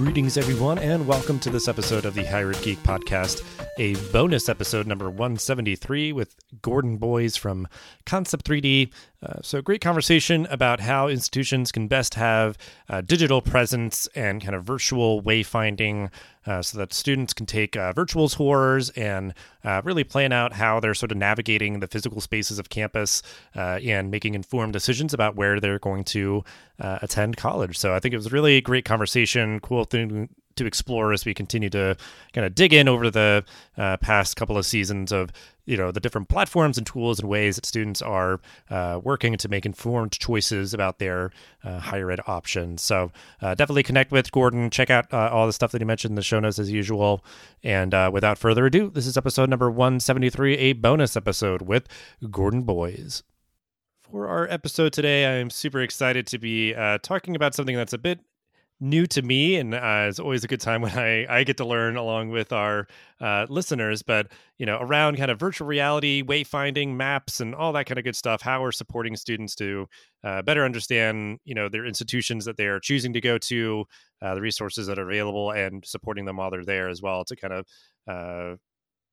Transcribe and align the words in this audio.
Greetings, 0.00 0.38
everyone, 0.38 0.78
and 0.78 1.06
welcome 1.06 1.38
to 1.40 1.50
this 1.50 1.68
episode 1.68 2.06
of 2.06 2.14
the 2.14 2.24
Higher 2.24 2.52
Ed 2.52 2.62
Geek 2.62 2.82
Podcast, 2.82 3.44
a 3.76 3.96
bonus 4.10 4.48
episode 4.48 4.86
number 4.86 5.10
173 5.10 6.14
with 6.14 6.34
Gordon 6.62 6.96
Boyes 6.96 7.36
from 7.36 7.68
Concept 8.06 8.46
3D. 8.46 8.90
Uh, 9.22 9.34
so, 9.42 9.60
great 9.60 9.82
conversation 9.82 10.46
about 10.46 10.80
how 10.80 11.08
institutions 11.08 11.70
can 11.70 11.86
best 11.86 12.14
have 12.14 12.56
uh, 12.88 13.02
digital 13.02 13.42
presence 13.42 14.08
and 14.14 14.42
kind 14.42 14.54
of 14.54 14.64
virtual 14.64 15.22
wayfinding 15.22 16.10
uh, 16.50 16.60
so 16.60 16.78
that 16.78 16.92
students 16.92 17.32
can 17.32 17.46
take 17.46 17.76
uh, 17.76 17.92
virtual 17.92 18.28
tours 18.28 18.90
and 18.90 19.32
uh, 19.62 19.80
really 19.84 20.02
plan 20.02 20.32
out 20.32 20.52
how 20.52 20.80
they're 20.80 20.94
sort 20.94 21.12
of 21.12 21.16
navigating 21.16 21.78
the 21.78 21.86
physical 21.86 22.20
spaces 22.20 22.58
of 22.58 22.68
campus 22.68 23.22
uh, 23.54 23.78
and 23.84 24.10
making 24.10 24.34
informed 24.34 24.72
decisions 24.72 25.14
about 25.14 25.36
where 25.36 25.60
they're 25.60 25.78
going 25.78 26.02
to 26.02 26.42
attend 26.80 27.36
college. 27.36 27.78
So, 27.78 27.94
I 27.94 28.00
think 28.00 28.14
it 28.14 28.16
was 28.16 28.26
a 28.26 28.30
really 28.30 28.60
great 28.62 28.84
conversation, 28.84 29.60
cool 29.60 29.84
thing 29.84 30.28
to 30.60 30.66
explore 30.66 31.12
as 31.12 31.24
we 31.24 31.34
continue 31.34 31.70
to 31.70 31.96
kind 32.32 32.46
of 32.46 32.54
dig 32.54 32.72
in 32.72 32.86
over 32.86 33.10
the 33.10 33.44
uh, 33.76 33.96
past 33.96 34.36
couple 34.36 34.56
of 34.56 34.66
seasons 34.66 35.10
of 35.10 35.32
you 35.64 35.76
know 35.76 35.90
the 35.90 36.00
different 36.00 36.28
platforms 36.28 36.76
and 36.76 36.86
tools 36.86 37.18
and 37.18 37.28
ways 37.28 37.56
that 37.56 37.64
students 37.64 38.02
are 38.02 38.40
uh, 38.70 39.00
working 39.02 39.36
to 39.36 39.48
make 39.48 39.64
informed 39.64 40.12
choices 40.12 40.74
about 40.74 40.98
their 40.98 41.30
uh, 41.64 41.78
higher 41.78 42.10
ed 42.10 42.20
options. 42.26 42.82
So 42.82 43.10
uh, 43.40 43.54
definitely 43.54 43.84
connect 43.84 44.12
with 44.12 44.30
Gordon. 44.32 44.70
Check 44.70 44.90
out 44.90 45.12
uh, 45.12 45.30
all 45.32 45.46
the 45.46 45.52
stuff 45.52 45.72
that 45.72 45.80
he 45.80 45.84
mentioned 45.84 46.12
in 46.12 46.16
the 46.16 46.22
show 46.22 46.40
notes 46.40 46.58
as 46.58 46.70
usual. 46.70 47.24
And 47.62 47.94
uh, 47.94 48.10
without 48.12 48.36
further 48.36 48.66
ado, 48.66 48.90
this 48.90 49.06
is 49.06 49.16
episode 49.16 49.48
number 49.48 49.70
173, 49.70 50.56
a 50.56 50.72
bonus 50.74 51.16
episode 51.16 51.62
with 51.62 51.88
Gordon 52.30 52.62
Boyes. 52.62 53.22
For 54.10 54.26
our 54.26 54.48
episode 54.48 54.92
today, 54.92 55.40
I'm 55.40 55.50
super 55.50 55.80
excited 55.80 56.26
to 56.28 56.38
be 56.38 56.74
uh, 56.74 56.98
talking 57.00 57.36
about 57.36 57.54
something 57.54 57.76
that's 57.76 57.92
a 57.92 57.98
bit 57.98 58.18
new 58.80 59.06
to 59.06 59.20
me 59.20 59.56
and 59.56 59.74
uh, 59.74 60.06
it's 60.08 60.18
always 60.18 60.42
a 60.42 60.48
good 60.48 60.60
time 60.60 60.80
when 60.80 60.98
I, 60.98 61.26
I 61.28 61.44
get 61.44 61.58
to 61.58 61.66
learn 61.66 61.96
along 61.96 62.30
with 62.30 62.50
our 62.52 62.86
uh, 63.20 63.46
listeners 63.50 64.02
but 64.02 64.28
you 64.58 64.64
know 64.64 64.78
around 64.80 65.18
kind 65.18 65.30
of 65.30 65.38
virtual 65.38 65.68
reality 65.68 66.22
wayfinding 66.22 66.94
maps 66.94 67.40
and 67.40 67.54
all 67.54 67.72
that 67.74 67.84
kind 67.84 67.98
of 67.98 68.04
good 68.04 68.16
stuff 68.16 68.40
how 68.40 68.62
we're 68.62 68.72
supporting 68.72 69.16
students 69.16 69.54
to 69.56 69.86
uh, 70.24 70.40
better 70.42 70.64
understand 70.64 71.38
you 71.44 71.54
know 71.54 71.68
their 71.68 71.84
institutions 71.84 72.46
that 72.46 72.56
they 72.56 72.66
are 72.66 72.80
choosing 72.80 73.12
to 73.12 73.20
go 73.20 73.36
to 73.36 73.84
uh, 74.22 74.34
the 74.34 74.40
resources 74.40 74.86
that 74.86 74.98
are 74.98 75.08
available 75.08 75.50
and 75.50 75.84
supporting 75.84 76.24
them 76.24 76.38
while 76.38 76.50
they're 76.50 76.64
there 76.64 76.88
as 76.88 77.02
well 77.02 77.22
to 77.24 77.36
kind 77.36 77.52
of 77.52 77.66
uh, 78.08 78.56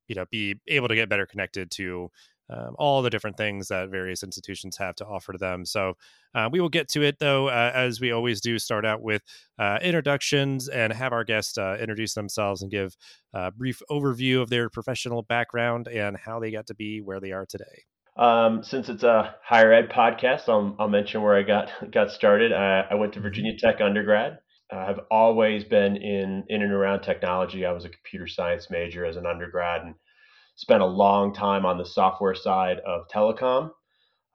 you 0.08 0.16
know 0.16 0.26
be 0.32 0.56
able 0.68 0.88
to 0.88 0.96
get 0.96 1.10
better 1.10 1.26
connected 1.26 1.70
to 1.72 2.10
um, 2.50 2.76
all 2.78 3.02
the 3.02 3.10
different 3.10 3.38
things 3.38 3.68
that 3.68 3.90
various 3.90 4.24
institutions 4.24 4.78
have 4.78 4.96
to 4.96 5.06
offer 5.06 5.34
to 5.34 5.38
them. 5.38 5.66
So 5.66 5.94
uh, 6.34 6.50
we 6.52 6.60
will 6.60 6.70
get 6.70 6.88
to 6.90 7.02
it 7.02 7.20
though, 7.20 7.48
uh, 7.48 7.72
as 7.74 8.00
we 8.00 8.12
always 8.12 8.42
do. 8.42 8.58
Start 8.60 8.86
out 8.86 9.02
with 9.02 9.22
uh, 9.60 9.80
introductions 9.82 10.70
and 10.70 10.94
have 10.94 11.14
our 11.14 11.24
guests 11.24 11.58
uh, 11.58 11.78
introduce 11.80 12.14
themselves 12.14 12.62
and 12.62 12.72
give 12.72 12.96
a 13.34 13.52
brief 13.52 13.82
overview 13.90 14.42
of 14.42 14.50
their 14.50 14.70
professional 14.70 15.24
background 15.24 15.88
and 15.88 16.18
how 16.18 16.40
they 16.40 16.52
got 16.52 16.68
to 16.68 16.76
be 16.76 17.02
where 17.02 17.20
they 17.20 17.32
are 17.32 17.46
today. 17.46 17.84
Um, 18.18 18.64
since 18.64 18.90
it's 18.90 19.04
a 19.04 19.36
higher 19.44 19.72
ed 19.72 19.90
podcast, 19.90 20.50
I'll, 20.50 20.76
I'll 20.80 20.90
mention 20.90 21.22
where 21.22 21.36
I 21.36 21.44
got 21.44 21.70
got 21.92 22.12
started. 22.12 22.52
I, 22.52 22.86
I 22.92 22.96
went 22.96 23.14
to 23.14 23.20
mm-hmm. 23.20 23.28
Virginia 23.28 23.58
Tech 23.58 23.82
undergrad. 23.82 24.40
I've 24.72 25.00
always 25.10 25.64
been 25.64 25.96
in 25.96 26.44
in 26.50 26.62
and 26.62 26.74
around 26.74 27.02
technology. 27.02 27.66
I 27.66 27.72
was 27.72 27.86
a 27.86 27.90
computer 27.90 28.28
science 28.28 28.68
major 28.70 29.06
as 29.06 29.16
an 29.16 29.26
undergrad 29.26 29.84
and 29.84 29.96
spent 30.58 30.82
a 30.82 30.86
long 30.86 31.34
time 31.34 31.66
on 31.66 31.78
the 31.78 31.86
software 31.86 32.36
side 32.36 32.80
of 32.80 33.08
telecom, 33.08 33.70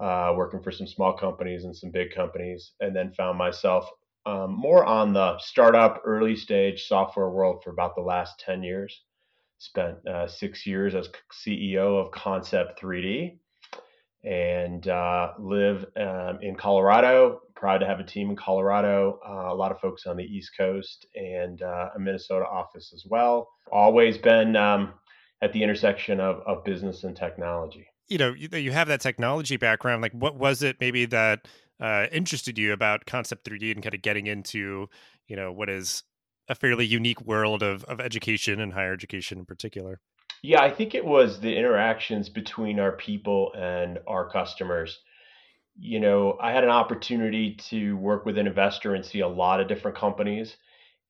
uh, 0.01 0.33
working 0.37 0.63
for 0.63 0.71
some 0.71 0.87
small 0.87 1.13
companies 1.13 1.65
and 1.65 1.77
some 1.77 1.91
big 1.91 2.15
companies, 2.15 2.73
and 2.81 2.95
then 2.97 3.13
found 3.13 3.37
myself 3.37 3.91
um, 4.25 4.53
more 4.53 4.85
on 4.85 5.13
the 5.13 5.37
startup, 5.41 6.01
early 6.05 6.37
stage 6.37 6.87
software 6.87 7.29
world 7.29 7.61
for 7.63 7.71
about 7.71 7.97
the 7.97 8.03
last 8.03 8.39
10 8.39 8.63
years. 8.63 9.03
Spent 9.59 9.97
uh, 10.09 10.29
six 10.29 10.65
years 10.65 10.95
as 10.95 11.09
CEO 11.33 12.01
of 12.01 12.13
Concept 12.13 12.81
3D 12.81 13.39
and 14.25 14.87
uh, 14.87 15.33
live 15.39 15.85
um, 15.97 16.39
in 16.41 16.55
Colorado. 16.55 17.41
Proud 17.57 17.79
to 17.79 17.87
have 17.87 18.01
a 18.01 18.05
team 18.05 18.31
in 18.31 18.37
Colorado, 18.37 19.19
uh, 19.29 19.53
a 19.53 19.55
lot 19.55 19.73
of 19.73 19.81
folks 19.81 20.07
on 20.07 20.17
the 20.17 20.25
East 20.25 20.53
Coast, 20.57 21.07
and 21.15 21.63
uh, 21.63 21.91
a 21.95 21.99
Minnesota 21.99 22.45
office 22.47 22.93
as 22.95 23.05
well. 23.09 23.49
Always 23.73 24.19
been 24.19 24.57
um, 24.57 24.95
at 25.43 25.53
the 25.53 25.63
intersection 25.63 26.21
of, 26.21 26.41
of 26.47 26.65
business 26.65 27.05
and 27.05 27.17
technology. 27.17 27.89
You 28.09 28.19
know, 28.19 28.33
you, 28.33 28.49
you 28.57 28.71
have 28.71 28.89
that 28.89 29.01
technology 29.01 29.57
background. 29.57 30.01
Like, 30.01 30.13
what 30.13 30.37
was 30.37 30.63
it 30.63 30.77
maybe 30.81 31.05
that 31.07 31.49
uh, 31.81 32.07
interested 32.13 32.57
you 32.57 32.73
about 32.73 33.07
Concept 33.07 33.45
3D 33.45 33.73
and 33.73 33.83
kind 33.83 33.95
of 33.95 34.03
getting 34.03 34.29
into, 34.29 34.89
you 35.27 35.37
know, 35.37 35.53
what 35.53 35.69
is 35.69 36.05
a 36.49 36.55
fairly 36.55 36.87
unique 36.87 37.21
world 37.23 37.63
of, 37.63 37.85
of 37.85 38.01
education 38.01 38.61
and 38.61 38.73
higher 38.73 38.93
education 38.93 39.39
in 39.39 39.45
particular? 39.45 40.01
Yeah, 40.43 40.63
I 40.63 40.71
think 40.71 40.95
it 40.95 41.05
was 41.05 41.41
the 41.41 41.57
interactions 41.57 42.29
between 42.29 42.79
our 42.79 42.93
people 42.93 43.53
and 43.57 43.99
our 44.07 44.29
customers. 44.31 44.99
You 45.79 46.01
know, 46.01 46.39
I 46.41 46.53
had 46.53 46.65
an 46.65 46.71
opportunity 46.71 47.57
to 47.71 47.97
work 47.97 48.27
with 48.27 48.39
an 48.39 48.47
investor 48.47 48.95
and 48.95 49.05
see 49.05 49.21
a 49.21 49.29
lot 49.29 49.61
of 49.61 49.69
different 49.69 49.97
companies. 49.97 50.57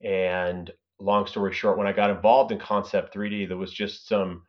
And 0.03 0.70
long 1.02 1.26
story 1.26 1.52
short, 1.52 1.78
when 1.78 1.86
I 1.86 1.92
got 1.92 2.10
involved 2.10 2.52
in 2.52 2.58
Concept 2.58 3.14
3D, 3.14 3.48
there 3.48 3.56
was 3.56 3.72
just 3.72 4.08
some 4.08 4.42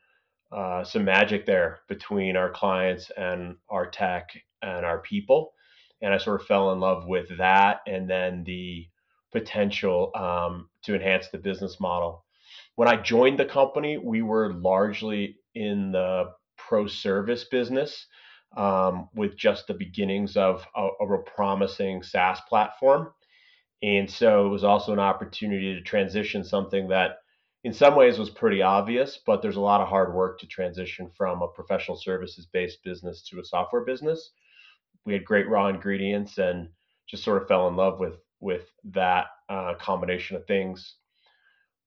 uh, 0.52 0.84
some 0.84 1.04
magic 1.04 1.48
there 1.48 1.80
between 1.88 2.38
our 2.38 2.52
clients 2.52 3.12
and 3.18 3.56
our 3.70 3.90
tech 3.90 4.30
and 4.62 4.86
our 4.86 5.00
people, 5.00 5.54
and 6.02 6.14
I 6.14 6.18
sort 6.20 6.40
of 6.40 6.48
fell 6.48 6.72
in 6.72 6.80
love 6.80 7.08
with 7.08 7.38
that, 7.40 7.80
and 7.88 8.08
then 8.08 8.44
the 8.44 8.88
potential 9.32 10.12
um, 10.16 10.70
to 10.84 10.94
enhance 10.94 11.30
the 11.30 11.40
business 11.40 11.80
model. 11.80 12.24
When 12.76 12.88
I 12.88 12.98
joined 12.98 13.40
the 13.40 13.46
company, 13.46 13.98
we 13.98 14.22
were 14.22 14.54
largely 14.54 15.38
in 15.56 15.92
the 15.92 16.26
pro 16.58 16.88
service 16.88 17.46
business. 17.46 18.06
Um, 18.56 19.10
with 19.16 19.36
just 19.36 19.66
the 19.66 19.74
beginnings 19.74 20.38
of, 20.38 20.64
of 20.76 21.10
a 21.10 21.18
promising 21.18 22.04
SaaS 22.04 22.40
platform. 22.48 23.12
And 23.84 24.10
so 24.10 24.48
it 24.48 24.50
was 24.50 24.64
also 24.64 24.94
an 24.94 25.00
opportunity 25.00 25.76
to 25.76 25.82
transition 25.82 26.44
something 26.46 26.88
that 26.88 27.18
in 27.66 27.74
some 27.74 27.96
ways 27.96 28.18
was 28.18 28.30
pretty 28.30 28.62
obvious, 28.62 29.20
but 29.26 29.42
there's 29.42 29.58
a 29.58 29.62
lot 29.62 29.82
of 29.82 29.90
hard 29.90 30.14
work 30.14 30.40
to 30.40 30.48
transition 30.48 31.12
from 31.18 31.42
a 31.42 31.48
professional 31.50 31.98
services 31.98 32.46
based 32.46 32.82
business 32.84 33.22
to 33.30 33.40
a 33.40 33.46
software 33.46 33.84
business. 33.84 34.32
We 35.06 35.14
had 35.14 35.26
great 35.26 35.50
raw 35.50 35.68
ingredients 35.68 36.38
and 36.38 36.70
just 37.10 37.24
sort 37.26 37.42
of 37.42 37.48
fell 37.48 37.68
in 37.68 37.76
love 37.76 38.00
with 38.00 38.16
with 38.40 38.64
that 38.86 39.28
uh, 39.50 39.74
combination 39.80 40.38
of 40.38 40.46
things. 40.46 40.96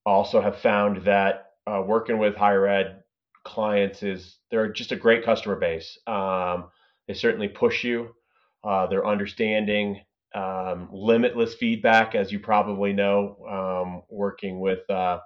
Also, 0.05 0.39
have 0.39 0.59
found 0.59 1.03
that 1.05 1.51
uh, 1.67 1.83
working 1.85 2.17
with 2.17 2.35
higher 2.35 2.67
ed 2.67 3.03
clients 3.43 4.03
is 4.03 4.37
they're 4.49 4.71
just 4.71 4.91
a 4.91 4.95
great 4.95 5.25
customer 5.25 5.55
base. 5.55 5.97
Um, 6.07 6.69
they 7.07 7.13
certainly 7.13 7.47
push 7.47 7.83
you. 7.83 8.15
Uh, 8.63 8.87
they're 8.87 9.05
understanding 9.05 10.01
um, 10.35 10.89
limitless 10.91 11.55
feedback, 11.55 12.15
as 12.15 12.31
you 12.31 12.39
probably 12.39 12.93
know, 12.93 13.37
um, 13.49 14.01
working 14.09 14.59
with 14.59 14.89
uh, 14.89 15.19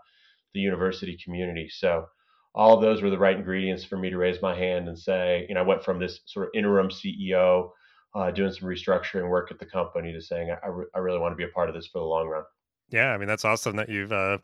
the 0.53 0.59
university 0.59 1.17
community. 1.23 1.69
So 1.69 2.05
all 2.53 2.75
of 2.75 2.81
those 2.81 3.01
were 3.01 3.09
the 3.09 3.17
right 3.17 3.37
ingredients 3.37 3.83
for 3.83 3.97
me 3.97 4.09
to 4.09 4.17
raise 4.17 4.41
my 4.41 4.55
hand 4.55 4.87
and 4.87 4.97
say, 4.97 5.45
you 5.47 5.55
know, 5.55 5.61
I 5.61 5.65
went 5.65 5.83
from 5.83 5.99
this 5.99 6.19
sort 6.25 6.47
of 6.47 6.51
interim 6.53 6.89
CEO 6.89 7.69
uh, 8.13 8.31
doing 8.31 8.51
some 8.51 8.67
restructuring 8.67 9.29
work 9.29 9.51
at 9.51 9.59
the 9.59 9.65
company 9.65 10.11
to 10.11 10.21
saying, 10.21 10.53
I, 10.63 10.67
re- 10.67 10.85
I 10.93 10.99
really 10.99 11.19
want 11.19 11.31
to 11.31 11.37
be 11.37 11.45
a 11.45 11.53
part 11.53 11.69
of 11.69 11.75
this 11.75 11.87
for 11.87 11.99
the 11.99 12.05
long 12.05 12.27
run. 12.27 12.43
Yeah, 12.91 13.13
I 13.13 13.17
mean 13.17 13.27
that's 13.27 13.45
awesome 13.45 13.75
that 13.77 13.89
you've 13.89 14.11
uh, 14.11 14.39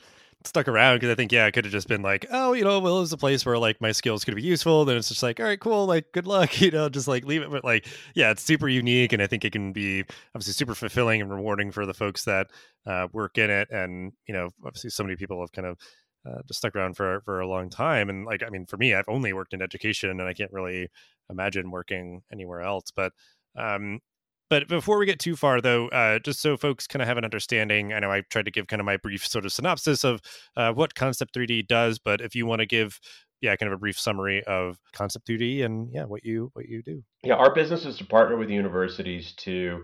stuck 0.45 0.67
around 0.67 0.97
because 0.97 1.09
I 1.09 1.15
think 1.15 1.31
yeah, 1.31 1.45
it 1.47 1.51
could 1.51 1.65
have 1.65 1.71
just 1.71 1.87
been 1.87 2.01
like, 2.01 2.25
oh, 2.31 2.53
you 2.53 2.63
know, 2.63 2.79
well, 2.79 3.01
it's 3.01 3.11
a 3.11 3.17
place 3.17 3.45
where 3.45 3.57
like 3.57 3.81
my 3.81 3.91
skills 3.91 4.23
could 4.23 4.35
be 4.35 4.41
useful. 4.41 4.85
Then 4.85 4.97
it's 4.97 5.09
just 5.09 5.23
like, 5.23 5.39
all 5.39 5.45
right, 5.45 5.59
cool, 5.59 5.85
like 5.85 6.11
good 6.13 6.27
luck, 6.27 6.61
you 6.61 6.71
know, 6.71 6.89
just 6.89 7.07
like 7.07 7.25
leave 7.25 7.41
it. 7.41 7.51
But 7.51 7.63
like, 7.65 7.87
yeah, 8.15 8.31
it's 8.31 8.43
super 8.43 8.69
unique, 8.69 9.13
and 9.13 9.21
I 9.21 9.27
think 9.27 9.43
it 9.45 9.51
can 9.51 9.73
be 9.73 10.03
obviously 10.33 10.53
super 10.53 10.75
fulfilling 10.75 11.21
and 11.21 11.29
rewarding 11.31 11.71
for 11.71 11.85
the 11.85 11.93
folks 11.93 12.23
that 12.25 12.47
uh, 12.85 13.07
work 13.13 13.37
in 13.37 13.49
it. 13.49 13.69
And 13.71 14.13
you 14.27 14.33
know, 14.33 14.49
obviously, 14.65 14.89
so 14.91 15.03
many 15.03 15.15
people 15.17 15.39
have 15.41 15.51
kind 15.51 15.67
of 15.67 15.77
uh, 16.25 16.41
just 16.47 16.59
stuck 16.59 16.75
around 16.75 16.95
for 16.95 17.21
for 17.25 17.39
a 17.41 17.47
long 17.47 17.69
time. 17.69 18.09
And 18.09 18.25
like, 18.25 18.43
I 18.43 18.49
mean, 18.49 18.65
for 18.65 18.77
me, 18.77 18.93
I've 18.93 19.09
only 19.09 19.33
worked 19.33 19.53
in 19.53 19.61
education, 19.61 20.09
and 20.09 20.21
I 20.23 20.33
can't 20.33 20.51
really 20.53 20.89
imagine 21.29 21.69
working 21.71 22.21
anywhere 22.31 22.61
else. 22.61 22.91
But 22.95 23.11
um, 23.57 23.99
but 24.49 24.67
before 24.67 24.97
we 24.97 25.05
get 25.05 25.19
too 25.19 25.35
far, 25.35 25.61
though, 25.61 25.87
uh, 25.89 26.19
just 26.19 26.39
so 26.39 26.57
folks 26.57 26.87
kind 26.87 27.01
of 27.01 27.07
have 27.07 27.17
an 27.17 27.25
understanding, 27.25 27.93
I 27.93 27.99
know 27.99 28.11
I 28.11 28.21
tried 28.29 28.45
to 28.45 28.51
give 28.51 28.67
kind 28.67 28.79
of 28.79 28.85
my 28.85 28.97
brief 28.97 29.25
sort 29.25 29.45
of 29.45 29.51
synopsis 29.51 30.03
of 30.03 30.21
uh, 30.55 30.73
what 30.73 30.95
Concept 30.95 31.33
3D 31.33 31.67
does, 31.67 31.99
but 31.99 32.21
if 32.21 32.35
you 32.35 32.45
want 32.45 32.59
to 32.59 32.65
give, 32.65 32.99
yeah, 33.41 33.55
kind 33.55 33.71
of 33.71 33.77
a 33.77 33.79
brief 33.79 33.99
summary 33.99 34.43
of 34.45 34.77
Concept 34.93 35.27
3D 35.27 35.63
and 35.63 35.89
yeah, 35.91 36.05
what 36.05 36.23
you 36.23 36.49
what 36.53 36.67
you 36.67 36.81
do. 36.81 37.03
Yeah, 37.23 37.35
our 37.35 37.53
business 37.53 37.85
is 37.85 37.97
to 37.97 38.05
partner 38.05 38.37
with 38.37 38.49
universities 38.49 39.33
to 39.39 39.83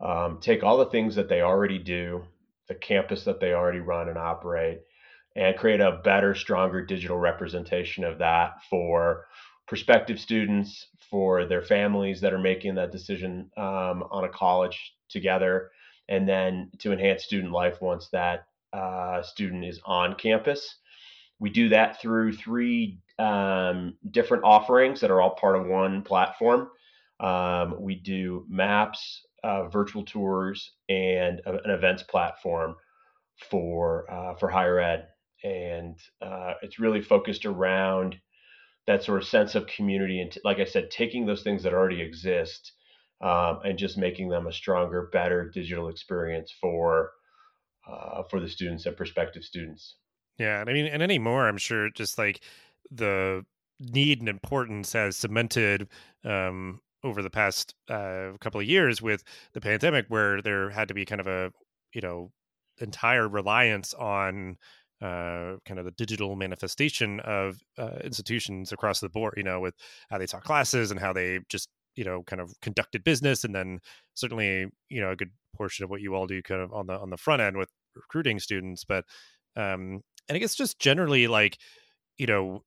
um, 0.00 0.38
take 0.40 0.62
all 0.62 0.78
the 0.78 0.90
things 0.90 1.14
that 1.14 1.28
they 1.28 1.40
already 1.40 1.78
do, 1.78 2.24
the 2.68 2.74
campus 2.74 3.24
that 3.24 3.40
they 3.40 3.52
already 3.52 3.80
run 3.80 4.08
and 4.08 4.18
operate, 4.18 4.80
and 5.36 5.56
create 5.56 5.80
a 5.80 6.00
better, 6.04 6.34
stronger 6.34 6.84
digital 6.84 7.18
representation 7.18 8.04
of 8.04 8.18
that 8.18 8.54
for 8.68 9.26
prospective 9.66 10.20
students, 10.20 10.88
for 11.14 11.44
their 11.44 11.62
families 11.62 12.20
that 12.20 12.32
are 12.32 12.40
making 12.40 12.74
that 12.74 12.90
decision 12.90 13.48
um, 13.56 14.02
on 14.10 14.24
a 14.24 14.28
college 14.28 14.96
together, 15.08 15.70
and 16.08 16.28
then 16.28 16.68
to 16.80 16.92
enhance 16.92 17.22
student 17.22 17.52
life 17.52 17.80
once 17.80 18.08
that 18.10 18.48
uh, 18.72 19.22
student 19.22 19.64
is 19.64 19.80
on 19.84 20.16
campus. 20.16 20.78
We 21.38 21.50
do 21.50 21.68
that 21.68 22.00
through 22.00 22.32
three 22.32 22.98
um, 23.20 23.94
different 24.10 24.42
offerings 24.42 25.00
that 25.02 25.12
are 25.12 25.22
all 25.22 25.36
part 25.36 25.54
of 25.54 25.68
one 25.68 26.02
platform. 26.02 26.68
Um, 27.20 27.76
we 27.80 27.94
do 27.94 28.44
maps, 28.48 29.24
uh, 29.44 29.68
virtual 29.68 30.04
tours, 30.04 30.72
and 30.88 31.40
a, 31.46 31.52
an 31.62 31.70
events 31.70 32.02
platform 32.02 32.74
for 33.52 34.10
uh, 34.10 34.34
for 34.34 34.48
higher 34.48 34.80
ed, 34.80 35.06
and 35.44 35.96
uh, 36.20 36.54
it's 36.62 36.80
really 36.80 37.02
focused 37.02 37.46
around 37.46 38.16
that 38.86 39.02
sort 39.02 39.22
of 39.22 39.28
sense 39.28 39.54
of 39.54 39.66
community 39.66 40.20
and, 40.20 40.32
t- 40.32 40.40
like 40.44 40.58
I 40.58 40.64
said, 40.64 40.90
taking 40.90 41.26
those 41.26 41.42
things 41.42 41.62
that 41.62 41.72
already 41.72 42.00
exist 42.00 42.72
um, 43.22 43.60
and 43.64 43.78
just 43.78 43.96
making 43.96 44.28
them 44.28 44.46
a 44.46 44.52
stronger, 44.52 45.08
better 45.12 45.50
digital 45.50 45.88
experience 45.88 46.52
for 46.60 47.12
uh, 47.90 48.22
for 48.30 48.40
the 48.40 48.48
students 48.48 48.86
and 48.86 48.96
prospective 48.96 49.44
students. 49.44 49.96
Yeah, 50.38 50.60
and 50.60 50.70
I 50.70 50.72
mean, 50.72 50.86
and 50.86 51.02
anymore, 51.02 51.46
I'm 51.46 51.58
sure 51.58 51.90
just 51.90 52.18
like 52.18 52.40
the 52.90 53.44
need 53.80 54.20
and 54.20 54.28
importance 54.28 54.92
has 54.92 55.16
cemented 55.16 55.88
um, 56.24 56.80
over 57.02 57.22
the 57.22 57.30
past 57.30 57.74
uh, 57.88 58.32
couple 58.40 58.60
of 58.60 58.66
years 58.66 59.00
with 59.00 59.22
the 59.52 59.60
pandemic, 59.60 60.06
where 60.08 60.42
there 60.42 60.70
had 60.70 60.88
to 60.88 60.94
be 60.94 61.04
kind 61.04 61.20
of 61.20 61.26
a 61.26 61.52
you 61.92 62.00
know 62.00 62.30
entire 62.78 63.28
reliance 63.28 63.94
on 63.94 64.56
uh, 65.02 65.56
kind 65.66 65.78
of 65.78 65.84
the 65.84 65.92
digital 65.96 66.36
manifestation 66.36 67.20
of 67.20 67.58
uh, 67.78 67.98
institutions 68.02 68.72
across 68.72 69.00
the 69.00 69.08
board. 69.08 69.34
You 69.36 69.42
know, 69.42 69.60
with 69.60 69.74
how 70.10 70.18
they 70.18 70.26
taught 70.26 70.44
classes 70.44 70.90
and 70.90 71.00
how 71.00 71.12
they 71.12 71.40
just 71.48 71.68
you 71.96 72.04
know 72.04 72.22
kind 72.24 72.40
of 72.40 72.52
conducted 72.60 73.04
business, 73.04 73.44
and 73.44 73.54
then 73.54 73.80
certainly 74.14 74.66
you 74.88 75.00
know 75.00 75.10
a 75.10 75.16
good 75.16 75.30
portion 75.56 75.84
of 75.84 75.90
what 75.90 76.00
you 76.00 76.14
all 76.14 76.26
do 76.26 76.42
kind 76.42 76.60
of 76.60 76.72
on 76.72 76.86
the 76.86 76.98
on 76.98 77.10
the 77.10 77.16
front 77.16 77.42
end 77.42 77.56
with 77.56 77.70
recruiting 77.94 78.38
students, 78.38 78.84
but 78.84 79.04
um, 79.56 80.00
and 80.28 80.36
I 80.36 80.38
guess 80.38 80.54
just 80.54 80.78
generally 80.78 81.26
like 81.26 81.58
you 82.18 82.26
know 82.26 82.62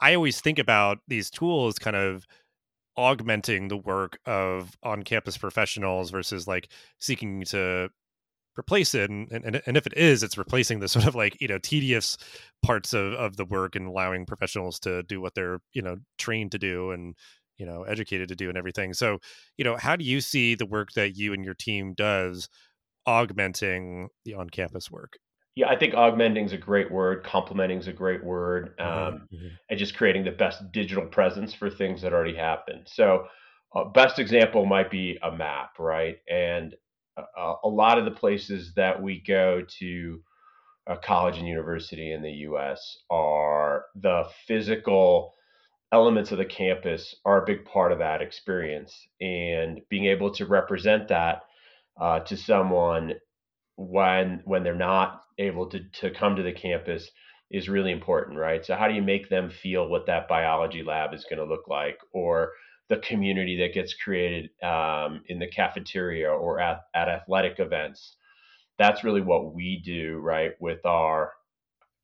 I 0.00 0.14
always 0.14 0.40
think 0.40 0.58
about 0.58 0.98
these 1.08 1.30
tools 1.30 1.78
kind 1.78 1.96
of 1.96 2.26
augmenting 2.96 3.68
the 3.68 3.76
work 3.76 4.18
of 4.26 4.76
on-campus 4.82 5.36
professionals 5.36 6.10
versus 6.10 6.46
like 6.46 6.70
seeking 6.98 7.44
to 7.44 7.90
replace 8.58 8.94
it 8.94 9.10
and, 9.10 9.30
and 9.30 9.62
and 9.66 9.76
if 9.76 9.86
it 9.86 9.96
is 9.96 10.22
it's 10.22 10.38
replacing 10.38 10.80
the 10.80 10.88
sort 10.96 11.06
of 11.06 11.14
like 11.14 11.40
you 11.40 11.48
know 11.48 11.58
tedious 11.58 12.16
parts 12.62 12.92
of 12.92 13.12
of 13.14 13.36
the 13.36 13.44
work 13.44 13.76
and 13.76 13.86
allowing 13.86 14.26
professionals 14.26 14.78
to 14.80 15.02
do 15.04 15.20
what 15.20 15.34
they're 15.34 15.60
you 15.72 15.82
know 15.82 15.96
trained 16.18 16.52
to 16.52 16.58
do 16.58 16.90
and 16.90 17.14
you 17.58 17.66
know 17.66 17.82
educated 17.84 18.28
to 18.28 18.36
do 18.36 18.48
and 18.48 18.58
everything 18.58 18.92
so 18.92 19.18
you 19.56 19.64
know 19.64 19.76
how 19.76 19.96
do 19.96 20.04
you 20.04 20.20
see 20.20 20.54
the 20.54 20.66
work 20.66 20.92
that 20.92 21.16
you 21.16 21.32
and 21.32 21.44
your 21.44 21.54
team 21.54 21.94
does 21.94 22.48
augmenting 23.06 24.08
the 24.24 24.34
on-campus 24.34 24.90
work 24.90 25.18
yeah, 25.56 25.70
I 25.70 25.76
think 25.76 25.94
augmenting 25.94 26.44
is 26.44 26.52
a 26.52 26.58
great 26.58 26.92
word. 26.92 27.24
Complementing 27.24 27.78
is 27.78 27.88
a 27.88 27.92
great 27.92 28.22
word. 28.22 28.74
Um, 28.78 29.26
mm-hmm. 29.32 29.46
And 29.70 29.78
just 29.78 29.96
creating 29.96 30.24
the 30.24 30.30
best 30.30 30.70
digital 30.70 31.06
presence 31.06 31.54
for 31.54 31.70
things 31.70 32.02
that 32.02 32.12
already 32.12 32.36
happen. 32.36 32.82
So, 32.84 33.24
uh, 33.74 33.84
best 33.84 34.18
example 34.18 34.66
might 34.66 34.90
be 34.90 35.18
a 35.22 35.32
map, 35.34 35.78
right? 35.78 36.18
And 36.30 36.74
uh, 37.16 37.54
a 37.64 37.68
lot 37.68 37.98
of 37.98 38.04
the 38.04 38.10
places 38.10 38.72
that 38.74 39.02
we 39.02 39.20
go 39.20 39.62
to 39.78 40.22
uh, 40.86 40.96
college 40.96 41.38
and 41.38 41.48
university 41.48 42.12
in 42.12 42.22
the 42.22 42.30
US 42.30 42.98
are 43.10 43.86
the 43.96 44.24
physical 44.46 45.34
elements 45.92 46.32
of 46.32 46.38
the 46.38 46.44
campus 46.44 47.16
are 47.24 47.42
a 47.42 47.46
big 47.46 47.64
part 47.64 47.92
of 47.92 47.98
that 47.98 48.22
experience. 48.22 49.08
And 49.20 49.80
being 49.88 50.06
able 50.06 50.30
to 50.32 50.46
represent 50.46 51.08
that 51.08 51.42
uh, 52.00 52.20
to 52.20 52.36
someone 52.36 53.14
when 53.76 54.42
when 54.44 54.62
they're 54.62 54.74
not 54.74 55.22
able 55.38 55.66
to 55.70 55.80
to 56.00 56.10
come 56.10 56.36
to 56.36 56.42
the 56.42 56.52
campus 56.52 57.10
is 57.50 57.68
really 57.68 57.92
important, 57.92 58.38
right? 58.38 58.64
So 58.64 58.74
how 58.74 58.88
do 58.88 58.94
you 58.94 59.02
make 59.02 59.28
them 59.28 59.50
feel 59.50 59.88
what 59.88 60.06
that 60.06 60.28
biology 60.28 60.82
lab 60.82 61.14
is 61.14 61.26
going 61.28 61.38
to 61.38 61.44
look 61.44 61.68
like, 61.68 61.98
or 62.12 62.52
the 62.88 62.98
community 62.98 63.58
that 63.58 63.74
gets 63.74 63.94
created 63.94 64.50
um, 64.62 65.22
in 65.28 65.38
the 65.38 65.48
cafeteria 65.48 66.30
or 66.30 66.60
at, 66.60 66.82
at 66.94 67.08
athletic 67.08 67.58
events? 67.58 68.16
That's 68.78 69.04
really 69.04 69.22
what 69.22 69.54
we 69.54 69.82
do, 69.84 70.18
right, 70.18 70.52
with 70.60 70.84
our 70.84 71.32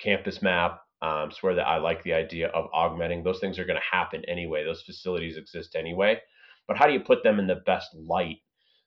campus 0.01 0.43
map. 0.43 0.81
Um, 1.03 1.31
it's 1.31 1.43
where 1.43 1.55
the, 1.55 1.63
I 1.63 1.79
like 1.79 2.03
the 2.03 2.15
idea 2.15 2.49
of 2.49 2.69
augmenting. 2.73 3.23
Those 3.23 3.41
things 3.41 3.59
are 3.59 3.65
going 3.65 3.79
to 3.79 3.97
happen 3.97 4.25
anyway. 4.27 4.65
Those 4.65 4.83
facilities 4.83 5.37
exist 5.37 5.75
anyway. 5.77 6.21
But 6.69 6.77
how 6.77 6.87
do 6.87 6.93
you 6.93 7.01
put 7.01 7.23
them 7.23 7.39
in 7.39 7.47
the 7.47 7.63
best 7.67 7.89
light 7.95 8.39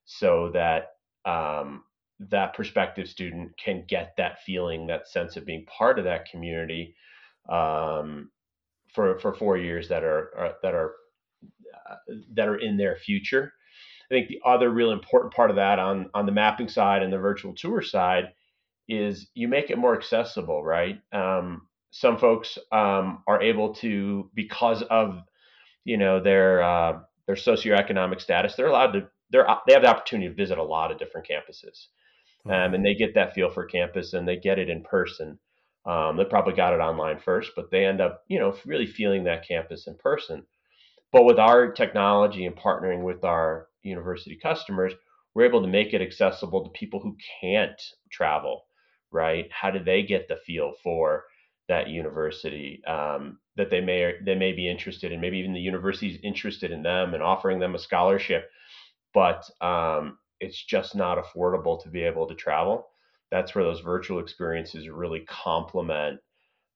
so 0.06 0.52
that 0.54 0.94
um, 1.26 1.84
that 2.20 2.54
prospective 2.54 3.08
student 3.08 3.52
can 3.58 3.84
get 3.88 4.14
that 4.18 4.42
feeling, 4.46 4.88
that 4.88 5.08
sense 5.08 5.36
of 5.36 5.46
being 5.46 5.66
part 5.66 6.00
of 6.00 6.06
that 6.06 6.30
community 6.30 6.96
um, 7.50 8.32
for 8.94 9.20
for 9.20 9.34
four 9.34 9.58
years 9.58 9.90
that 9.90 10.04
are, 10.04 10.32
are 10.38 10.54
that 10.64 10.74
are 10.74 10.88
uh, 10.88 10.92
that 12.34 12.48
are 12.48 12.58
in 12.58 12.78
their 12.78 12.96
future. 12.96 13.54
I 14.12 14.16
think 14.16 14.28
the 14.28 14.42
other 14.46 14.70
real 14.70 14.92
important 14.92 15.34
part 15.34 15.50
of 15.50 15.56
that 15.58 15.80
on 15.80 16.10
on 16.14 16.26
the 16.26 16.32
mapping 16.32 16.70
side 16.70 17.04
and 17.04 17.12
the 17.12 17.18
virtual 17.18 17.54
tour 17.56 17.82
side 17.82 18.34
is 18.88 19.28
you 19.34 19.48
make 19.48 19.72
it 19.72 19.78
more 19.78 19.98
accessible, 19.98 20.64
right? 20.64 21.02
Um, 21.12 21.68
some 21.92 22.18
folks 22.18 22.58
um, 22.72 23.24
are 23.28 23.42
able 23.42 23.74
to 23.76 24.30
because 24.36 24.84
of 24.84 25.22
you 25.84 25.98
know 25.98 26.22
their 26.22 26.64
uh, 26.64 27.00
their 27.28 27.36
socioeconomic 27.36 28.22
status, 28.22 28.56
they're 28.56 28.68
allowed 28.68 28.94
to 28.94 29.08
they're 29.32 29.48
they 29.68 29.74
have 29.74 29.84
the 29.84 29.90
opportunity 29.90 30.30
to 30.30 30.36
visit 30.36 30.58
a 30.58 30.64
lot 30.64 30.92
of 30.92 31.00
different 31.00 31.28
campuses 31.28 31.88
um, 32.50 32.74
and 32.76 32.86
they 32.86 32.94
get 32.94 33.16
that 33.16 33.34
feel 33.34 33.50
for 33.50 33.66
campus 33.66 34.14
and 34.14 34.28
they 34.28 34.38
get 34.38 34.60
it 34.60 34.70
in 34.70 34.84
person. 34.84 35.40
Um, 35.86 36.18
they 36.18 36.26
probably 36.26 36.54
got 36.54 36.74
it 36.74 36.80
online 36.80 37.20
first, 37.20 37.52
but 37.56 37.72
they 37.72 37.86
end 37.86 38.02
up, 38.02 38.24
you 38.28 38.40
know, 38.40 38.56
really 38.66 38.88
feeling 38.88 39.24
that 39.26 39.48
campus 39.48 39.88
in 39.88 39.96
person. 39.98 40.46
But 41.16 41.24
with 41.24 41.40
our 41.40 41.72
technology 41.72 42.46
and 42.46 42.54
partnering 42.54 43.02
with 43.02 43.24
our 43.24 43.70
university 43.84 44.36
customers, 44.36 44.92
we're 45.34 45.46
able 45.46 45.62
to 45.62 45.68
make 45.70 45.94
it 45.94 46.02
accessible 46.02 46.62
to 46.66 46.70
people 46.72 47.00
who 47.00 47.16
can't 47.40 47.82
travel, 48.12 48.66
right? 49.12 49.50
How 49.50 49.72
do 49.72 49.82
they 49.82 50.04
get 50.04 50.28
the 50.28 50.36
feel 50.36 50.74
for 50.84 51.24
that 51.70 51.88
university 51.88 52.84
um, 52.86 53.40
that 53.56 53.70
they 53.70 53.80
may 53.80 54.16
they 54.26 54.36
may 54.36 54.52
be 54.52 54.70
interested 54.70 55.14
in? 55.14 55.22
Maybe 55.22 55.38
even 55.38 55.54
the 55.54 55.62
university 55.62 56.10
is 56.10 56.20
interested 56.22 56.72
in 56.72 56.84
them 56.84 57.14
and 57.14 57.24
offering 57.24 57.60
them 57.60 57.76
a 57.76 57.80
scholarship, 57.80 58.50
but 59.14 59.50
um, 59.62 60.18
it's 60.42 60.66
just 60.66 60.96
not 60.96 61.18
affordable 61.18 61.82
to 61.84 61.90
be 61.90 62.04
able 62.04 62.28
to 62.28 62.36
travel. 62.36 62.90
That's 63.32 63.56
where 63.56 63.64
those 63.64 63.80
virtual 63.80 64.20
experiences 64.20 64.90
really 64.90 65.22
complement 65.22 66.20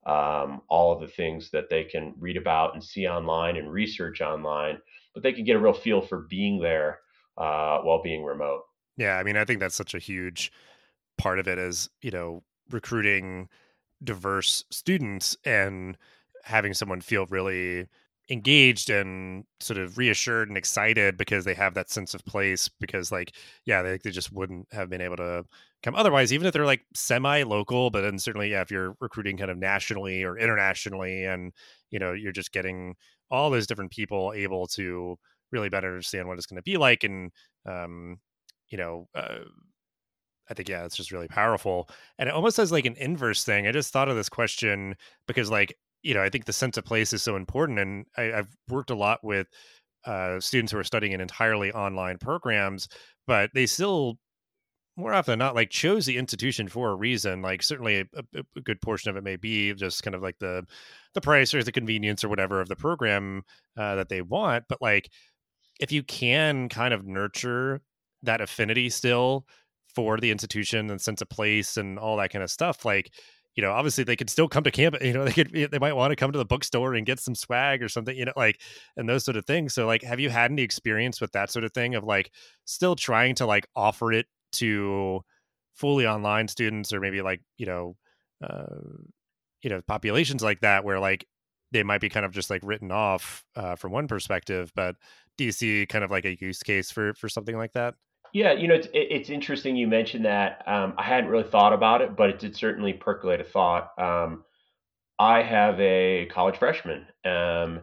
um, 0.09 0.61
all 0.69 0.91
of 0.91 1.01
the 1.01 1.07
things 1.07 1.51
that 1.51 1.69
they 1.69 1.83
can 1.83 2.15
read 2.17 2.35
about 2.35 2.73
and 2.73 2.83
see 2.83 3.07
online 3.07 3.57
and 3.57 3.71
research 3.71 4.21
online, 4.21 4.79
but 5.13 5.21
they 5.21 5.31
can 5.31 5.43
get 5.43 5.55
a 5.55 5.59
real 5.59 5.73
feel 5.73 6.01
for 6.01 6.25
being 6.29 6.59
there 6.59 6.99
uh, 7.37 7.79
while 7.79 8.01
being 8.01 8.23
remote. 8.23 8.63
Yeah, 8.97 9.17
I 9.17 9.23
mean, 9.23 9.37
I 9.37 9.45
think 9.45 9.59
that's 9.59 9.75
such 9.75 9.93
a 9.93 9.99
huge 9.99 10.51
part 11.17 11.37
of 11.37 11.47
it 11.47 11.59
is 11.59 11.89
you 12.01 12.09
know 12.09 12.41
recruiting 12.71 13.49
diverse 14.03 14.63
students 14.71 15.37
and 15.45 15.97
having 16.43 16.73
someone 16.73 17.01
feel 17.01 17.25
really 17.27 17.87
engaged 18.29 18.89
and 18.91 19.43
sort 19.59 19.79
of 19.79 19.97
reassured 19.97 20.49
and 20.49 20.57
excited 20.57 21.17
because 21.17 21.45
they 21.45 21.53
have 21.53 21.73
that 21.73 21.89
sense 21.89 22.13
of 22.13 22.23
place 22.25 22.69
because 22.79 23.11
like 23.11 23.35
yeah 23.65 23.81
they, 23.81 23.97
they 23.97 24.11
just 24.11 24.31
wouldn't 24.31 24.67
have 24.71 24.89
been 24.89 25.01
able 25.01 25.15
to 25.17 25.43
come 25.81 25.95
otherwise 25.95 26.31
even 26.31 26.45
if 26.45 26.53
they're 26.53 26.65
like 26.65 26.85
semi 26.93 27.41
local 27.43 27.89
but 27.89 28.01
then 28.01 28.19
certainly 28.19 28.51
yeah 28.51 28.61
if 28.61 28.69
you're 28.69 28.95
recruiting 28.99 29.35
kind 29.35 29.49
of 29.49 29.57
nationally 29.57 30.23
or 30.23 30.37
internationally 30.37 31.25
and 31.25 31.53
you 31.89 31.97
know 31.97 32.13
you're 32.13 32.31
just 32.31 32.51
getting 32.51 32.95
all 33.31 33.49
those 33.49 33.65
different 33.65 33.91
people 33.91 34.31
able 34.35 34.67
to 34.67 35.17
really 35.51 35.69
better 35.69 35.87
understand 35.87 36.27
what 36.27 36.37
it's 36.37 36.45
going 36.45 36.55
to 36.55 36.63
be 36.63 36.77
like 36.77 37.03
and 37.03 37.31
um 37.65 38.19
you 38.69 38.77
know 38.77 39.07
uh, 39.15 39.39
I 40.49 40.53
think 40.55 40.67
yeah, 40.67 40.83
it's 40.85 40.95
just 40.95 41.11
really 41.11 41.27
powerful, 41.27 41.87
and 42.17 42.27
it 42.27 42.33
almost 42.33 42.57
has 42.57 42.71
like 42.71 42.85
an 42.85 42.95
inverse 42.97 43.43
thing. 43.43 43.67
I 43.67 43.71
just 43.71 43.93
thought 43.93 44.09
of 44.09 44.15
this 44.15 44.29
question 44.29 44.95
because 45.27 45.51
like 45.51 45.77
you 46.03 46.13
know, 46.13 46.21
I 46.21 46.29
think 46.29 46.45
the 46.45 46.53
sense 46.53 46.77
of 46.77 46.85
place 46.85 47.13
is 47.13 47.23
so 47.23 47.35
important. 47.35 47.79
And 47.79 48.05
I, 48.17 48.23
have 48.23 48.49
worked 48.69 48.89
a 48.89 48.95
lot 48.95 49.19
with 49.23 49.47
uh, 50.05 50.39
students 50.39 50.71
who 50.71 50.79
are 50.79 50.83
studying 50.83 51.13
in 51.13 51.21
entirely 51.21 51.71
online 51.71 52.17
programs, 52.17 52.87
but 53.27 53.49
they 53.53 53.65
still 53.65 54.17
more 54.99 55.13
often 55.13 55.31
than 55.31 55.39
not 55.39 55.55
like 55.55 55.69
chose 55.69 56.05
the 56.05 56.17
institution 56.17 56.67
for 56.67 56.91
a 56.91 56.95
reason 56.95 57.41
like 57.41 57.63
certainly 57.63 57.99
a, 57.99 58.23
a, 58.35 58.61
good 58.61 58.81
portion 58.81 59.09
of 59.09 59.15
it 59.15 59.23
may 59.23 59.37
be 59.37 59.73
just 59.73 60.03
kind 60.03 60.13
of 60.13 60.21
like 60.21 60.37
the 60.39 60.61
the 61.13 61.21
price 61.21 61.53
or 61.53 61.63
the 61.63 61.71
convenience 61.71 62.21
or 62.21 62.27
whatever 62.27 62.59
of 62.59 62.67
the 62.67 62.75
program 62.75 63.41
uh, 63.77 63.95
that 63.95 64.09
they 64.09 64.21
want 64.21 64.65
but 64.67 64.81
like 64.81 65.09
if 65.79 65.91
you 65.91 66.03
can 66.03 66.67
kind 66.67 66.93
of 66.93 67.05
nurture 67.05 67.81
that 68.23 68.41
affinity 68.41 68.89
still 68.89 69.45
for 69.95 70.17
the 70.17 70.31
institution 70.31 70.89
and 70.89 70.99
sense 70.99 71.21
of 71.21 71.29
place 71.29 71.77
and 71.77 71.97
all 71.97 72.17
that 72.17 72.31
kind 72.31 72.43
of 72.43 72.51
stuff 72.51 72.83
like 72.83 73.11
you 73.59 73.65
know, 73.65 73.73
obviously 73.73 74.05
they 74.05 74.15
could 74.15 74.29
still 74.29 74.47
come 74.47 74.63
to 74.63 74.71
camp. 74.71 74.95
You 75.01 75.11
know, 75.11 75.25
they 75.25 75.33
could 75.33 75.51
they 75.51 75.79
might 75.79 75.97
want 75.97 76.11
to 76.11 76.15
come 76.15 76.31
to 76.31 76.37
the 76.37 76.45
bookstore 76.45 76.93
and 76.93 77.05
get 77.05 77.19
some 77.19 77.35
swag 77.35 77.83
or 77.83 77.89
something. 77.89 78.15
You 78.15 78.23
know, 78.23 78.31
like 78.37 78.61
and 78.95 79.09
those 79.09 79.25
sort 79.25 79.35
of 79.35 79.45
things. 79.45 79.73
So, 79.73 79.85
like, 79.85 80.01
have 80.03 80.21
you 80.21 80.29
had 80.29 80.49
any 80.49 80.61
experience 80.61 81.19
with 81.19 81.33
that 81.33 81.51
sort 81.51 81.65
of 81.65 81.73
thing 81.73 81.95
of 81.95 82.05
like 82.05 82.31
still 82.63 82.95
trying 82.95 83.35
to 83.35 83.45
like 83.45 83.67
offer 83.75 84.13
it 84.13 84.27
to 84.53 85.19
fully 85.75 86.07
online 86.07 86.47
students 86.47 86.93
or 86.93 87.01
maybe 87.01 87.21
like 87.21 87.41
you 87.57 87.65
know 87.65 87.97
uh, 88.41 88.77
you 89.61 89.69
know 89.69 89.81
populations 89.87 90.41
like 90.41 90.61
that 90.61 90.85
where 90.85 91.01
like 91.01 91.27
they 91.73 91.83
might 91.83 91.99
be 91.99 92.07
kind 92.07 92.25
of 92.25 92.31
just 92.31 92.49
like 92.49 92.61
written 92.63 92.93
off 92.93 93.43
uh, 93.57 93.75
from 93.75 93.91
one 93.91 94.07
perspective 94.07 94.71
but 94.73 94.95
do 95.37 95.43
you 95.43 95.51
see 95.51 95.85
kind 95.85 96.05
of 96.05 96.11
like 96.11 96.25
a 96.25 96.37
use 96.39 96.63
case 96.63 96.91
for 96.91 97.13
for 97.13 97.27
something 97.27 97.57
like 97.57 97.73
that 97.73 97.95
yeah 98.33 98.51
you 98.53 98.67
know 98.67 98.75
it's 98.75 98.87
it's 98.93 99.29
interesting 99.29 99.75
you 99.75 99.87
mentioned 99.87 100.25
that 100.25 100.63
um, 100.67 100.93
i 100.97 101.03
hadn't 101.03 101.29
really 101.29 101.49
thought 101.49 101.73
about 101.73 102.01
it 102.01 102.15
but 102.15 102.29
it 102.29 102.39
did 102.39 102.55
certainly 102.55 102.93
percolate 102.93 103.41
a 103.41 103.43
thought 103.43 103.91
um, 103.97 104.43
i 105.17 105.41
have 105.41 105.79
a 105.79 106.27
college 106.31 106.57
freshman 106.57 107.05
um, 107.25 107.81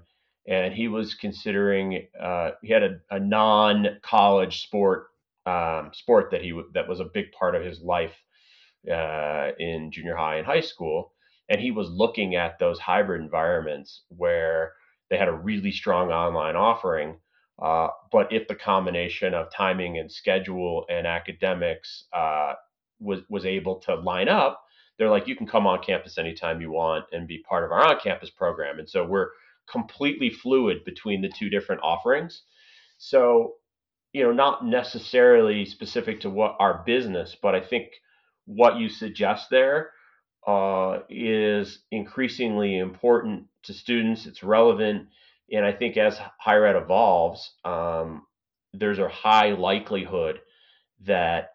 and 0.49 0.73
he 0.73 0.89
was 0.89 1.15
considering 1.15 2.07
uh, 2.21 2.51
he 2.63 2.73
had 2.73 2.83
a, 2.83 3.01
a 3.11 3.19
non-college 3.19 4.63
sport 4.63 5.09
um, 5.47 5.91
sport 5.95 6.31
that 6.33 6.43
he 6.43 6.61
that 6.75 6.89
was 6.89 7.01
a 7.01 7.05
big 7.05 7.33
part 7.33 7.55
of 7.55 7.65
his 7.65 7.81
life 7.81 8.15
uh, 8.91 9.51
in 9.59 9.91
junior 9.91 10.17
high 10.17 10.37
and 10.37 10.47
high 10.47 10.61
school, 10.61 11.13
and 11.49 11.61
he 11.61 11.71
was 11.71 11.89
looking 11.89 12.35
at 12.35 12.59
those 12.59 12.79
hybrid 12.79 13.21
environments 13.21 14.03
where 14.09 14.73
they 15.09 15.17
had 15.17 15.29
a 15.29 15.33
really 15.33 15.71
strong 15.71 16.11
online 16.11 16.57
offering. 16.57 17.17
Uh, 17.63 17.89
but 18.13 18.33
if 18.33 18.47
the 18.49 18.55
combination 18.55 19.35
of 19.35 19.51
timing 19.51 19.99
and 19.99 20.13
schedule 20.13 20.85
and 20.91 21.07
academics 21.07 22.05
uh, 22.13 22.55
was 23.01 23.21
was 23.29 23.45
able 23.47 23.77
to 23.77 23.95
line 23.95 24.29
up, 24.29 24.63
they're 24.99 25.11
like, 25.11 25.27
you 25.27 25.37
can 25.37 25.47
come 25.47 25.67
on 25.67 25.83
campus 25.83 26.19
anytime 26.19 26.61
you 26.61 26.71
want 26.71 27.05
and 27.13 27.27
be 27.27 27.39
part 27.39 27.65
of 27.65 27.73
our 27.73 27.85
on-campus 27.87 28.31
program. 28.31 28.79
And 28.79 28.89
so 28.89 29.05
we're 29.05 29.31
completely 29.71 30.31
fluid 30.31 30.85
between 30.85 31.23
the 31.23 31.29
two 31.29 31.49
different 31.49 31.83
offerings. 31.83 32.43
So 32.99 33.55
you 34.17 34.23
know, 34.23 34.33
not 34.33 34.65
necessarily 34.65 35.67
specific 35.67 36.21
to 36.21 36.31
what 36.31 36.57
our 36.59 36.83
business, 36.87 37.37
but 37.43 37.55
I 37.55 37.61
think 37.61 37.89
what 38.47 38.79
you 38.79 38.89
suggest 38.89 39.51
there 39.51 39.91
uh, 40.47 41.01
is 41.11 41.81
increasingly 41.91 42.79
important 42.79 43.45
to 43.65 43.75
students. 43.75 44.25
It's 44.25 44.43
relevant, 44.43 45.09
and 45.51 45.65
I 45.65 45.73
think 45.73 45.97
as 45.97 46.19
higher 46.39 46.67
ed 46.67 46.77
evolves, 46.77 47.53
um, 47.65 48.27
there's 48.73 48.99
a 48.99 49.09
high 49.09 49.53
likelihood 49.53 50.41
that 51.05 51.53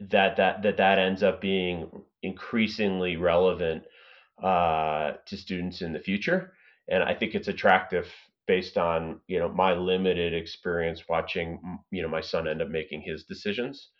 that 0.00 0.36
that 0.36 0.62
that 0.62 0.76
that 0.76 0.98
ends 0.98 1.22
up 1.22 1.40
being 1.40 1.90
increasingly 2.22 3.16
relevant 3.16 3.84
uh, 4.42 5.12
to 5.26 5.36
students 5.36 5.82
in 5.82 5.92
the 5.92 5.98
future. 5.98 6.52
And 6.88 7.02
I 7.02 7.14
think 7.14 7.34
it's 7.34 7.48
attractive 7.48 8.06
based 8.46 8.78
on 8.78 9.20
you 9.26 9.38
know 9.38 9.48
my 9.48 9.74
limited 9.74 10.32
experience 10.34 11.02
watching 11.08 11.78
you 11.90 12.02
know 12.02 12.08
my 12.08 12.20
son 12.20 12.48
end 12.48 12.62
up 12.62 12.68
making 12.68 13.02
his 13.02 13.24
decisions. 13.24 13.90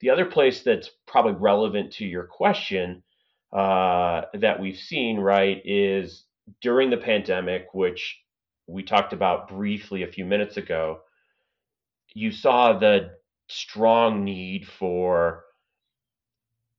The 0.00 0.10
other 0.10 0.26
place 0.26 0.62
that's 0.62 0.90
probably 1.06 1.32
relevant 1.32 1.92
to 1.94 2.04
your 2.04 2.24
question 2.24 3.02
uh, 3.52 4.22
that 4.34 4.60
we've 4.60 4.76
seen 4.76 5.18
right 5.18 5.62
is 5.64 6.24
during 6.60 6.90
the 6.90 6.98
pandemic, 6.98 7.68
which 7.72 8.18
we 8.66 8.82
talked 8.82 9.12
about 9.12 9.48
briefly 9.48 10.02
a 10.02 10.12
few 10.12 10.24
minutes 10.24 10.56
ago. 10.56 11.00
You 12.14 12.32
saw 12.32 12.78
the 12.78 13.10
strong 13.48 14.24
need 14.24 14.66
for 14.66 15.44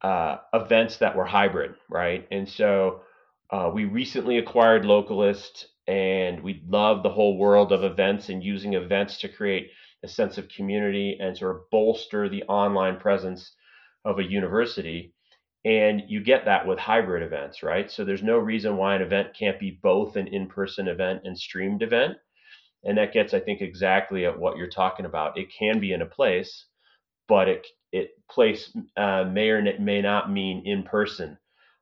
uh, 0.02 0.38
events 0.54 0.98
that 0.98 1.16
were 1.16 1.26
hybrid, 1.26 1.76
right? 1.90 2.28
And 2.32 2.48
so 2.48 3.02
uh, 3.52 3.72
we 3.74 3.86
recently 3.86 4.38
acquired 4.38 4.84
Localist 4.84 5.66
and 5.88 6.42
we 6.44 6.64
love 6.68 7.02
the 7.02 7.10
whole 7.10 7.38
world 7.38 7.72
of 7.72 7.84
events 7.84 8.30
and 8.30 8.44
using 8.44 8.74
events 8.74 9.20
to 9.20 9.30
create 9.30 9.70
a 10.04 10.08
sense 10.08 10.38
of 10.38 10.50
community 10.50 11.18
and 11.20 11.38
sort 11.38 11.56
of 11.56 11.62
bolster 11.72 12.30
the 12.30 12.44
online 12.44 13.00
presence 13.00 13.54
of 14.06 14.20
a 14.20 14.24
university. 14.24 15.14
And 15.66 16.04
you 16.08 16.24
get 16.24 16.46
that 16.46 16.66
with 16.66 16.80
hybrid 16.80 17.24
events, 17.24 17.62
right? 17.62 17.92
So 17.92 18.06
there's 18.06 18.24
no 18.24 18.38
reason 18.38 18.78
why 18.78 18.96
an 18.96 19.02
event 19.02 19.36
can't 19.38 19.60
be 19.60 19.80
both 19.82 20.16
an 20.16 20.28
in 20.28 20.48
person 20.48 20.88
event 20.88 21.22
and 21.26 21.38
streamed 21.38 21.84
event. 21.84 22.18
And 22.84 22.98
that 22.98 23.12
gets, 23.12 23.34
I 23.34 23.40
think, 23.40 23.62
exactly 23.62 24.26
at 24.26 24.40
what 24.40 24.58
you're 24.58 24.70
talking 24.70 25.06
about. 25.06 25.38
It 25.38 25.48
can 25.58 25.80
be 25.80 25.92
in 25.92 26.02
a 26.02 26.06
place, 26.06 26.66
but 27.28 27.50
it, 27.50 27.68
it 27.92 28.12
place 28.30 28.76
uh, 28.96 29.26
may 29.26 29.50
or 29.50 29.62
may 29.80 30.02
not 30.02 30.32
mean 30.32 30.62
in 30.66 30.84
person 30.84 31.38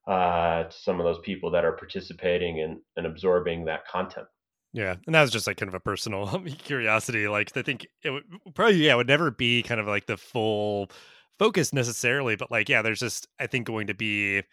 uh, 0.07 0.63
to 0.63 0.71
some 0.71 0.99
of 0.99 1.05
those 1.05 1.19
people 1.23 1.51
that 1.51 1.65
are 1.65 1.73
participating 1.73 2.61
and, 2.61 2.79
and 2.95 3.05
absorbing 3.05 3.65
that 3.65 3.87
content. 3.87 4.27
Yeah, 4.75 4.95
and 5.05 5.15
that 5.15 5.21
was 5.21 5.31
just 5.31 5.47
like 5.47 5.55
kind 5.55 5.69
of 5.69 5.73
a 5.73 5.79
personal 5.79 6.43
curiosity. 6.57 7.29
Like 7.29 7.55
I 7.55 7.61
think 7.61 7.87
it 8.03 8.09
would 8.09 8.23
probably 8.53 8.85
yeah 8.85 8.93
it 8.93 8.97
would 8.97 9.07
never 9.07 9.31
be 9.31 9.63
kind 9.63 9.79
of 9.79 9.87
like 9.87 10.05
the 10.05 10.17
full 10.17 10.91
focus 11.39 11.73
necessarily, 11.73 12.35
but 12.35 12.51
like 12.51 12.69
yeah, 12.69 12.81
there's 12.81 12.99
just 12.99 13.27
I 13.39 13.47
think 13.47 13.67
going 13.67 13.87
to 13.87 13.93
be 13.93 14.43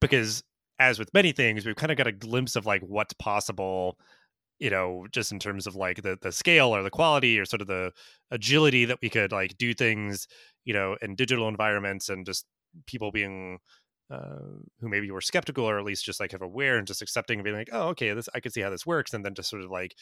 because 0.00 0.44
as 0.78 0.98
with 0.98 1.12
many 1.14 1.32
things, 1.32 1.66
we've 1.66 1.76
kind 1.76 1.92
of 1.92 1.98
got 1.98 2.06
a 2.06 2.12
glimpse 2.12 2.56
of 2.56 2.66
like 2.66 2.82
what's 2.82 3.14
possible, 3.14 3.98
you 4.58 4.70
know, 4.70 5.06
just 5.12 5.32
in 5.32 5.38
terms 5.38 5.66
of 5.66 5.76
like 5.76 6.02
the 6.02 6.18
the 6.22 6.32
scale 6.32 6.74
or 6.74 6.82
the 6.82 6.90
quality 6.90 7.38
or 7.38 7.44
sort 7.44 7.62
of 7.62 7.68
the 7.68 7.92
agility 8.30 8.84
that 8.86 8.98
we 9.02 9.10
could 9.10 9.32
like 9.32 9.56
do 9.58 9.74
things, 9.74 10.28
you 10.64 10.74
know, 10.74 10.96
in 11.02 11.14
digital 11.16 11.48
environments 11.48 12.08
and 12.08 12.26
just 12.26 12.46
people 12.86 13.10
being 13.12 13.58
uh, 14.10 14.38
who 14.80 14.88
maybe 14.88 15.10
were 15.10 15.20
skeptical 15.20 15.64
or 15.68 15.78
at 15.78 15.84
least 15.84 16.04
just 16.04 16.20
like 16.20 16.32
have 16.32 16.42
aware 16.42 16.78
and 16.78 16.86
just 16.86 17.02
accepting 17.02 17.38
and 17.38 17.44
being 17.44 17.56
like, 17.56 17.70
oh, 17.72 17.88
okay, 17.88 18.12
this 18.14 18.28
I 18.34 18.40
could 18.40 18.52
see 18.52 18.60
how 18.60 18.70
this 18.70 18.86
works, 18.86 19.14
and 19.14 19.24
then 19.24 19.34
just 19.34 19.50
sort 19.50 19.62
of 19.64 19.70
like, 19.70 19.94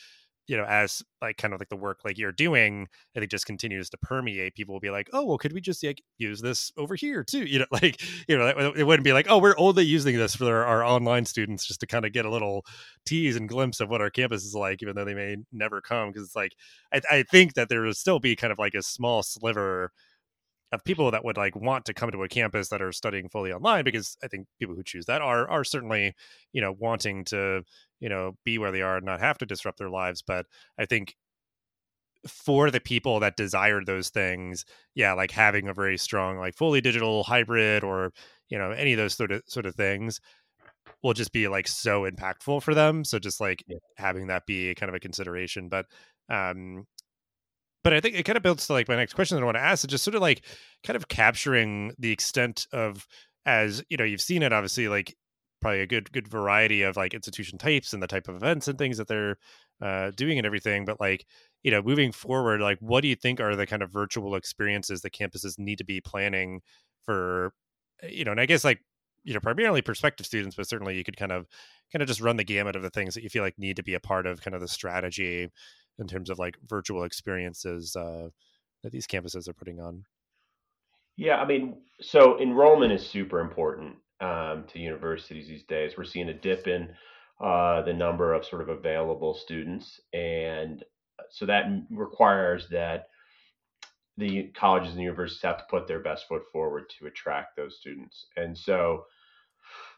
you 0.47 0.57
know, 0.57 0.65
as 0.65 1.03
like 1.23 1.39
kind 1.39 1.55
of 1.55 1.61
like 1.61 1.71
the 1.71 1.77
work 1.77 2.01
like 2.05 2.19
you're 2.19 2.33
doing, 2.33 2.87
I 3.17 3.21
think 3.21 3.31
just 3.31 3.47
continues 3.47 3.89
to 3.91 3.97
permeate. 3.99 4.55
People 4.55 4.75
will 4.75 4.81
be 4.81 4.91
like, 4.91 5.09
oh, 5.13 5.25
well, 5.25 5.39
could 5.39 5.53
we 5.53 5.61
just 5.61 5.83
like 5.83 6.03
use 6.19 6.41
this 6.41 6.71
over 6.77 6.95
here 6.95 7.25
too? 7.25 7.45
You 7.45 7.61
know, 7.61 7.67
like 7.73 8.03
you 8.29 8.37
know, 8.37 8.73
it 8.77 8.85
wouldn't 8.85 9.05
be 9.05 9.13
like, 9.13 9.27
oh, 9.29 9.39
we're 9.39 9.55
only 9.59 9.85
using 9.85 10.17
this 10.17 10.37
for 10.37 10.65
our, 10.65 10.85
online 10.85 11.25
students 11.25 11.65
just 11.65 11.81
to 11.81 11.87
kind 11.87 12.05
of 12.05 12.13
get 12.13 12.27
a 12.27 12.31
little 12.31 12.65
tease 13.07 13.37
and 13.37 13.49
glimpse 13.49 13.81
of 13.81 13.89
what 13.89 14.03
our 14.03 14.11
campus 14.11 14.45
is 14.45 14.55
like, 14.55 14.83
even 14.83 14.95
though 14.95 15.05
they 15.05 15.15
may 15.15 15.37
never 15.51 15.81
come 15.81 16.11
because 16.11 16.25
it's 16.25 16.37
like 16.37 16.53
I, 16.93 17.01
I 17.11 17.23
think 17.23 17.55
that 17.55 17.69
there 17.71 17.81
will 17.81 17.95
still 17.95 18.21
be 18.21 18.37
kind 18.37 18.53
of 18.53 18.59
like 18.59 18.75
a 18.75 18.83
small 18.83 19.23
sliver 19.23 19.93
of 20.75 20.85
people 20.85 21.11
that 21.11 21.25
would 21.25 21.37
like 21.37 21.57
want 21.57 21.87
to 21.87 21.95
come 21.95 22.11
to 22.11 22.23
a 22.23 22.29
campus 22.29 22.69
that 22.69 22.83
are 22.83 22.93
studying 22.93 23.29
fully 23.29 23.53
online 23.53 23.85
because 23.85 24.17
i 24.23 24.29
think 24.29 24.47
people 24.59 24.75
who 24.75 24.83
choose 24.83 25.07
that 25.07 25.23
are 25.23 25.49
are 25.49 25.65
certainly 25.65 26.15
you 26.53 26.61
know 26.61 26.75
wanting 26.79 27.25
to 27.25 27.63
you 28.05 28.11
know 28.11 28.37
be 28.45 28.59
where 28.59 28.71
they 28.71 28.83
are 28.83 28.99
and 28.99 29.07
not 29.07 29.19
have 29.19 29.39
to 29.39 29.47
disrupt 29.47 29.79
their 29.79 29.89
lives 29.89 30.21
but 30.21 30.45
i 30.79 30.85
think 30.85 31.17
for 32.29 32.71
the 32.71 32.81
people 32.81 33.19
that 33.19 33.37
desired 33.37 33.87
those 33.87 34.11
things 34.11 34.67
yeah 34.95 35.15
like 35.15 35.31
having 35.31 35.69
a 35.69 35.75
very 35.75 35.97
strong 35.97 36.37
like 36.39 36.55
fully 36.55 36.83
digital 36.83 37.25
hybrid 37.25 37.83
or 37.83 38.13
you 38.51 38.59
know 38.59 38.73
any 38.73 38.93
of 38.93 38.99
those 38.99 39.15
sort 39.15 39.33
of 39.33 39.41
sort 39.47 39.65
of 39.65 39.75
things 39.75 40.21
will 41.03 41.15
just 41.15 41.33
be 41.33 41.49
like 41.49 41.67
so 41.67 42.03
impactful 42.03 42.63
for 42.63 42.75
them 42.75 43.05
so 43.05 43.19
just 43.19 43.41
like 43.41 43.65
yeah. 43.67 43.79
having 43.97 44.27
that 44.27 44.45
be 44.47 44.75
kind 44.75 44.91
of 44.91 44.95
a 44.95 45.01
consideration 45.01 45.71
but 45.71 45.87
um 46.29 46.85
but 47.83 47.93
I 47.93 48.01
think 48.01 48.17
it 48.17 48.23
kind 48.25 48.39
of 48.39 48.43
builds 48.43 48.67
to 48.67 48.73
like 48.73 48.89
my 48.89 48.97
next 48.97 49.13
question 49.13 49.37
that 49.37 49.43
I 49.43 49.45
want 49.45 49.57
to 49.57 49.63
ask 49.63 49.85
is 49.85 49.91
just 49.91 50.05
sort 50.05 50.15
of 50.15 50.23
like 50.23 50.43
kind 50.85 50.97
of 50.97 51.09
capturing 51.09 51.93
the 51.99 52.13
extent 52.13 52.67
of 52.73 53.07
as 53.47 53.83
you 53.89 53.97
know 53.97 54.05
you've 54.05 54.23
seen 54.23 54.43
it 54.43 54.53
obviously 54.55 54.89
like 54.89 55.15
probably 55.65 55.81
a 55.81 55.87
good 55.87 56.13
good 56.13 56.29
variety 56.29 56.83
of 56.83 56.95
like 56.95 57.15
institution 57.15 57.57
types 57.57 57.95
and 57.95 58.03
the 58.03 58.07
type 58.07 58.29
of 58.29 58.37
events 58.37 58.69
and 58.69 58.77
things 58.77 58.99
that 58.99 59.09
they're 59.09 59.39
uh, 59.81 60.11
doing 60.11 60.37
and 60.37 60.47
everything 60.47 60.85
but 60.85 61.01
like 61.01 61.25
you 61.63 61.71
know 61.71 61.81
moving 61.81 62.13
forward 62.13 62.61
like 62.61 62.77
what 62.81 63.01
do 63.01 63.09
you 63.09 63.17
think 63.17 63.41
are 63.41 63.57
the 63.57 63.67
kind 63.67 63.83
of 63.83 63.91
virtual 63.91 64.35
experiences 64.35 65.01
that 65.01 65.15
campuses 65.15 65.59
need 65.59 65.79
to 65.79 65.85
be 65.85 66.03
planning 66.03 66.61
for 67.03 67.55
eh, 68.03 68.09
you 68.09 68.27
know 68.27 68.31
and 68.31 68.43
i 68.43 68.45
guess 68.45 68.63
like 68.63 68.81
you 69.23 69.33
know 69.33 69.41
primarily 69.41 69.81
prospective 69.81 70.27
students 70.27 70.55
but 70.55 70.69
certainly 70.69 70.95
you 70.95 71.03
could 71.03 71.17
kind 71.17 71.33
of 71.33 71.47
kind 71.91 72.03
of 72.03 72.09
just 72.09 72.21
run 72.21 72.37
the 72.37 72.45
gamut 72.45 72.77
of 72.77 72.83
the 72.83 72.91
things 72.91 73.15
that 73.15 73.23
you 73.23 73.31
feel 73.31 73.43
like 73.43 73.59
need 73.59 73.77
to 73.77 73.83
be 73.83 73.95
a 73.95 74.01
part 74.01 74.27
of 74.27 74.43
kind 74.43 74.55
of 74.55 74.61
the 74.61 74.69
strategy 74.69 75.49
in 75.99 76.07
terms 76.07 76.29
of 76.29 76.39
like 76.39 76.59
virtual 76.67 77.05
experiences 77.05 77.97
uh, 77.97 78.29
that 78.83 78.93
these 78.93 79.07
campuses 79.07 79.49
are 79.49 79.55
putting 79.55 79.81
on? 79.81 80.05
Yeah, 81.17 81.37
I 81.37 81.47
mean, 81.47 81.77
so 82.01 82.39
enrollment 82.41 82.93
is 82.93 83.09
super 83.09 83.39
important 83.39 83.95
um, 84.21 84.65
to 84.73 84.79
universities 84.79 85.49
these 85.49 85.65
days. 85.65 85.93
We're 85.97 86.05
seeing 86.05 86.29
a 86.29 86.35
dip 86.35 86.67
in 86.67 86.89
uh, 87.41 87.83
the 87.83 87.93
number 87.93 88.33
of 88.33 88.45
sort 88.45 88.63
of 88.63 88.69
available 88.69 89.35
students, 89.35 90.01
and 90.13 90.85
so 91.31 91.47
that 91.47 91.67
requires 91.91 92.69
that 92.71 93.07
the 94.17 94.53
colleges 94.57 94.93
and 94.93 95.03
universities 95.03 95.43
have 95.43 95.59
to 95.59 95.65
put 95.69 95.89
their 95.89 96.01
best 96.01 96.27
foot 96.29 96.43
forward 96.53 96.85
to 96.99 97.07
attract 97.07 97.57
those 97.57 97.79
students. 97.81 98.27
And 98.37 98.57
so 98.57 99.05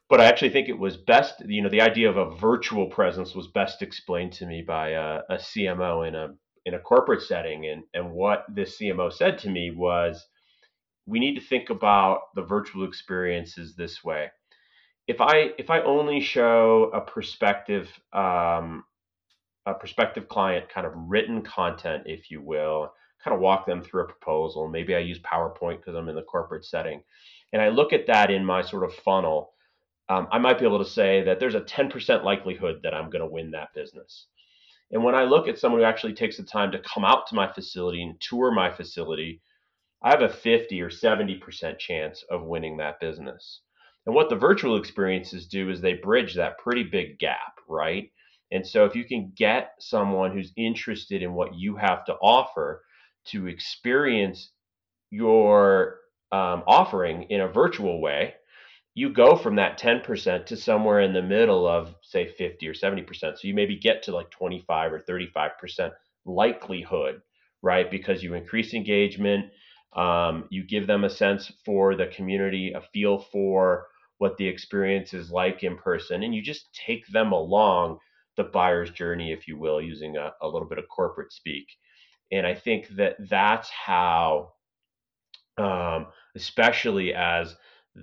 but 0.08 0.20
I 0.20 0.26
actually 0.26 0.50
think 0.50 0.68
it 0.68 0.78
was 0.78 0.96
best, 0.96 1.42
you 1.46 1.62
know, 1.62 1.68
the 1.68 1.80
idea 1.80 2.08
of 2.08 2.16
a 2.16 2.36
virtual 2.36 2.86
presence 2.86 3.34
was 3.34 3.48
best 3.48 3.82
explained 3.82 4.32
to 4.34 4.46
me 4.46 4.62
by 4.62 4.90
a, 4.90 5.22
a 5.28 5.34
CMO 5.36 6.06
in 6.06 6.14
a 6.14 6.34
in 6.64 6.74
a 6.74 6.78
corporate 6.80 7.22
setting, 7.22 7.66
and 7.66 7.82
and 7.92 8.12
what 8.12 8.44
this 8.48 8.78
CMO 8.78 9.12
said 9.12 9.38
to 9.38 9.50
me 9.50 9.72
was, 9.72 10.24
we 11.06 11.18
need 11.20 11.36
to 11.36 11.40
think 11.40 11.70
about 11.70 12.34
the 12.34 12.42
virtual 12.42 12.84
experiences 12.84 13.74
this 13.74 14.02
way. 14.04 14.30
If 15.06 15.20
I 15.20 15.52
if 15.58 15.70
I 15.70 15.80
only 15.82 16.20
show 16.20 16.90
a 16.92 17.00
prospective 17.00 17.88
um, 18.12 18.84
a 19.66 19.74
prospective 19.74 20.28
client 20.28 20.68
kind 20.68 20.86
of 20.86 20.92
written 20.96 21.42
content, 21.42 22.04
if 22.06 22.30
you 22.30 22.40
will, 22.40 22.92
kind 23.22 23.34
of 23.34 23.40
walk 23.40 23.66
them 23.66 23.82
through 23.82 24.04
a 24.04 24.06
proposal. 24.06 24.68
Maybe 24.68 24.94
I 24.94 25.00
use 25.00 25.18
PowerPoint 25.18 25.78
because 25.78 25.96
I'm 25.96 26.08
in 26.08 26.14
the 26.14 26.22
corporate 26.22 26.64
setting. 26.64 27.02
And 27.52 27.60
I 27.60 27.68
look 27.68 27.92
at 27.92 28.06
that 28.06 28.30
in 28.30 28.44
my 28.44 28.62
sort 28.62 28.84
of 28.84 28.94
funnel. 28.94 29.52
Um, 30.08 30.28
I 30.30 30.38
might 30.38 30.58
be 30.60 30.64
able 30.64 30.78
to 30.78 30.90
say 30.90 31.24
that 31.24 31.40
there's 31.40 31.56
a 31.56 31.60
10% 31.60 32.22
likelihood 32.22 32.80
that 32.84 32.94
I'm 32.94 33.10
going 33.10 33.22
to 33.22 33.30
win 33.30 33.50
that 33.52 33.74
business. 33.74 34.26
And 34.92 35.02
when 35.02 35.16
I 35.16 35.24
look 35.24 35.48
at 35.48 35.58
someone 35.58 35.80
who 35.80 35.86
actually 35.86 36.14
takes 36.14 36.36
the 36.36 36.44
time 36.44 36.70
to 36.70 36.78
come 36.78 37.04
out 37.04 37.26
to 37.28 37.34
my 37.34 37.52
facility 37.52 38.02
and 38.02 38.20
tour 38.20 38.52
my 38.52 38.70
facility, 38.70 39.40
I 40.06 40.10
have 40.10 40.22
a 40.22 40.28
50 40.28 40.80
or 40.82 40.88
70% 40.88 41.80
chance 41.80 42.24
of 42.30 42.44
winning 42.44 42.76
that 42.76 43.00
business. 43.00 43.62
And 44.06 44.14
what 44.14 44.28
the 44.28 44.36
virtual 44.36 44.76
experiences 44.76 45.48
do 45.48 45.68
is 45.68 45.80
they 45.80 45.94
bridge 45.94 46.36
that 46.36 46.58
pretty 46.58 46.84
big 46.84 47.18
gap, 47.18 47.58
right? 47.68 48.12
And 48.52 48.64
so 48.64 48.84
if 48.84 48.94
you 48.94 49.04
can 49.04 49.32
get 49.34 49.72
someone 49.80 50.30
who's 50.30 50.52
interested 50.56 51.24
in 51.24 51.34
what 51.34 51.56
you 51.56 51.74
have 51.74 52.04
to 52.04 52.14
offer 52.22 52.84
to 53.30 53.48
experience 53.48 54.52
your 55.10 55.98
um, 56.30 56.62
offering 56.68 57.24
in 57.24 57.40
a 57.40 57.48
virtual 57.48 58.00
way, 58.00 58.34
you 58.94 59.12
go 59.12 59.34
from 59.34 59.56
that 59.56 59.76
10% 59.76 60.46
to 60.46 60.56
somewhere 60.56 61.00
in 61.00 61.14
the 61.14 61.20
middle 61.20 61.66
of 61.66 61.96
say 62.02 62.28
50 62.28 62.68
or 62.68 62.74
70%. 62.74 63.04
So 63.20 63.38
you 63.42 63.54
maybe 63.54 63.76
get 63.76 64.04
to 64.04 64.14
like 64.14 64.30
25 64.30 64.92
or 64.92 65.00
35% 65.00 65.90
likelihood, 66.24 67.22
right? 67.60 67.90
Because 67.90 68.22
you 68.22 68.34
increase 68.34 68.72
engagement, 68.72 69.46
um, 69.94 70.44
you 70.50 70.64
give 70.64 70.86
them 70.86 71.04
a 71.04 71.10
sense 71.10 71.52
for 71.64 71.94
the 71.94 72.06
community, 72.08 72.72
a 72.72 72.80
feel 72.92 73.18
for 73.18 73.86
what 74.18 74.36
the 74.36 74.46
experience 74.46 75.14
is 75.14 75.30
like 75.30 75.62
in 75.62 75.76
person, 75.76 76.22
and 76.22 76.34
you 76.34 76.42
just 76.42 76.68
take 76.74 77.06
them 77.08 77.32
along 77.32 77.98
the 78.36 78.44
buyer's 78.44 78.90
journey, 78.90 79.32
if 79.32 79.48
you 79.48 79.58
will, 79.58 79.80
using 79.80 80.16
a, 80.16 80.32
a 80.42 80.48
little 80.48 80.68
bit 80.68 80.78
of 80.78 80.88
corporate 80.88 81.32
speak. 81.32 81.66
And 82.32 82.46
I 82.46 82.54
think 82.54 82.88
that 82.96 83.16
that's 83.30 83.70
how, 83.70 84.52
um, 85.58 86.06
especially 86.34 87.14
as 87.14 87.56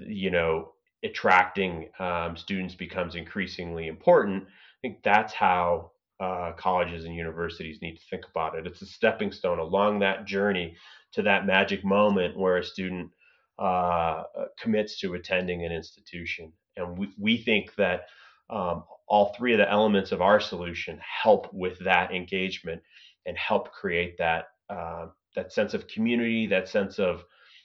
you 0.07 0.31
know, 0.31 0.71
attracting 1.03 1.89
um, 1.99 2.37
students 2.37 2.75
becomes 2.75 3.15
increasingly 3.15 3.87
important. 3.87 4.43
I 4.43 4.47
think 4.81 5.03
that's 5.03 5.33
how 5.33 5.91
uh, 6.23 6.53
colleges 6.53 7.05
and 7.05 7.15
universities 7.15 7.79
need 7.81 7.95
to 7.95 8.05
think 8.09 8.23
about 8.29 8.55
it. 8.55 8.65
It's 8.65 8.81
a 8.81 8.85
stepping 8.85 9.31
stone 9.31 9.59
along 9.59 9.99
that 9.99 10.25
journey 10.25 10.75
to 11.13 11.21
that 11.23 11.45
magic 11.45 11.83
moment 11.83 12.37
where 12.37 12.57
a 12.57 12.63
student 12.63 13.11
uh, 13.59 14.23
commits 14.59 14.99
to 15.01 15.15
attending 15.15 15.65
an 15.65 15.71
institution. 15.71 16.53
And 16.77 16.97
we, 16.97 17.09
we 17.19 17.37
think 17.37 17.75
that 17.75 18.01
um, 18.49 18.83
all 19.07 19.33
three 19.37 19.53
of 19.53 19.59
the 19.59 19.69
elements 19.69 20.11
of 20.11 20.21
our 20.21 20.39
solution 20.39 20.99
help 21.23 21.53
with 21.53 21.77
that 21.79 22.13
engagement 22.13 22.81
and 23.25 23.37
help 23.37 23.71
create 23.71 24.17
that 24.17 24.45
uh, 24.69 25.07
that 25.35 25.51
sense 25.51 25.73
of 25.73 25.87
community, 25.87 26.47
that 26.47 26.69
sense 26.69 26.99
of 26.99 27.23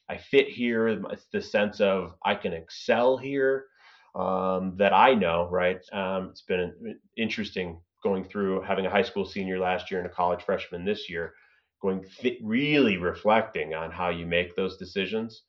I 0.09 0.17
fit 0.17 0.49
here, 0.49 1.03
the 1.33 1.43
sense 1.43 1.81
of 1.81 2.15
I 2.25 2.35
can 2.35 2.53
excel 2.53 3.19
here. 3.19 3.67
Um, 4.15 4.75
that 4.79 4.93
I 4.93 5.15
know, 5.15 5.49
right? 5.50 5.81
Um, 5.93 6.31
it's 6.31 6.43
been 6.43 6.99
interesting 7.17 7.79
going 8.02 8.25
through 8.25 8.62
having 8.62 8.87
a 8.87 8.90
high 8.90 9.02
school 9.02 9.25
senior 9.25 9.59
last 9.59 9.90
year 9.90 10.00
and 10.00 10.09
a 10.09 10.12
college 10.12 10.43
freshman 10.43 10.85
this 10.85 11.09
year, 11.09 11.35
going 11.81 12.05
th- 12.21 12.40
really 12.43 12.97
reflecting 12.97 13.75
on 13.75 13.90
how 13.90 14.11
you 14.11 14.26
make 14.26 14.55
those 14.55 14.76
decisions. 14.76 15.43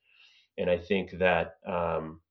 And 0.57 0.69
I 0.69 0.77
think 0.77 1.11
that 1.19 1.55
um, 1.65 2.21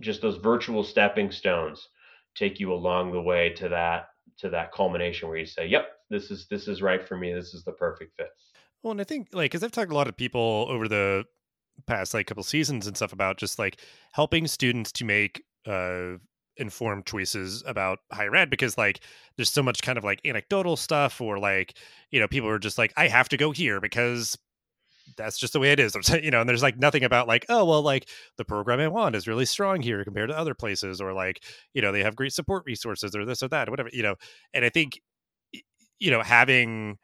just 0.00 0.22
those 0.22 0.36
virtual 0.36 0.82
stepping 0.82 1.30
stones 1.30 1.88
take 2.34 2.60
you 2.60 2.72
along 2.72 3.12
the 3.12 3.22
way 3.22 3.50
to 3.54 3.68
that 3.68 4.08
to 4.38 4.50
that 4.50 4.72
culmination 4.72 5.28
where 5.28 5.38
you 5.38 5.46
say, 5.46 5.66
"Yep, 5.66 5.88
this 6.10 6.30
is 6.30 6.46
this 6.48 6.68
is 6.68 6.82
right 6.82 7.06
for 7.06 7.16
me. 7.16 7.32
This 7.32 7.54
is 7.54 7.64
the 7.64 7.72
perfect 7.72 8.16
fit." 8.16 8.28
Well, 8.82 8.92
and 8.92 9.00
I 9.00 9.04
think 9.04 9.28
like 9.32 9.50
because 9.50 9.62
I've 9.62 9.72
talked 9.72 9.90
to 9.90 9.94
a 9.94 9.96
lot 9.96 10.08
of 10.08 10.16
people 10.16 10.66
over 10.68 10.88
the 10.88 11.24
past 11.86 12.14
like 12.14 12.26
couple 12.26 12.42
seasons 12.42 12.86
and 12.86 12.96
stuff 12.96 13.12
about 13.12 13.36
just 13.36 13.58
like 13.58 13.80
helping 14.12 14.46
students 14.46 14.90
to 14.90 15.04
make 15.04 15.44
uh 15.66 16.14
informed 16.58 17.06
choices 17.06 17.62
about 17.66 18.00
higher 18.12 18.34
ed 18.34 18.50
because 18.50 18.76
like 18.78 19.00
there's 19.36 19.50
so 19.50 19.62
much 19.62 19.82
kind 19.82 19.98
of 19.98 20.04
like 20.04 20.20
anecdotal 20.24 20.76
stuff 20.76 21.20
or 21.20 21.38
like 21.38 21.76
you 22.10 22.20
know 22.20 22.28
people 22.28 22.48
are 22.48 22.58
just 22.58 22.78
like 22.78 22.92
i 22.96 23.08
have 23.08 23.28
to 23.28 23.36
go 23.36 23.50
here 23.52 23.80
because 23.80 24.36
that's 25.16 25.38
just 25.38 25.52
the 25.52 25.60
way 25.60 25.72
it 25.72 25.80
is. 25.80 25.96
You 26.22 26.30
know 26.30 26.40
and 26.40 26.48
there's 26.48 26.62
like 26.62 26.78
nothing 26.78 27.04
about 27.04 27.28
like 27.28 27.46
oh 27.48 27.64
well 27.64 27.82
like 27.82 28.08
the 28.36 28.44
program 28.44 28.80
i 28.80 28.88
want 28.88 29.14
is 29.16 29.26
really 29.28 29.46
strong 29.46 29.80
here 29.80 30.04
compared 30.04 30.30
to 30.30 30.38
other 30.38 30.54
places 30.54 31.00
or 31.00 31.12
like 31.12 31.42
you 31.74 31.82
know 31.82 31.92
they 31.92 32.02
have 32.02 32.16
great 32.16 32.32
support 32.32 32.64
resources 32.66 33.14
or 33.14 33.24
this 33.24 33.42
or 33.42 33.48
that 33.48 33.68
or 33.68 33.70
whatever 33.70 33.90
you 33.92 34.02
know 34.02 34.14
and 34.54 34.64
i 34.64 34.68
think 34.68 35.00
you 35.98 36.10
know 36.10 36.22
having 36.22 36.98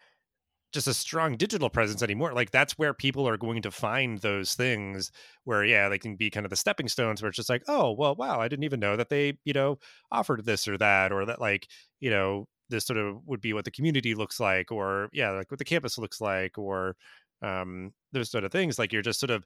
just 0.74 0.88
a 0.88 0.92
strong 0.92 1.36
digital 1.36 1.70
presence 1.70 2.02
anymore. 2.02 2.34
Like 2.34 2.50
that's 2.50 2.76
where 2.76 2.92
people 2.92 3.26
are 3.28 3.36
going 3.36 3.62
to 3.62 3.70
find 3.70 4.18
those 4.18 4.54
things 4.54 5.12
where, 5.44 5.64
yeah, 5.64 5.88
they 5.88 5.98
can 5.98 6.16
be 6.16 6.30
kind 6.30 6.44
of 6.44 6.50
the 6.50 6.56
stepping 6.56 6.88
stones 6.88 7.22
where 7.22 7.28
it's 7.28 7.36
just 7.36 7.48
like, 7.48 7.62
oh, 7.68 7.92
well, 7.92 8.16
wow, 8.16 8.40
I 8.40 8.48
didn't 8.48 8.64
even 8.64 8.80
know 8.80 8.96
that 8.96 9.08
they, 9.08 9.38
you 9.44 9.52
know, 9.52 9.78
offered 10.10 10.44
this 10.44 10.66
or 10.66 10.76
that, 10.78 11.12
or 11.12 11.24
that 11.26 11.40
like, 11.40 11.68
you 12.00 12.10
know, 12.10 12.48
this 12.68 12.84
sort 12.84 12.98
of 12.98 13.24
would 13.26 13.40
be 13.40 13.52
what 13.52 13.64
the 13.64 13.70
community 13.70 14.14
looks 14.16 14.40
like, 14.40 14.72
or 14.72 15.08
yeah, 15.12 15.30
like 15.30 15.50
what 15.50 15.58
the 15.58 15.64
campus 15.64 15.96
looks 15.96 16.20
like, 16.20 16.58
or 16.58 16.96
um, 17.40 17.92
those 18.12 18.30
sort 18.30 18.42
of 18.44 18.50
things. 18.50 18.78
Like 18.78 18.92
you're 18.92 19.00
just 19.00 19.20
sort 19.20 19.30
of 19.30 19.44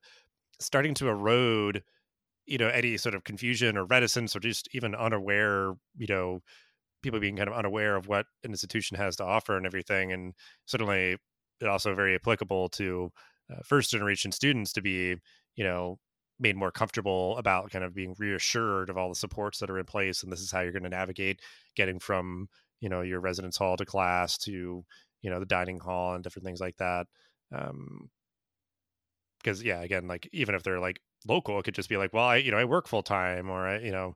starting 0.61 0.95
to 0.95 1.09
erode, 1.09 1.83
you 2.47 2.57
know, 2.57 2.69
any 2.69 2.97
sort 2.97 3.14
of 3.14 3.25
confusion 3.25 3.77
or 3.77 3.85
reticence 3.85 4.35
or 4.35 4.41
just 4.41 4.69
even 4.73 4.95
unaware, 4.95 5.75
you 5.99 6.07
know, 6.09 6.41
people 7.03 7.21
being 7.21 7.37
kind 7.37 7.49
of 7.49 7.55
unaware 7.55 7.97
of 7.97 8.09
what 8.09 8.27
an 8.45 8.51
institution 8.51 8.97
has 8.97 9.17
to 9.17 9.25
offer 9.25 9.57
and 9.57 9.67
everything. 9.67 10.13
And 10.13 10.35
certainly, 10.67 11.17
it 11.61 11.67
also 11.69 11.95
very 11.95 12.15
applicable 12.15 12.69
to 12.71 13.13
uh, 13.53 13.61
first 13.65 13.91
generation 13.91 14.33
students 14.33 14.73
to 14.75 14.83
be, 14.83 15.17
you 15.57 15.65
know, 15.65 15.99
made 16.41 16.57
more 16.57 16.71
comfortable 16.71 17.37
about 17.37 17.71
kind 17.71 17.85
of 17.85 17.95
being 17.95 18.15
reassured 18.19 18.91
of 18.91 18.97
all 18.97 19.09
the 19.09 19.15
supports 19.15 19.59
that 19.59 19.71
are 19.71 19.79
in 19.79 19.85
place, 19.87 20.23
and 20.23 20.33
this 20.33 20.41
is 20.41 20.51
how 20.53 20.61
you're 20.61 20.73
going 20.73 20.83
to 20.85 20.89
navigate 20.89 21.41
getting 21.77 21.99
from 21.99 22.49
you 22.81 22.89
know 22.89 23.03
your 23.03 23.21
residence 23.21 23.57
hall 23.57 23.77
to 23.77 23.85
class 23.85 24.39
to 24.39 24.85
you 25.23 25.31
know 25.31 25.41
the 25.41 25.47
dining 25.47 25.79
hall 25.81 26.15
and 26.15 26.23
different 26.25 26.45
things 26.47 26.61
like 26.61 26.77
that. 26.77 27.07
Um, 27.53 28.11
because 29.39 29.63
yeah, 29.63 29.81
again, 29.83 30.09
like 30.09 30.29
even 30.33 30.55
if 30.55 30.63
they're 30.63 30.81
like 30.81 31.01
local, 31.27 31.59
it 31.59 31.63
could 31.65 31.75
just 31.75 31.89
be 31.89 31.97
like, 31.97 32.13
well, 32.13 32.25
I 32.25 32.37
you 32.37 32.51
know 32.51 32.59
I 32.59 32.65
work 32.65 32.89
full 32.89 33.03
time 33.03 33.51
or 33.51 33.67
I 33.67 33.79
you 33.79 33.93
know 33.93 34.15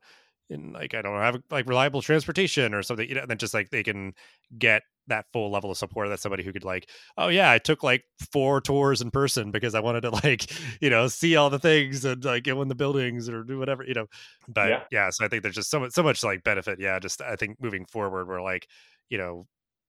and 0.53 0.73
like 0.73 0.95
I 0.95 1.03
don't 1.03 1.19
have 1.19 1.43
like 1.51 1.67
reliable 1.67 2.03
transportation 2.03 2.75
or 2.75 2.83
something, 2.83 3.09
you 3.09 3.15
know, 3.15 3.23
and 3.23 3.31
then 3.31 3.39
just 3.39 3.55
like 3.55 3.71
they 3.71 3.83
can 3.83 4.13
get 4.59 4.83
that 5.09 5.27
full 5.33 5.51
level 5.51 5.71
of 5.71 5.77
support 5.77 6.09
that 6.09 6.21
somebody 6.21 6.45
who 6.45 6.53
could 6.53 6.65
like, 6.65 6.89
oh 7.19 7.29
yeah, 7.29 7.51
I 7.51 7.59
took 7.59 7.83
like 7.83 8.05
four 8.33 8.61
tours 8.61 9.01
in 9.01 9.11
person 9.11 9.51
because 9.51 9.75
I 9.75 9.81
wanted 9.81 10.03
to 10.03 10.11
like, 10.25 10.51
you 10.81 10.91
know, 10.91 11.09
see 11.09 11.37
all 11.37 11.51
the 11.51 11.59
things 11.59 12.05
and 12.05 12.25
like 12.25 12.45
go 12.45 12.63
in 12.63 12.69
the 12.69 12.75
buildings 12.75 13.29
or 13.29 13.43
do 13.43 13.59
whatever, 13.59 13.85
you 13.85 13.95
know. 13.95 14.07
But 14.49 14.69
yeah, 14.69 14.83
yeah 14.91 15.11
so 15.11 15.25
I 15.25 15.29
think 15.29 15.43
there's 15.43 15.57
just 15.57 15.71
so 15.71 15.81
much 15.81 15.93
so 15.93 16.03
much 16.03 16.23
like 16.23 16.45
benefit. 16.45 16.79
Yeah, 16.81 16.99
just 16.99 17.21
I 17.21 17.37
think 17.37 17.57
moving 17.61 17.85
forward, 17.87 18.29
we're 18.29 18.43
like, 18.43 18.67
you 19.09 19.19
know, 19.19 19.47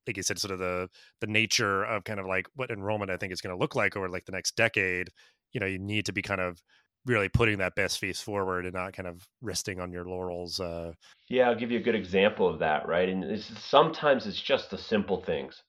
like 0.07 0.17
you 0.17 0.23
said, 0.23 0.39
sort 0.39 0.51
of 0.51 0.59
the 0.59 0.89
the 1.21 1.27
nature 1.27 1.83
of 1.83 2.03
kind 2.03 2.19
of 2.19 2.25
like 2.25 2.47
what 2.55 2.71
enrollment 2.71 3.11
I 3.11 3.17
think 3.17 3.33
is 3.33 3.41
going 3.41 3.55
to 3.55 3.59
look 3.59 3.75
like 3.75 3.95
over 3.95 4.09
like 4.09 4.25
the 4.25 4.31
next 4.31 4.55
decade. 4.55 5.09
You 5.53 5.59
know, 5.59 5.67
you 5.67 5.79
need 5.79 6.05
to 6.07 6.13
be 6.13 6.23
kind 6.23 6.41
of 6.41 6.59
really 7.05 7.29
putting 7.29 7.57
that 7.57 7.75
best 7.75 7.99
face 7.99 8.21
forward 8.21 8.65
and 8.65 8.73
not 8.73 8.93
kind 8.93 9.07
of 9.07 9.27
resting 9.41 9.79
on 9.79 9.91
your 9.91 10.05
laurels. 10.05 10.59
Uh, 10.59 10.93
yeah, 11.29 11.49
I'll 11.49 11.55
give 11.55 11.71
you 11.71 11.79
a 11.79 11.83
good 11.83 11.95
example 11.95 12.47
of 12.47 12.59
that, 12.59 12.87
right? 12.87 13.09
And 13.09 13.23
it's, 13.23 13.51
sometimes 13.61 14.25
it's 14.25 14.41
just 14.41 14.69
the 14.69 14.77
simple 14.77 15.21
things. 15.21 15.61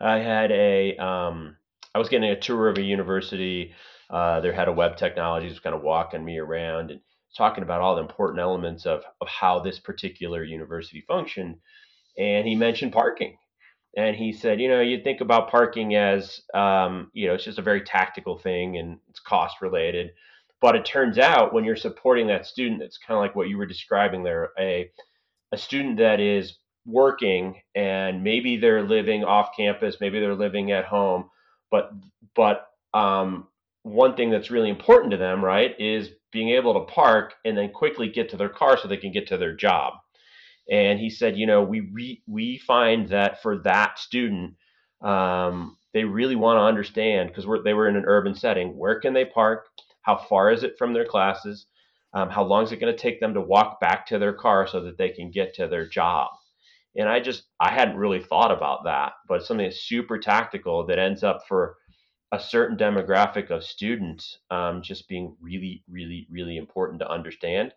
I 0.00 0.18
had 0.18 0.50
a, 0.50 0.96
um, 0.96 1.56
I 1.94 1.98
was 1.98 2.08
getting 2.08 2.30
a 2.30 2.40
tour 2.40 2.68
of 2.68 2.78
a 2.78 2.82
university. 2.82 3.72
Uh, 4.10 4.40
their 4.40 4.52
head 4.52 4.68
of 4.68 4.76
web 4.76 4.96
technologies 4.96 5.52
was 5.52 5.60
kind 5.60 5.74
of 5.74 5.82
walking 5.82 6.24
me 6.24 6.38
around 6.38 6.90
and 6.90 7.00
talking 7.36 7.62
about 7.62 7.80
all 7.80 7.96
the 7.96 8.02
important 8.02 8.40
elements 8.40 8.86
of, 8.86 9.02
of 9.20 9.28
how 9.28 9.60
this 9.60 9.78
particular 9.78 10.42
university 10.42 11.04
functioned. 11.06 11.56
And 12.18 12.46
he 12.46 12.54
mentioned 12.54 12.92
parking. 12.92 13.36
And 13.96 14.14
he 14.14 14.32
said, 14.32 14.60
you 14.60 14.68
know, 14.68 14.80
you 14.80 15.02
think 15.02 15.20
about 15.22 15.50
parking 15.50 15.94
as, 15.94 16.42
um, 16.52 17.10
you 17.14 17.28
know, 17.28 17.34
it's 17.34 17.44
just 17.44 17.58
a 17.58 17.62
very 17.62 17.80
tactical 17.80 18.38
thing 18.38 18.76
and 18.76 18.98
it's 19.08 19.20
cost 19.20 19.62
related 19.62 20.10
but 20.66 20.74
it 20.74 20.84
turns 20.84 21.16
out 21.16 21.54
when 21.54 21.62
you're 21.62 21.76
supporting 21.76 22.26
that 22.26 22.44
student, 22.44 22.82
it's 22.82 22.98
kind 22.98 23.16
of 23.16 23.22
like 23.22 23.36
what 23.36 23.48
you 23.48 23.56
were 23.56 23.66
describing 23.66 24.24
there 24.24 24.50
a, 24.58 24.90
a 25.52 25.56
student 25.56 25.98
that 25.98 26.18
is 26.18 26.58
working 26.84 27.60
and 27.76 28.24
maybe 28.24 28.56
they're 28.56 28.82
living 28.82 29.22
off 29.22 29.50
campus, 29.56 29.98
maybe 30.00 30.18
they're 30.18 30.34
living 30.34 30.72
at 30.72 30.84
home, 30.84 31.30
but 31.70 31.92
but 32.34 32.66
um, 32.94 33.46
one 33.84 34.16
thing 34.16 34.28
that's 34.28 34.50
really 34.50 34.68
important 34.68 35.12
to 35.12 35.16
them, 35.16 35.44
right, 35.44 35.72
is 35.78 36.10
being 36.32 36.48
able 36.48 36.74
to 36.74 36.92
park 36.92 37.34
and 37.44 37.56
then 37.56 37.70
quickly 37.70 38.08
get 38.08 38.28
to 38.30 38.36
their 38.36 38.48
car 38.48 38.76
so 38.76 38.88
they 38.88 38.96
can 38.96 39.12
get 39.12 39.28
to 39.28 39.36
their 39.36 39.54
job. 39.54 39.92
And 40.68 40.98
he 40.98 41.10
said, 41.10 41.38
you 41.38 41.46
know, 41.46 41.62
we 41.62 41.78
re- 41.92 42.22
we 42.26 42.58
find 42.58 43.08
that 43.10 43.40
for 43.40 43.58
that 43.58 44.00
student, 44.00 44.54
um, 45.00 45.76
they 45.94 46.02
really 46.02 46.34
want 46.34 46.56
to 46.56 46.62
understand 46.62 47.28
because 47.28 47.46
they 47.62 47.72
were 47.72 47.86
in 47.86 47.94
an 47.94 48.04
urban 48.04 48.34
setting. 48.34 48.76
Where 48.76 48.98
can 48.98 49.14
they 49.14 49.26
park? 49.26 49.68
How 50.06 50.16
far 50.16 50.52
is 50.52 50.62
it 50.62 50.78
from 50.78 50.92
their 50.92 51.04
classes? 51.04 51.66
Um, 52.14 52.30
how 52.30 52.44
long 52.44 52.62
is 52.62 52.70
it 52.70 52.80
going 52.80 52.94
to 52.94 52.98
take 52.98 53.18
them 53.18 53.34
to 53.34 53.40
walk 53.40 53.80
back 53.80 54.06
to 54.06 54.18
their 54.18 54.32
car 54.32 54.66
so 54.66 54.80
that 54.82 54.96
they 54.96 55.10
can 55.10 55.32
get 55.32 55.54
to 55.56 55.66
their 55.66 55.86
job? 55.86 56.30
And 56.96 57.08
I 57.08 57.18
just 57.20 57.42
I 57.60 57.72
hadn't 57.72 57.98
really 57.98 58.22
thought 58.22 58.52
about 58.52 58.84
that, 58.84 59.14
but 59.28 59.44
something 59.44 59.66
that's 59.66 59.82
super 59.82 60.18
tactical 60.18 60.86
that 60.86 61.00
ends 61.00 61.24
up 61.24 61.42
for 61.48 61.76
a 62.32 62.38
certain 62.38 62.76
demographic 62.76 63.50
of 63.50 63.64
students 63.64 64.38
um, 64.50 64.80
just 64.80 65.08
being 65.08 65.36
really, 65.40 65.82
really, 65.88 66.26
really 66.30 66.56
important 66.56 67.00
to 67.00 67.10
understand, 67.10 67.74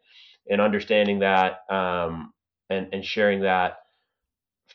and 0.49 0.61
understanding 0.61 1.19
that 1.19 1.61
um, 1.69 2.31
and 2.69 2.87
and 2.93 3.03
sharing 3.03 3.41
that 3.41 3.79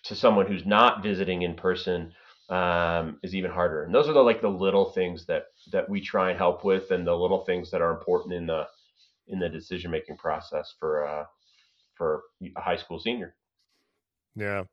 to 0.02 0.16
someone 0.16 0.46
who's 0.46 0.66
not 0.66 1.02
visiting 1.04 1.42
in 1.42 1.54
person 1.54 2.12
um, 2.48 3.18
is 3.22 3.34
even 3.34 3.50
harder. 3.50 3.84
And 3.84 3.94
those 3.94 4.08
are 4.08 4.12
the 4.12 4.22
like 4.22 4.40
the 4.40 4.48
little 4.48 4.90
things 4.90 5.24
that 5.26 5.46
that 5.72 5.88
we 5.88 6.00
try 6.00 6.30
and 6.30 6.38
help 6.38 6.64
with, 6.64 6.90
and 6.90 7.06
the 7.06 7.14
little 7.14 7.44
things 7.44 7.70
that 7.70 7.80
are 7.80 7.92
important 7.92 8.34
in 8.34 8.46
the 8.46 8.66
in 9.28 9.38
the 9.38 9.48
decision 9.48 9.90
making 9.90 10.16
process 10.16 10.74
for 10.78 11.06
uh, 11.06 11.24
for 11.94 12.24
a 12.56 12.60
high 12.60 12.76
school 12.76 12.98
senior. 12.98 13.34
Yeah, 14.36 14.64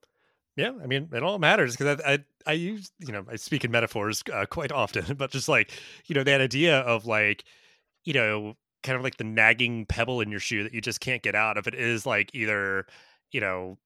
yeah. 0.55 0.71
I 0.81 0.87
mean, 0.87 1.09
it 1.13 1.23
all 1.23 1.39
matters 1.39 1.75
because 1.75 2.01
I, 2.05 2.13
I 2.13 2.19
I 2.47 2.53
use 2.53 2.91
you 2.99 3.13
know 3.13 3.25
I 3.29 3.37
speak 3.37 3.63
in 3.63 3.71
metaphors 3.71 4.23
uh, 4.31 4.45
quite 4.45 4.71
often, 4.71 5.15
but 5.17 5.31
just 5.31 5.47
like 5.47 5.71
you 6.07 6.15
know 6.15 6.23
that 6.23 6.41
idea 6.41 6.79
of 6.79 7.05
like 7.05 7.45
you 8.03 8.13
know 8.13 8.55
kind 8.83 8.97
of 8.97 9.03
like 9.03 9.17
the 9.17 9.23
nagging 9.23 9.85
pebble 9.85 10.21
in 10.21 10.31
your 10.31 10.39
shoe 10.39 10.63
that 10.63 10.73
you 10.73 10.81
just 10.81 10.99
can't 10.99 11.21
get 11.21 11.35
out. 11.35 11.57
If 11.57 11.67
it 11.67 11.75
is 11.75 12.05
like 12.05 12.31
either 12.33 12.85
you 13.31 13.39
know 13.39 13.77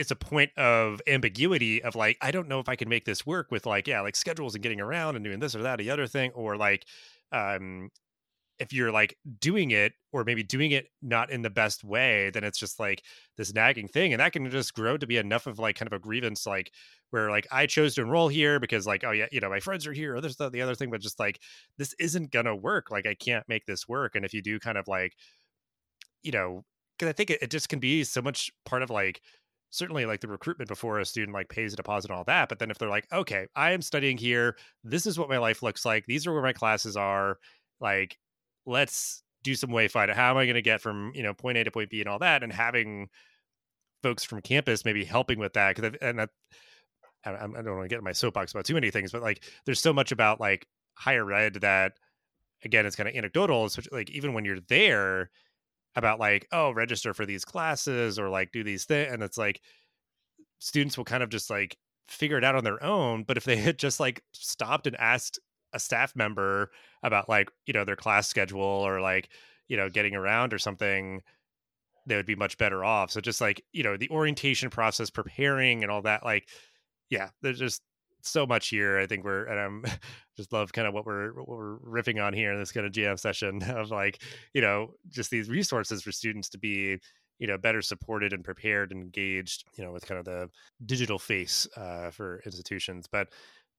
it's 0.00 0.10
a 0.10 0.16
point 0.16 0.50
of 0.56 1.00
ambiguity 1.06 1.82
of 1.82 1.94
like 1.94 2.16
i 2.22 2.30
don't 2.30 2.48
know 2.48 2.58
if 2.58 2.70
i 2.70 2.74
can 2.74 2.88
make 2.88 3.04
this 3.04 3.26
work 3.26 3.50
with 3.50 3.66
like 3.66 3.86
yeah 3.86 4.00
like 4.00 4.16
schedules 4.16 4.54
and 4.54 4.62
getting 4.62 4.80
around 4.80 5.14
and 5.14 5.24
doing 5.24 5.38
this 5.38 5.54
or 5.54 5.62
that 5.62 5.78
or 5.78 5.82
the 5.82 5.90
other 5.90 6.06
thing 6.06 6.30
or 6.32 6.56
like 6.56 6.86
um 7.32 7.90
if 8.58 8.72
you're 8.72 8.90
like 8.90 9.16
doing 9.40 9.72
it 9.72 9.92
or 10.12 10.24
maybe 10.24 10.42
doing 10.42 10.70
it 10.70 10.86
not 11.02 11.30
in 11.30 11.42
the 11.42 11.50
best 11.50 11.84
way 11.84 12.30
then 12.30 12.44
it's 12.44 12.58
just 12.58 12.80
like 12.80 13.02
this 13.36 13.52
nagging 13.52 13.88
thing 13.88 14.14
and 14.14 14.20
that 14.20 14.32
can 14.32 14.50
just 14.50 14.72
grow 14.72 14.96
to 14.96 15.06
be 15.06 15.18
enough 15.18 15.46
of 15.46 15.58
like 15.58 15.76
kind 15.76 15.86
of 15.86 15.92
a 15.92 15.98
grievance 15.98 16.46
like 16.46 16.72
where 17.10 17.28
like 17.28 17.46
i 17.52 17.66
chose 17.66 17.94
to 17.94 18.00
enroll 18.00 18.28
here 18.28 18.58
because 18.58 18.86
like 18.86 19.04
oh 19.04 19.10
yeah 19.10 19.26
you 19.30 19.40
know 19.40 19.50
my 19.50 19.60
friends 19.60 19.86
are 19.86 19.92
here 19.92 20.16
or 20.16 20.22
the, 20.22 20.50
the 20.50 20.62
other 20.62 20.74
thing 20.74 20.90
but 20.90 21.02
just 21.02 21.20
like 21.20 21.38
this 21.76 21.94
isn't 21.98 22.30
gonna 22.30 22.56
work 22.56 22.90
like 22.90 23.06
i 23.06 23.14
can't 23.14 23.46
make 23.50 23.66
this 23.66 23.86
work 23.86 24.14
and 24.16 24.24
if 24.24 24.32
you 24.32 24.40
do 24.40 24.58
kind 24.58 24.78
of 24.78 24.88
like 24.88 25.14
you 26.22 26.32
know 26.32 26.64
because 26.98 27.10
i 27.10 27.12
think 27.12 27.28
it, 27.28 27.42
it 27.42 27.50
just 27.50 27.68
can 27.68 27.80
be 27.80 28.02
so 28.02 28.22
much 28.22 28.50
part 28.64 28.82
of 28.82 28.88
like 28.88 29.20
certainly 29.70 30.04
like 30.04 30.20
the 30.20 30.28
recruitment 30.28 30.68
before 30.68 30.98
a 30.98 31.04
student 31.04 31.32
like 31.32 31.48
pays 31.48 31.72
a 31.72 31.76
deposit 31.76 32.10
and 32.10 32.18
all 32.18 32.24
that 32.24 32.48
but 32.48 32.58
then 32.58 32.70
if 32.70 32.78
they're 32.78 32.88
like 32.88 33.06
okay 33.12 33.46
i 33.56 33.72
am 33.72 33.82
studying 33.82 34.16
here. 34.16 34.56
This 34.84 35.06
is 35.06 35.18
what 35.18 35.28
my 35.28 35.38
life 35.38 35.62
looks 35.62 35.84
like. 35.84 36.04
These 36.06 36.26
are 36.26 36.32
where 36.32 36.42
my 36.42 36.52
classes 36.52 36.96
are. 36.96 37.38
Like 37.80 38.18
let's 38.66 39.22
do 39.42 39.54
some 39.54 39.70
wayfinding 39.70 40.14
how 40.14 40.30
am 40.30 40.36
i 40.36 40.44
going 40.44 40.54
to 40.54 40.62
get 40.62 40.82
from 40.82 41.12
you 41.14 41.22
know 41.22 41.32
point 41.32 41.56
a 41.56 41.64
to 41.64 41.70
point 41.70 41.90
b 41.90 42.00
and 42.00 42.08
all 42.08 42.18
that? 42.18 42.42
And 42.42 42.52
having 42.52 43.08
folks 44.02 44.24
from 44.24 44.40
campus 44.40 44.84
maybe 44.84 45.04
helping 45.04 45.38
with 45.38 45.52
that 45.54 45.76
because 45.76 45.96
and 46.00 46.18
that 46.18 46.30
I, 47.24 47.32
I 47.32 47.36
don't 47.38 47.76
want 47.76 47.82
to 47.82 47.88
get 47.88 47.98
in 47.98 48.04
my 48.04 48.12
soapbox 48.12 48.52
about 48.52 48.64
too 48.64 48.74
many 48.74 48.90
things 48.90 49.12
but 49.12 49.22
like 49.22 49.44
there's 49.66 49.80
so 49.80 49.92
much 49.92 50.12
about 50.12 50.40
like 50.40 50.66
higher 50.94 51.30
ed 51.32 51.54
that 51.60 51.92
again 52.64 52.86
it's 52.86 52.96
kind 52.96 53.08
of 53.08 53.14
anecdotal 53.14 53.68
so 53.68 53.82
like 53.92 54.10
even 54.10 54.32
when 54.32 54.44
you're 54.44 54.60
there 54.68 55.30
about 55.96 56.20
like 56.20 56.46
oh 56.52 56.70
register 56.70 57.12
for 57.12 57.26
these 57.26 57.44
classes 57.44 58.18
or 58.18 58.28
like 58.28 58.52
do 58.52 58.62
these 58.62 58.84
things 58.84 59.12
and 59.12 59.22
it's 59.22 59.38
like 59.38 59.60
students 60.58 60.96
will 60.96 61.04
kind 61.04 61.22
of 61.22 61.28
just 61.30 61.50
like 61.50 61.76
figure 62.08 62.38
it 62.38 62.44
out 62.44 62.54
on 62.54 62.64
their 62.64 62.82
own 62.82 63.22
but 63.24 63.36
if 63.36 63.44
they 63.44 63.56
had 63.56 63.78
just 63.78 64.00
like 64.00 64.22
stopped 64.32 64.86
and 64.86 64.96
asked 64.96 65.38
a 65.72 65.80
staff 65.80 66.14
member 66.16 66.70
about 67.02 67.28
like 67.28 67.50
you 67.66 67.72
know 67.72 67.84
their 67.84 67.96
class 67.96 68.28
schedule 68.28 68.60
or 68.60 69.00
like 69.00 69.30
you 69.68 69.76
know 69.76 69.88
getting 69.88 70.14
around 70.14 70.52
or 70.52 70.58
something 70.58 71.22
they 72.06 72.16
would 72.16 72.26
be 72.26 72.34
much 72.34 72.58
better 72.58 72.84
off. 72.84 73.10
So 73.10 73.20
just 73.20 73.40
like 73.40 73.62
you 73.72 73.82
know 73.82 73.96
the 73.96 74.10
orientation 74.10 74.70
process 74.70 75.10
preparing 75.10 75.82
and 75.82 75.92
all 75.92 76.02
that 76.02 76.24
like 76.24 76.48
yeah 77.08 77.30
there's 77.42 77.58
just 77.58 77.82
so 78.28 78.46
much 78.46 78.68
here. 78.68 78.98
I 78.98 79.06
think 79.06 79.24
we're 79.24 79.44
and 79.44 79.58
I'm 79.60 79.84
just 80.36 80.52
love 80.52 80.72
kind 80.72 80.88
of 80.88 80.94
what 80.94 81.06
we're 81.06 81.32
what 81.32 81.48
we're 81.48 81.78
riffing 81.78 82.24
on 82.24 82.32
here 82.32 82.52
in 82.52 82.58
this 82.58 82.72
kind 82.72 82.86
of 82.86 82.92
GM 82.92 83.18
session 83.18 83.62
of 83.68 83.90
like 83.90 84.22
you 84.54 84.60
know 84.60 84.94
just 85.08 85.30
these 85.30 85.48
resources 85.48 86.02
for 86.02 86.12
students 86.12 86.48
to 86.50 86.58
be 86.58 86.98
you 87.40 87.46
know 87.46 87.58
better 87.58 87.82
supported 87.82 88.32
and 88.32 88.44
prepared 88.44 88.92
and 88.92 89.02
engaged 89.02 89.64
you 89.76 89.84
know 89.84 89.90
with 89.90 90.06
kind 90.06 90.18
of 90.20 90.24
the 90.24 90.48
digital 90.86 91.18
face 91.18 91.66
uh, 91.76 92.10
for 92.10 92.40
institutions 92.44 93.06
but 93.10 93.28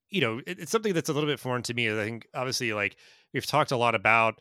you 0.10 0.20
know 0.20 0.40
it, 0.46 0.60
it's 0.60 0.72
something 0.72 0.94
that's 0.94 1.10
a 1.10 1.14
little 1.14 1.30
bit 1.30 1.40
foreign 1.40 1.62
to 1.62 1.74
me 1.74 1.90
i 1.90 1.94
think 1.94 2.28
obviously 2.34 2.74
like 2.74 2.98
we've 3.34 3.46
talked 3.46 3.72
a 3.72 3.78
lot 3.78 3.96
about 3.96 4.40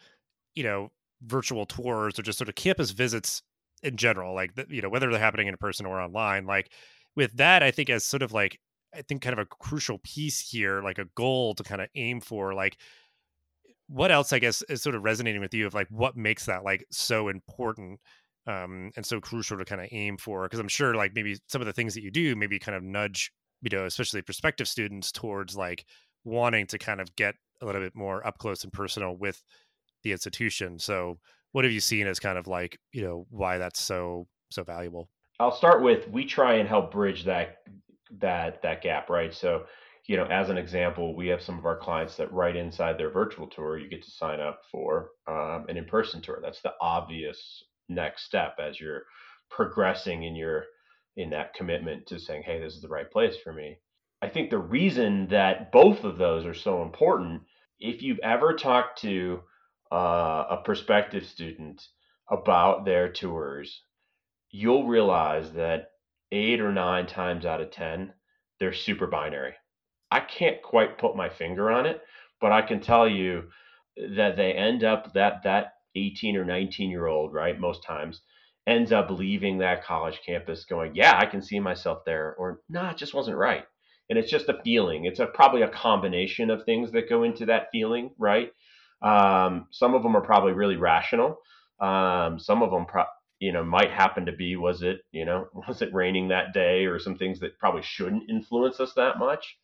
you 0.54 0.64
know 0.64 0.90
virtual 1.22 1.66
tours 1.66 2.18
or 2.18 2.22
just 2.22 2.38
sort 2.38 2.48
of 2.48 2.54
campus 2.54 2.90
visits 2.90 3.42
in 3.82 3.96
general 3.96 4.34
like 4.34 4.52
you 4.68 4.82
know 4.82 4.88
whether 4.88 5.10
they're 5.10 5.20
happening 5.20 5.46
in 5.46 5.56
person 5.58 5.86
or 5.86 6.00
online 6.00 6.46
like 6.46 6.72
with 7.14 7.36
that 7.36 7.62
i 7.62 7.70
think 7.70 7.90
as 7.90 8.04
sort 8.04 8.22
of 8.22 8.32
like 8.32 8.58
I 8.94 9.02
think 9.02 9.22
kind 9.22 9.32
of 9.32 9.38
a 9.38 9.46
crucial 9.46 9.98
piece 9.98 10.40
here, 10.40 10.82
like 10.82 10.98
a 10.98 11.06
goal 11.14 11.54
to 11.54 11.62
kind 11.62 11.80
of 11.80 11.88
aim 11.94 12.20
for, 12.20 12.54
like 12.54 12.76
what 13.88 14.12
else 14.12 14.32
I 14.32 14.38
guess 14.38 14.62
is 14.62 14.82
sort 14.82 14.94
of 14.94 15.02
resonating 15.02 15.40
with 15.40 15.52
you 15.52 15.66
of 15.66 15.74
like 15.74 15.88
what 15.90 16.16
makes 16.16 16.46
that 16.46 16.64
like 16.64 16.86
so 16.90 17.28
important 17.28 18.00
um 18.46 18.90
and 18.96 19.04
so 19.04 19.20
crucial 19.20 19.58
to 19.58 19.64
kind 19.64 19.80
of 19.80 19.88
aim 19.90 20.16
for? 20.16 20.44
Because 20.44 20.60
I'm 20.60 20.68
sure 20.68 20.94
like 20.94 21.12
maybe 21.14 21.38
some 21.48 21.60
of 21.60 21.66
the 21.66 21.72
things 21.72 21.94
that 21.94 22.02
you 22.02 22.10
do 22.10 22.36
maybe 22.36 22.58
kind 22.58 22.76
of 22.76 22.82
nudge 22.82 23.32
you 23.62 23.76
know 23.76 23.84
especially 23.86 24.22
prospective 24.22 24.68
students 24.68 25.12
towards 25.12 25.56
like 25.56 25.84
wanting 26.24 26.66
to 26.68 26.78
kind 26.78 27.00
of 27.00 27.14
get 27.16 27.34
a 27.60 27.66
little 27.66 27.80
bit 27.80 27.94
more 27.94 28.26
up 28.26 28.38
close 28.38 28.64
and 28.64 28.72
personal 28.72 29.16
with 29.16 29.42
the 30.02 30.12
institution. 30.12 30.78
So 30.78 31.18
what 31.52 31.64
have 31.64 31.72
you 31.72 31.80
seen 31.80 32.06
as 32.06 32.20
kind 32.20 32.38
of 32.38 32.46
like 32.46 32.78
you 32.92 33.02
know 33.02 33.26
why 33.30 33.58
that's 33.58 33.80
so 33.80 34.28
so 34.50 34.62
valuable? 34.62 35.08
I'll 35.40 35.50
start 35.56 35.82
with 35.82 36.08
we 36.08 36.24
try 36.26 36.54
and 36.54 36.68
help 36.68 36.92
bridge 36.92 37.24
that 37.24 37.59
that 38.18 38.62
that 38.62 38.82
gap, 38.82 39.10
right? 39.10 39.32
So, 39.32 39.64
you 40.06 40.16
know, 40.16 40.24
as 40.26 40.48
an 40.50 40.58
example, 40.58 41.14
we 41.14 41.28
have 41.28 41.42
some 41.42 41.58
of 41.58 41.66
our 41.66 41.76
clients 41.76 42.16
that 42.16 42.32
right 42.32 42.56
inside 42.56 42.98
their 42.98 43.10
virtual 43.10 43.46
tour, 43.46 43.78
you 43.78 43.88
get 43.88 44.02
to 44.02 44.10
sign 44.10 44.40
up 44.40 44.62
for 44.70 45.10
um, 45.28 45.66
an 45.68 45.76
in-person 45.76 46.22
tour. 46.22 46.40
That's 46.42 46.62
the 46.62 46.74
obvious 46.80 47.64
next 47.88 48.24
step 48.24 48.56
as 48.58 48.80
you're 48.80 49.02
progressing 49.50 50.24
in 50.24 50.34
your 50.34 50.64
in 51.16 51.30
that 51.30 51.54
commitment 51.54 52.06
to 52.06 52.18
saying, 52.18 52.42
"Hey, 52.44 52.60
this 52.60 52.74
is 52.74 52.82
the 52.82 52.88
right 52.88 53.10
place 53.10 53.36
for 53.42 53.52
me." 53.52 53.78
I 54.22 54.28
think 54.28 54.50
the 54.50 54.58
reason 54.58 55.28
that 55.28 55.72
both 55.72 56.04
of 56.04 56.18
those 56.18 56.44
are 56.44 56.54
so 56.54 56.82
important, 56.82 57.42
if 57.78 58.02
you've 58.02 58.20
ever 58.22 58.54
talked 58.54 59.00
to 59.00 59.42
uh, 59.90 60.44
a 60.50 60.56
prospective 60.64 61.26
student 61.26 61.82
about 62.30 62.84
their 62.84 63.10
tours, 63.10 63.82
you'll 64.50 64.86
realize 64.86 65.52
that 65.52 65.89
eight 66.32 66.60
or 66.60 66.72
nine 66.72 67.06
times 67.06 67.44
out 67.44 67.60
of 67.60 67.70
10, 67.70 68.12
they're 68.58 68.72
super 68.72 69.06
binary. 69.06 69.54
I 70.10 70.20
can't 70.20 70.62
quite 70.62 70.98
put 70.98 71.16
my 71.16 71.28
finger 71.28 71.70
on 71.70 71.86
it, 71.86 72.00
but 72.40 72.52
I 72.52 72.62
can 72.62 72.80
tell 72.80 73.08
you 73.08 73.44
that 74.16 74.36
they 74.36 74.52
end 74.52 74.84
up 74.84 75.12
that 75.14 75.42
that 75.44 75.74
18 75.94 76.36
or 76.36 76.44
19 76.44 76.90
year 76.90 77.06
old, 77.06 77.32
right, 77.32 77.58
most 77.58 77.82
times 77.84 78.20
ends 78.66 78.92
up 78.92 79.10
leaving 79.10 79.58
that 79.58 79.84
college 79.84 80.20
campus 80.24 80.64
going, 80.64 80.94
yeah, 80.94 81.18
I 81.18 81.26
can 81.26 81.42
see 81.42 81.58
myself 81.58 82.04
there, 82.04 82.34
or 82.38 82.60
no, 82.68 82.82
nah, 82.82 82.90
it 82.90 82.96
just 82.96 83.14
wasn't 83.14 83.36
right. 83.36 83.64
And 84.08 84.18
it's 84.18 84.30
just 84.30 84.48
a 84.48 84.60
feeling. 84.64 85.04
It's 85.04 85.20
a 85.20 85.26
probably 85.26 85.62
a 85.62 85.68
combination 85.68 86.50
of 86.50 86.64
things 86.64 86.92
that 86.92 87.08
go 87.08 87.22
into 87.22 87.46
that 87.46 87.68
feeling, 87.72 88.10
right? 88.18 88.52
Um, 89.02 89.66
some 89.70 89.94
of 89.94 90.02
them 90.02 90.16
are 90.16 90.20
probably 90.20 90.52
really 90.52 90.76
rational. 90.76 91.38
Um, 91.80 92.38
some 92.38 92.62
of 92.62 92.70
them 92.70 92.86
pro- 92.86 93.04
you 93.40 93.52
know 93.52 93.64
might 93.64 93.90
happen 93.90 94.26
to 94.26 94.32
be 94.32 94.54
was 94.56 94.82
it 94.82 95.00
you 95.10 95.24
know 95.24 95.48
was 95.68 95.82
it 95.82 95.94
raining 95.94 96.28
that 96.28 96.52
day 96.54 96.84
or 96.86 97.00
some 97.00 97.16
things 97.18 97.40
that 97.40 97.58
probably 97.58 97.82
shouldn't 97.82 98.30
influence 98.30 98.78
us 98.80 98.92
that 98.94 99.18
much? 99.18 99.56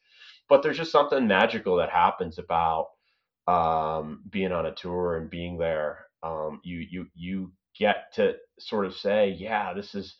But 0.49 0.63
there's 0.63 0.79
just 0.79 0.93
something 0.93 1.27
magical 1.29 1.77
that 1.77 1.91
happens 1.91 2.39
about 2.39 2.89
um, 3.49 4.23
being 4.31 4.53
on 4.53 4.67
a 4.67 4.75
tour 4.75 5.17
and 5.17 5.31
being 5.31 5.59
there. 5.59 6.07
Um, 6.23 6.61
you 6.65 6.85
you 6.91 7.07
you 7.15 7.53
get 7.79 8.13
to 8.15 8.35
sort 8.59 8.87
of 8.87 8.95
say 8.95 9.37
yeah 9.39 9.75
this 9.75 9.95
is 9.95 10.17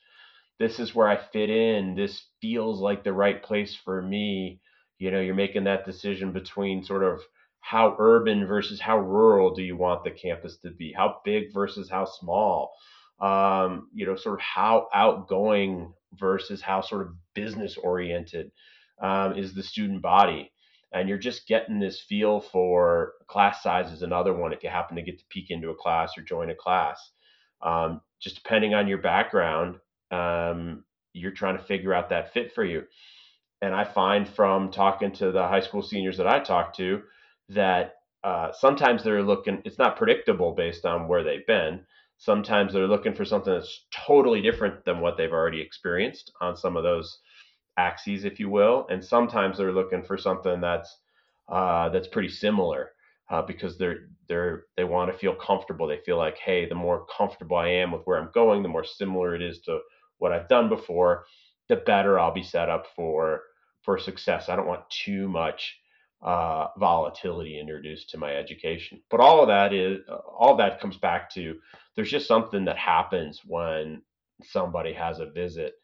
this 0.59 0.79
is 0.79 0.95
where 0.95 1.09
i 1.09 1.17
fit 1.33 1.51
in. 1.51 1.95
This 1.97 2.23
feels 2.41 2.81
like 2.81 3.05
the 3.05 3.13
right 3.13 3.43
place 3.43 3.75
for 3.75 4.03
me. 4.03 4.61
You 4.99 5.11
know 5.11 5.21
you're 5.21 5.35
making 5.35 5.65
that 5.65 5.87
decision 5.87 6.33
between 6.33 6.85
sort 6.85 7.03
of 7.05 7.21
how 7.61 7.97
urban 7.99 8.47
versus 8.47 8.81
how 8.81 8.99
rural 8.99 9.55
do 9.55 9.63
you 9.63 9.77
want 9.77 10.05
the 10.05 10.11
campus 10.11 10.59
to 10.59 10.71
be? 10.71 10.93
How 10.97 11.21
big 11.25 11.53
versus 11.53 11.91
how 11.91 12.05
small 12.05 12.73
um, 13.21 13.89
you 13.95 14.07
know, 14.07 14.17
sort 14.17 14.35
of 14.35 14.41
how 14.41 14.89
outgoing 14.95 15.93
versus 16.15 16.61
how 16.63 16.81
sort 16.81 17.03
of 17.03 17.15
business 17.35 17.77
oriented 17.77 18.51
um, 19.01 19.35
is 19.37 19.55
the 19.55 19.63
student 19.63 20.03
body. 20.03 20.51
And 20.93 21.09
you're 21.09 21.19
just 21.19 21.47
getting 21.47 21.79
this 21.79 22.01
feel 22.01 22.41
for 22.41 23.15
class 23.27 23.63
size 23.63 23.93
is 23.93 24.03
another 24.03 24.33
one 24.33 24.53
if 24.53 24.63
you 24.63 24.71
happen 24.71 24.97
to 24.97 25.03
get 25.03 25.19
to 25.19 25.25
peek 25.29 25.51
into 25.51 25.71
a 25.71 25.75
class 25.75 26.17
or 26.17 26.23
join 26.23 26.51
a 26.51 26.55
class. 26.55 27.11
Um, 27.61 28.01
just 28.21 28.37
depending 28.37 28.75
on 28.75 28.89
your 28.89 28.99
background, 28.99 29.77
um, 30.11 30.85
you're 31.13 31.33
trying 31.33 31.59
to 31.59 31.65
figure 31.65 31.93
out 31.93 32.11
that 32.11 32.33
fit 32.33 32.53
for 32.55 32.65
you. 32.65 32.85
And 33.63 33.75
I 33.75 33.85
find 33.85 34.29
from 34.29 34.71
talking 34.71 35.13
to 35.13 35.33
the 35.33 35.43
high 35.49 35.61
school 35.61 35.83
seniors 35.83 36.19
that 36.19 36.27
I 36.27 36.41
talk 36.41 36.77
to 36.77 37.03
that 37.49 37.95
uh, 38.23 38.53
sometimes 38.53 39.03
they're 39.03 39.23
looking, 39.23 39.63
it's 39.65 39.79
not 39.79 39.97
predictable 39.97 40.53
based 40.53 40.85
on 40.85 41.09
where 41.09 41.25
they've 41.25 41.47
been. 41.47 41.81
Sometimes 42.19 42.73
they're 42.73 42.89
looking 42.89 43.15
for 43.15 43.25
something 43.25 43.53
that's 43.53 43.87
totally 44.07 44.41
different 44.41 44.85
than 44.85 45.01
what 45.01 45.17
they've 45.17 45.33
already 45.33 45.61
experienced 45.61 46.33
on 46.41 46.57
some 46.57 46.77
of 46.77 46.83
those 46.83 47.19
axes, 47.77 48.25
if 48.25 48.41
you 48.41 48.49
will. 48.49 48.87
And 48.91 49.05
sometimes 49.05 49.59
they're 49.59 49.73
looking 49.73 50.03
for 50.03 50.17
something 50.17 50.61
that's 50.61 50.99
uh, 51.49 51.91
that's 51.91 52.09
pretty 52.09 52.29
similar 52.29 52.91
uh, 53.31 53.43
because 53.43 53.79
they're 53.79 54.09
they're 54.29 54.65
they 54.77 54.85
want 54.85 55.13
to 55.13 55.19
feel 55.19 55.35
comfortable. 55.35 55.87
They 55.87 56.01
feel 56.05 56.17
like, 56.17 56.39
hey, 56.39 56.69
the 56.69 56.75
more 56.75 57.07
comfortable 57.17 57.57
I 57.57 57.69
am 57.69 57.93
with 57.93 58.03
where 58.05 58.19
I'm 58.19 58.31
going, 58.35 58.63
the 58.63 58.69
more 58.69 58.85
similar 58.85 59.35
it 59.35 59.43
is 59.43 59.61
to 59.63 59.81
what 60.19 60.33
I've 60.33 60.49
done 60.49 60.69
before, 60.69 61.27
the 61.69 61.77
better 61.77 62.19
I'll 62.19 62.33
be 62.33 62.43
set 62.43 62.69
up 62.69 62.87
for 62.97 63.43
for 63.83 63.99
success. 63.99 64.49
I 64.49 64.57
don't 64.57 64.67
want 64.67 64.89
too 64.91 65.29
much 65.29 65.79
uh, 66.23 66.69
volatility 66.79 67.59
introduced 67.61 68.11
to 68.11 68.19
my 68.19 68.35
education. 68.35 69.01
But 69.11 69.21
all 69.21 69.43
of 69.43 69.49
that 69.49 69.73
is 69.73 70.01
all 70.09 70.57
that 70.57 70.81
comes 70.81 70.97
back 70.97 71.31
to 71.35 71.57
there's 71.95 72.11
just 72.11 72.29
something 72.29 72.65
that 72.67 72.77
happens 72.77 73.41
when 73.47 74.03
somebody 74.43 74.93
has 74.93 75.19
a 75.19 75.31
visit 75.31 75.75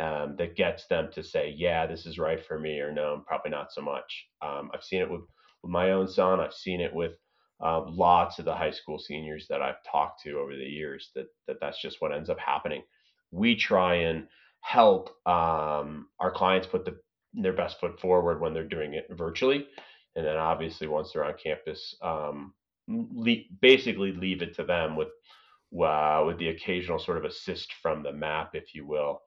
um, 0.00 0.34
that 0.38 0.56
gets 0.56 0.86
them 0.86 1.10
to 1.14 1.22
say, 1.22 1.54
yeah, 1.56 1.86
this 1.86 2.06
is 2.06 2.18
right 2.18 2.44
for 2.44 2.58
me, 2.58 2.80
or 2.80 2.92
no, 2.92 3.22
probably 3.26 3.50
not 3.50 3.72
so 3.72 3.80
much. 3.80 4.26
Um, 4.42 4.70
I've 4.74 4.82
seen 4.82 5.00
it 5.00 5.10
with, 5.10 5.22
with 5.62 5.70
my 5.70 5.92
own 5.92 6.08
son. 6.08 6.40
I've 6.40 6.52
seen 6.52 6.80
it 6.80 6.92
with 6.92 7.12
uh, 7.64 7.82
lots 7.88 8.38
of 8.38 8.44
the 8.44 8.54
high 8.54 8.72
school 8.72 8.98
seniors 8.98 9.46
that 9.48 9.62
I've 9.62 9.82
talked 9.90 10.22
to 10.22 10.38
over 10.38 10.54
the 10.54 10.64
years. 10.64 11.10
That 11.14 11.26
that 11.46 11.56
that's 11.60 11.80
just 11.80 12.00
what 12.00 12.12
ends 12.12 12.28
up 12.28 12.38
happening. 12.38 12.82
We 13.30 13.54
try 13.56 13.94
and 13.96 14.26
help 14.60 15.10
um, 15.26 16.08
our 16.18 16.32
clients 16.32 16.66
put 16.66 16.84
the, 16.84 16.96
their 17.34 17.52
best 17.52 17.80
foot 17.80 18.00
forward 18.00 18.40
when 18.40 18.54
they're 18.54 18.68
doing 18.68 18.94
it 18.94 19.06
virtually, 19.10 19.66
and 20.16 20.26
then 20.26 20.36
obviously 20.36 20.86
once 20.86 21.12
they're 21.12 21.24
on 21.24 21.34
campus, 21.42 21.94
um, 22.02 22.54
le- 22.88 23.48
basically 23.60 24.12
leave 24.12 24.42
it 24.42 24.54
to 24.56 24.64
them 24.64 24.96
with 24.96 25.08
uh, 25.80 26.22
with 26.26 26.38
the 26.38 26.48
occasional 26.48 26.98
sort 26.98 27.18
of 27.18 27.24
assist 27.24 27.72
from 27.82 28.02
the 28.02 28.12
map, 28.12 28.50
if 28.54 28.74
you 28.74 28.86
will 28.86 29.20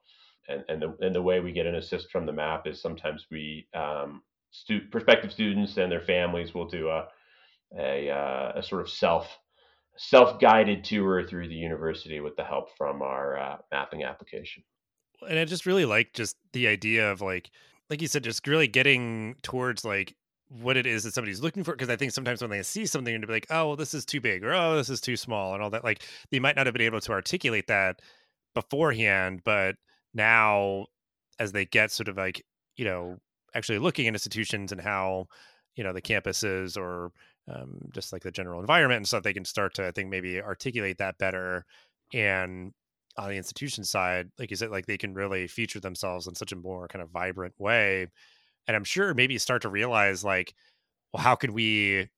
and 0.48 0.64
and 0.68 0.82
the 0.82 0.96
and 1.00 1.14
the 1.14 1.22
way 1.22 1.40
we 1.40 1.52
get 1.52 1.66
an 1.66 1.76
assist 1.76 2.10
from 2.10 2.26
the 2.26 2.32
map 2.32 2.66
is 2.66 2.80
sometimes 2.80 3.26
we 3.30 3.68
um, 3.74 4.22
stu- 4.50 4.86
prospective 4.90 5.32
students 5.32 5.76
and 5.76 5.92
their 5.92 6.00
families 6.00 6.54
will 6.54 6.68
do 6.68 6.88
a 6.88 7.06
a, 7.78 8.10
uh, 8.10 8.52
a 8.56 8.62
sort 8.62 8.80
of 8.80 8.88
self 8.88 9.38
self 9.96 10.40
guided 10.40 10.84
tour 10.84 11.26
through 11.26 11.48
the 11.48 11.54
university 11.54 12.20
with 12.20 12.34
the 12.36 12.44
help 12.44 12.70
from 12.76 13.02
our 13.02 13.38
uh, 13.38 13.56
mapping 13.70 14.04
application. 14.04 14.62
And 15.28 15.38
I 15.38 15.44
just 15.44 15.66
really 15.66 15.84
like 15.84 16.12
just 16.14 16.36
the 16.52 16.68
idea 16.68 17.10
of 17.10 17.20
like 17.20 17.50
like 17.90 18.02
you 18.02 18.08
said, 18.08 18.24
just 18.24 18.46
really 18.46 18.68
getting 18.68 19.36
towards 19.42 19.84
like 19.84 20.14
what 20.50 20.76
it 20.76 20.86
is 20.86 21.04
that 21.04 21.12
somebody's 21.12 21.42
looking 21.42 21.62
for 21.62 21.72
because 21.72 21.90
i 21.90 21.96
think 21.96 22.10
sometimes 22.10 22.40
when 22.40 22.50
they 22.50 22.62
see 22.62 22.86
something 22.86 23.14
and 23.14 23.26
be 23.26 23.32
like 23.32 23.46
oh 23.50 23.66
well 23.68 23.76
this 23.76 23.92
is 23.92 24.06
too 24.06 24.18
big 24.18 24.42
or 24.42 24.54
oh 24.54 24.76
this 24.76 24.88
is 24.88 24.98
too 24.98 25.14
small 25.16 25.52
and 25.52 25.62
all 25.62 25.68
that 25.68 25.84
like 25.84 26.02
they 26.30 26.38
might 26.38 26.56
not 26.56 26.66
have 26.66 26.72
been 26.72 26.80
able 26.80 27.00
to 27.00 27.12
articulate 27.12 27.66
that 27.66 28.00
beforehand 28.54 29.42
but 29.44 29.76
now 30.14 30.86
as 31.38 31.52
they 31.52 31.66
get 31.66 31.90
sort 31.90 32.08
of 32.08 32.16
like 32.16 32.42
you 32.76 32.84
know 32.84 33.18
actually 33.54 33.78
looking 33.78 34.06
at 34.06 34.14
institutions 34.14 34.72
and 34.72 34.80
how 34.80 35.26
you 35.76 35.84
know 35.84 35.92
the 35.92 36.02
campuses 36.02 36.76
or 36.78 37.12
um, 37.48 37.78
just 37.92 38.12
like 38.12 38.22
the 38.22 38.30
general 38.30 38.60
environment 38.60 38.98
and 38.98 39.06
stuff 39.06 39.22
they 39.22 39.34
can 39.34 39.44
start 39.44 39.74
to 39.74 39.86
i 39.86 39.90
think 39.90 40.08
maybe 40.08 40.40
articulate 40.40 40.96
that 40.96 41.18
better 41.18 41.64
and 42.14 42.72
on 43.18 43.30
the 43.30 43.36
institution 43.36 43.84
side 43.84 44.28
like 44.38 44.50
you 44.50 44.56
said 44.56 44.70
like 44.70 44.86
they 44.86 44.98
can 44.98 45.14
really 45.14 45.46
feature 45.46 45.80
themselves 45.80 46.26
in 46.26 46.34
such 46.34 46.52
a 46.52 46.56
more 46.56 46.88
kind 46.88 47.02
of 47.02 47.10
vibrant 47.10 47.54
way 47.58 48.06
and 48.66 48.76
i'm 48.76 48.84
sure 48.84 49.14
maybe 49.14 49.38
start 49.38 49.62
to 49.62 49.68
realize 49.68 50.24
like 50.24 50.54
well 51.12 51.22
how 51.22 51.34
could 51.34 51.50
we 51.50 52.08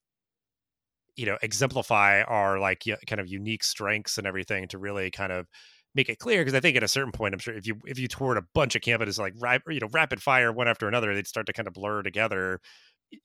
you 1.15 1.25
know 1.25 1.37
exemplify 1.41 2.21
our 2.23 2.59
like 2.59 2.83
kind 3.07 3.19
of 3.19 3.27
unique 3.27 3.63
strengths 3.63 4.17
and 4.17 4.27
everything 4.27 4.67
to 4.67 4.77
really 4.77 5.11
kind 5.11 5.31
of 5.31 5.47
make 5.93 6.09
it 6.09 6.19
clear 6.19 6.41
because 6.41 6.53
I 6.53 6.59
think 6.59 6.77
at 6.77 6.83
a 6.83 6.87
certain 6.87 7.11
point, 7.11 7.33
I'm 7.33 7.39
sure 7.39 7.53
if 7.53 7.67
you 7.67 7.75
if 7.85 7.99
you 7.99 8.07
toured 8.07 8.37
a 8.37 8.43
bunch 8.53 8.75
of 8.75 8.81
campuses 8.81 9.19
like 9.19 9.33
you 9.69 9.79
know 9.79 9.89
rapid 9.91 10.21
fire 10.21 10.51
one 10.51 10.67
after 10.67 10.87
another, 10.87 11.13
they'd 11.13 11.27
start 11.27 11.47
to 11.47 11.53
kind 11.53 11.67
of 11.67 11.73
blur 11.73 12.01
together. 12.01 12.59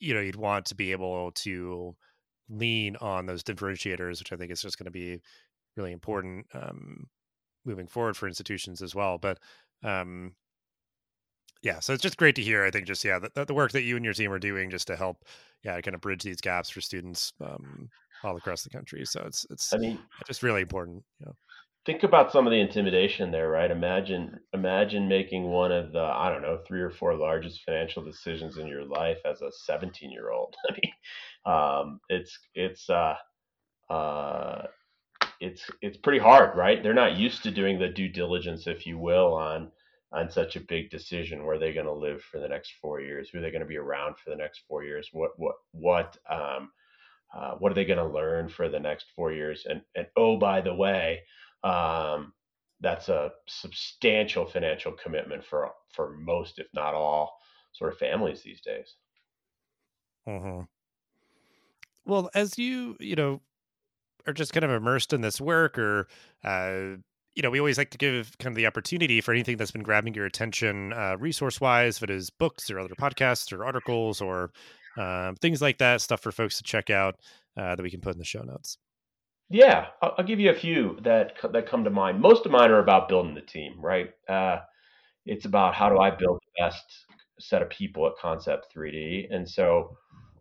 You 0.00 0.14
know, 0.14 0.20
you'd 0.20 0.36
want 0.36 0.66
to 0.66 0.74
be 0.74 0.92
able 0.92 1.30
to 1.32 1.94
lean 2.48 2.96
on 2.96 3.26
those 3.26 3.44
differentiators, 3.44 4.18
which 4.18 4.32
I 4.32 4.36
think 4.36 4.50
is 4.52 4.62
just 4.62 4.78
going 4.78 4.86
to 4.86 4.90
be 4.90 5.20
really 5.76 5.92
important 5.92 6.46
um, 6.54 7.06
moving 7.66 7.86
forward 7.86 8.16
for 8.16 8.26
institutions 8.28 8.82
as 8.82 8.94
well. 8.94 9.18
But 9.18 9.38
um, 9.82 10.34
yeah, 11.62 11.80
so 11.80 11.92
it's 11.92 12.02
just 12.02 12.16
great 12.16 12.36
to 12.36 12.42
hear. 12.42 12.64
I 12.64 12.70
think 12.70 12.86
just 12.86 13.04
yeah, 13.04 13.18
the, 13.18 13.44
the 13.44 13.54
work 13.54 13.72
that 13.72 13.82
you 13.82 13.96
and 13.96 14.04
your 14.04 14.14
team 14.14 14.32
are 14.32 14.38
doing 14.38 14.70
just 14.70 14.86
to 14.86 14.96
help, 14.96 15.24
yeah, 15.64 15.80
kind 15.80 15.94
of 15.94 16.00
bridge 16.00 16.22
these 16.22 16.40
gaps 16.40 16.70
for 16.70 16.80
students 16.80 17.32
um, 17.40 17.88
all 18.22 18.36
across 18.36 18.62
the 18.62 18.70
country. 18.70 19.04
So 19.04 19.22
it's 19.26 19.46
it's 19.50 19.72
I 19.72 19.78
mean, 19.78 19.98
just 20.26 20.42
really 20.42 20.62
important. 20.62 21.02
You 21.20 21.26
know 21.26 21.36
think 21.86 22.02
about 22.02 22.32
some 22.32 22.46
of 22.46 22.50
the 22.50 22.60
intimidation 22.60 23.30
there, 23.30 23.48
right? 23.48 23.70
Imagine 23.70 24.40
imagine 24.52 25.08
making 25.08 25.44
one 25.44 25.70
of 25.70 25.92
the 25.92 26.00
I 26.00 26.28
don't 26.28 26.42
know 26.42 26.58
three 26.66 26.82
or 26.82 26.90
four 26.90 27.14
largest 27.14 27.62
financial 27.64 28.04
decisions 28.04 28.58
in 28.58 28.66
your 28.66 28.84
life 28.84 29.18
as 29.24 29.40
a 29.40 29.50
17 29.52 30.10
year 30.10 30.30
old. 30.30 30.56
I 30.68 30.72
mean, 30.72 31.54
um, 31.54 32.00
it's 32.08 32.38
it's 32.54 32.90
uh, 32.90 33.14
uh, 33.88 34.62
it's 35.40 35.70
it's 35.82 35.96
pretty 35.96 36.18
hard, 36.18 36.56
right? 36.56 36.82
They're 36.82 36.94
not 36.94 37.16
used 37.16 37.42
to 37.42 37.50
doing 37.50 37.78
the 37.78 37.88
due 37.88 38.08
diligence, 38.08 38.66
if 38.66 38.86
you 38.86 38.98
will, 38.98 39.34
on 39.34 39.70
on 40.12 40.30
such 40.30 40.56
a 40.56 40.60
big 40.60 40.90
decision. 40.90 41.44
Where 41.44 41.58
they're 41.58 41.72
going 41.72 41.86
to 41.86 41.92
live 41.92 42.22
for 42.22 42.40
the 42.40 42.48
next 42.48 42.72
four 42.80 43.00
years? 43.00 43.28
Who 43.28 43.38
are 43.38 43.42
they 43.42 43.50
going 43.50 43.60
to 43.60 43.66
be 43.66 43.76
around 43.76 44.16
for 44.18 44.30
the 44.30 44.36
next 44.36 44.62
four 44.68 44.84
years? 44.84 45.08
What 45.12 45.32
what 45.36 45.56
what 45.72 46.16
um, 46.30 46.70
uh, 47.34 47.52
what 47.58 47.72
are 47.72 47.74
they 47.74 47.84
going 47.84 47.98
to 47.98 48.06
learn 48.06 48.48
for 48.48 48.68
the 48.68 48.80
next 48.80 49.06
four 49.14 49.32
years? 49.32 49.66
And 49.68 49.82
and 49.94 50.06
oh, 50.16 50.38
by 50.38 50.60
the 50.60 50.74
way, 50.74 51.20
um, 51.64 52.32
that's 52.80 53.08
a 53.08 53.32
substantial 53.46 54.46
financial 54.46 54.92
commitment 54.92 55.44
for 55.44 55.70
for 55.92 56.16
most, 56.16 56.58
if 56.58 56.66
not 56.74 56.94
all, 56.94 57.38
sort 57.72 57.92
of 57.92 57.98
families 57.98 58.42
these 58.42 58.60
days. 58.60 58.94
Mm-hmm. 60.28 60.62
Well, 62.04 62.30
as 62.34 62.58
you 62.58 62.96
you 63.00 63.16
know 63.16 63.40
are 64.26 64.32
just 64.32 64.52
kind 64.52 64.64
of 64.64 64.70
immersed 64.70 65.12
in 65.12 65.20
this 65.20 65.40
work, 65.40 65.78
or 65.78 66.08
uh, 66.44 66.96
you 67.36 67.42
know, 67.42 67.50
we 67.50 67.58
always 67.58 67.78
like 67.78 67.90
to 67.90 67.98
give 67.98 68.36
kind 68.38 68.52
of 68.52 68.56
the 68.56 68.66
opportunity 68.66 69.20
for 69.20 69.32
anything 69.32 69.58
that's 69.58 69.70
been 69.70 69.82
grabbing 69.82 70.14
your 70.14 70.24
attention, 70.24 70.92
uh, 70.94 71.16
resource 71.18 71.60
wise, 71.60 71.98
if 71.98 72.04
it 72.04 72.10
is 72.10 72.30
books 72.30 72.70
or 72.70 72.80
other 72.80 72.94
podcasts 72.94 73.52
or 73.52 73.64
articles 73.64 74.22
or 74.22 74.50
um, 74.96 75.36
things 75.36 75.60
like 75.60 75.78
that, 75.78 76.00
stuff 76.00 76.20
for 76.20 76.32
folks 76.32 76.56
to 76.56 76.62
check 76.62 76.88
out 76.88 77.16
uh, 77.56 77.76
that 77.76 77.82
we 77.82 77.90
can 77.90 78.00
put 78.00 78.14
in 78.14 78.18
the 78.18 78.24
show 78.24 78.42
notes. 78.42 78.78
Yeah, 79.50 79.88
I'll, 80.02 80.14
I'll, 80.18 80.24
give 80.24 80.40
you 80.40 80.50
a 80.50 80.54
few 80.54 80.98
that 81.02 81.34
that 81.52 81.68
come 81.68 81.84
to 81.84 81.90
mind. 81.90 82.20
Most 82.20 82.46
of 82.46 82.52
mine 82.52 82.70
are 82.70 82.80
about 82.80 83.08
building 83.08 83.34
the 83.34 83.42
team, 83.42 83.74
right? 83.78 84.10
Uh, 84.28 84.60
it's 85.24 85.44
about 85.44 85.74
how 85.74 85.88
do 85.88 85.98
I 85.98 86.10
build 86.10 86.40
the 86.40 86.64
best 86.64 86.82
set 87.38 87.62
of 87.62 87.68
people 87.68 88.06
at 88.06 88.16
Concept 88.20 88.66
3D, 88.74 89.26
and 89.30 89.48
so 89.48 89.96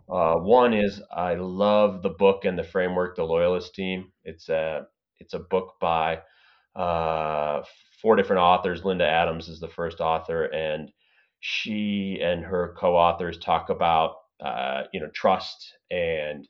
uh, 0.09 0.35
one 0.35 0.73
is 0.73 1.01
I 1.11 1.35
love 1.35 2.01
the 2.01 2.09
book 2.09 2.45
and 2.45 2.57
the 2.57 2.63
framework, 2.63 3.15
The 3.15 3.23
Loyalist 3.23 3.73
Team. 3.75 4.11
It's 4.23 4.49
a 4.49 4.87
it's 5.19 5.33
a 5.33 5.39
book 5.39 5.75
by 5.79 6.21
uh, 6.75 7.63
four 8.01 8.15
different 8.15 8.41
authors. 8.41 8.85
Linda 8.85 9.07
Adams 9.07 9.49
is 9.49 9.59
the 9.59 9.67
first 9.67 10.01
author, 10.01 10.45
and 10.45 10.91
she 11.39 12.19
and 12.21 12.43
her 12.43 12.75
co-authors 12.77 13.37
talk 13.39 13.69
about 13.69 14.15
uh, 14.43 14.83
you 14.93 14.99
know 14.99 15.09
trust 15.13 15.73
and 15.89 16.47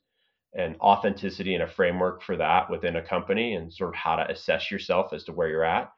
and 0.54 0.76
authenticity 0.80 1.54
and 1.54 1.64
a 1.64 1.68
framework 1.68 2.22
for 2.24 2.38
that 2.38 2.70
within 2.70 2.96
a 2.96 3.02
company 3.02 3.56
and 3.56 3.74
sort 3.74 3.90
of 3.90 3.96
how 3.96 4.16
to 4.16 4.32
assess 4.32 4.72
yourself 4.72 5.12
as 5.14 5.24
to 5.26 5.34
where 5.34 5.50
you're 5.50 5.66
at. 5.66 5.92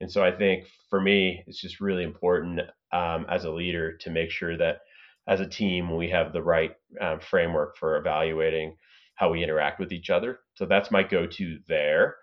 And 0.00 0.10
so 0.10 0.22
I 0.24 0.30
think 0.30 0.66
for 0.88 1.00
me, 1.00 1.42
it's 1.46 1.60
just 1.60 1.80
really 1.80 2.04
important 2.04 2.60
um, 2.92 3.26
as 3.28 3.44
a 3.44 3.50
leader 3.50 3.96
to 3.98 4.10
make 4.10 4.30
sure 4.30 4.56
that 4.56 4.78
as 5.26 5.40
a 5.40 5.48
team, 5.48 5.96
we 5.96 6.10
have 6.10 6.32
the 6.32 6.42
right 6.42 6.72
um, 7.00 7.20
framework 7.20 7.76
for 7.76 7.96
evaluating 7.96 8.76
how 9.14 9.30
we 9.30 9.42
interact 9.42 9.80
with 9.80 9.92
each 9.92 10.10
other. 10.10 10.40
So 10.54 10.66
that's 10.66 10.90
my 10.90 11.02
go 11.02 11.26
to 11.26 11.58
there. 11.68 12.16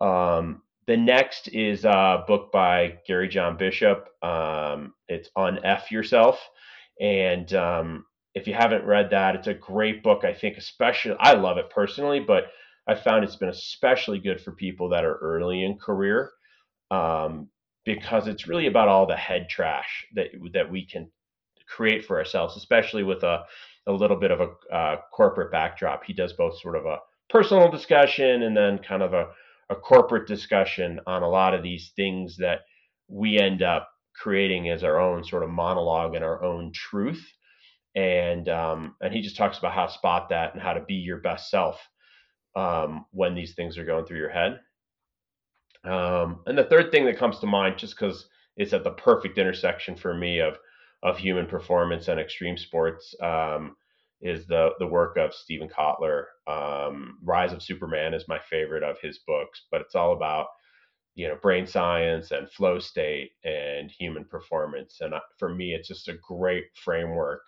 Um, 0.00 0.62
the 0.86 0.96
next 0.96 1.48
is 1.48 1.84
a 1.84 2.24
book 2.26 2.52
by 2.52 2.98
Gary 3.06 3.28
John 3.28 3.56
Bishop. 3.56 4.08
Um, 4.22 4.94
it's 5.08 5.30
on 5.36 5.64
F 5.64 5.90
Yourself. 5.90 6.38
And 7.00 7.52
um, 7.54 8.04
if 8.34 8.46
you 8.46 8.54
haven't 8.54 8.84
read 8.84 9.10
that, 9.10 9.34
it's 9.36 9.46
a 9.46 9.54
great 9.54 10.02
book. 10.02 10.24
I 10.24 10.34
think, 10.34 10.58
especially, 10.58 11.16
I 11.18 11.34
love 11.34 11.56
it 11.56 11.70
personally, 11.70 12.20
but 12.20 12.44
I 12.86 12.94
found 12.94 13.24
it's 13.24 13.36
been 13.36 13.48
especially 13.48 14.18
good 14.18 14.40
for 14.40 14.52
people 14.52 14.90
that 14.90 15.04
are 15.04 15.16
early 15.16 15.64
in 15.64 15.78
career 15.78 16.30
um, 16.90 17.48
because 17.84 18.26
it's 18.26 18.46
really 18.46 18.66
about 18.66 18.88
all 18.88 19.06
the 19.06 19.16
head 19.16 19.48
trash 19.48 20.06
that 20.14 20.28
that 20.52 20.70
we 20.70 20.86
can 20.86 21.10
create 21.68 22.04
for 22.04 22.18
ourselves, 22.18 22.56
especially 22.56 23.02
with 23.02 23.22
a 23.22 23.44
a 23.86 23.92
little 23.92 24.18
bit 24.18 24.30
of 24.30 24.40
a 24.40 24.74
uh, 24.74 24.96
corporate 25.12 25.52
backdrop. 25.52 26.04
He 26.04 26.14
does 26.14 26.32
both 26.32 26.58
sort 26.60 26.76
of 26.76 26.86
a 26.86 26.98
personal 27.28 27.70
discussion 27.70 28.42
and 28.42 28.56
then 28.56 28.78
kind 28.78 29.02
of 29.02 29.12
a, 29.12 29.26
a 29.68 29.74
corporate 29.74 30.26
discussion 30.26 31.00
on 31.06 31.22
a 31.22 31.28
lot 31.28 31.52
of 31.52 31.62
these 31.62 31.92
things 31.94 32.36
that 32.38 32.60
we 33.08 33.38
end 33.38 33.62
up 33.62 33.90
creating 34.14 34.70
as 34.70 34.82
our 34.82 34.98
own 34.98 35.22
sort 35.22 35.42
of 35.42 35.50
monologue 35.50 36.14
and 36.14 36.24
our 36.24 36.42
own 36.42 36.72
truth 36.72 37.22
and 37.94 38.48
um, 38.48 38.96
and 39.00 39.14
he 39.14 39.20
just 39.20 39.36
talks 39.36 39.58
about 39.58 39.72
how 39.72 39.86
to 39.86 39.92
spot 39.92 40.28
that 40.30 40.54
and 40.54 40.62
how 40.62 40.72
to 40.72 40.80
be 40.80 40.94
your 40.94 41.18
best 41.18 41.50
self 41.50 41.78
um, 42.56 43.04
when 43.12 43.34
these 43.34 43.54
things 43.54 43.78
are 43.78 43.84
going 43.84 44.04
through 44.04 44.18
your 44.18 44.30
head. 44.30 44.60
Um, 45.84 46.40
and 46.46 46.56
the 46.56 46.64
third 46.64 46.90
thing 46.90 47.04
that 47.06 47.18
comes 47.18 47.38
to 47.38 47.46
mind, 47.46 47.78
just 47.78 47.96
because 47.98 48.26
it's 48.56 48.72
at 48.72 48.84
the 48.84 48.90
perfect 48.90 49.38
intersection 49.38 49.96
for 49.96 50.14
me 50.14 50.40
of 50.40 50.54
of 51.04 51.18
human 51.18 51.46
performance 51.46 52.08
and 52.08 52.18
extreme 52.18 52.56
sports, 52.56 53.14
um, 53.22 53.76
is 54.22 54.46
the 54.46 54.70
the 54.78 54.86
work 54.86 55.16
of 55.18 55.34
Steven 55.34 55.68
Kotler. 55.68 56.24
Um, 56.46 57.18
Rise 57.22 57.52
of 57.52 57.62
Superman 57.62 58.14
is 58.14 58.26
my 58.26 58.40
favorite 58.50 58.82
of 58.82 58.98
his 59.00 59.20
books, 59.26 59.62
but 59.70 59.82
it's 59.82 59.94
all 59.94 60.14
about 60.14 60.46
you 61.14 61.28
know 61.28 61.36
brain 61.42 61.66
science 61.66 62.30
and 62.32 62.50
flow 62.50 62.78
state 62.78 63.32
and 63.44 63.90
human 63.90 64.24
performance. 64.24 64.98
And 65.00 65.14
for 65.38 65.54
me, 65.54 65.74
it's 65.74 65.88
just 65.88 66.08
a 66.08 66.18
great 66.26 66.64
framework 66.74 67.42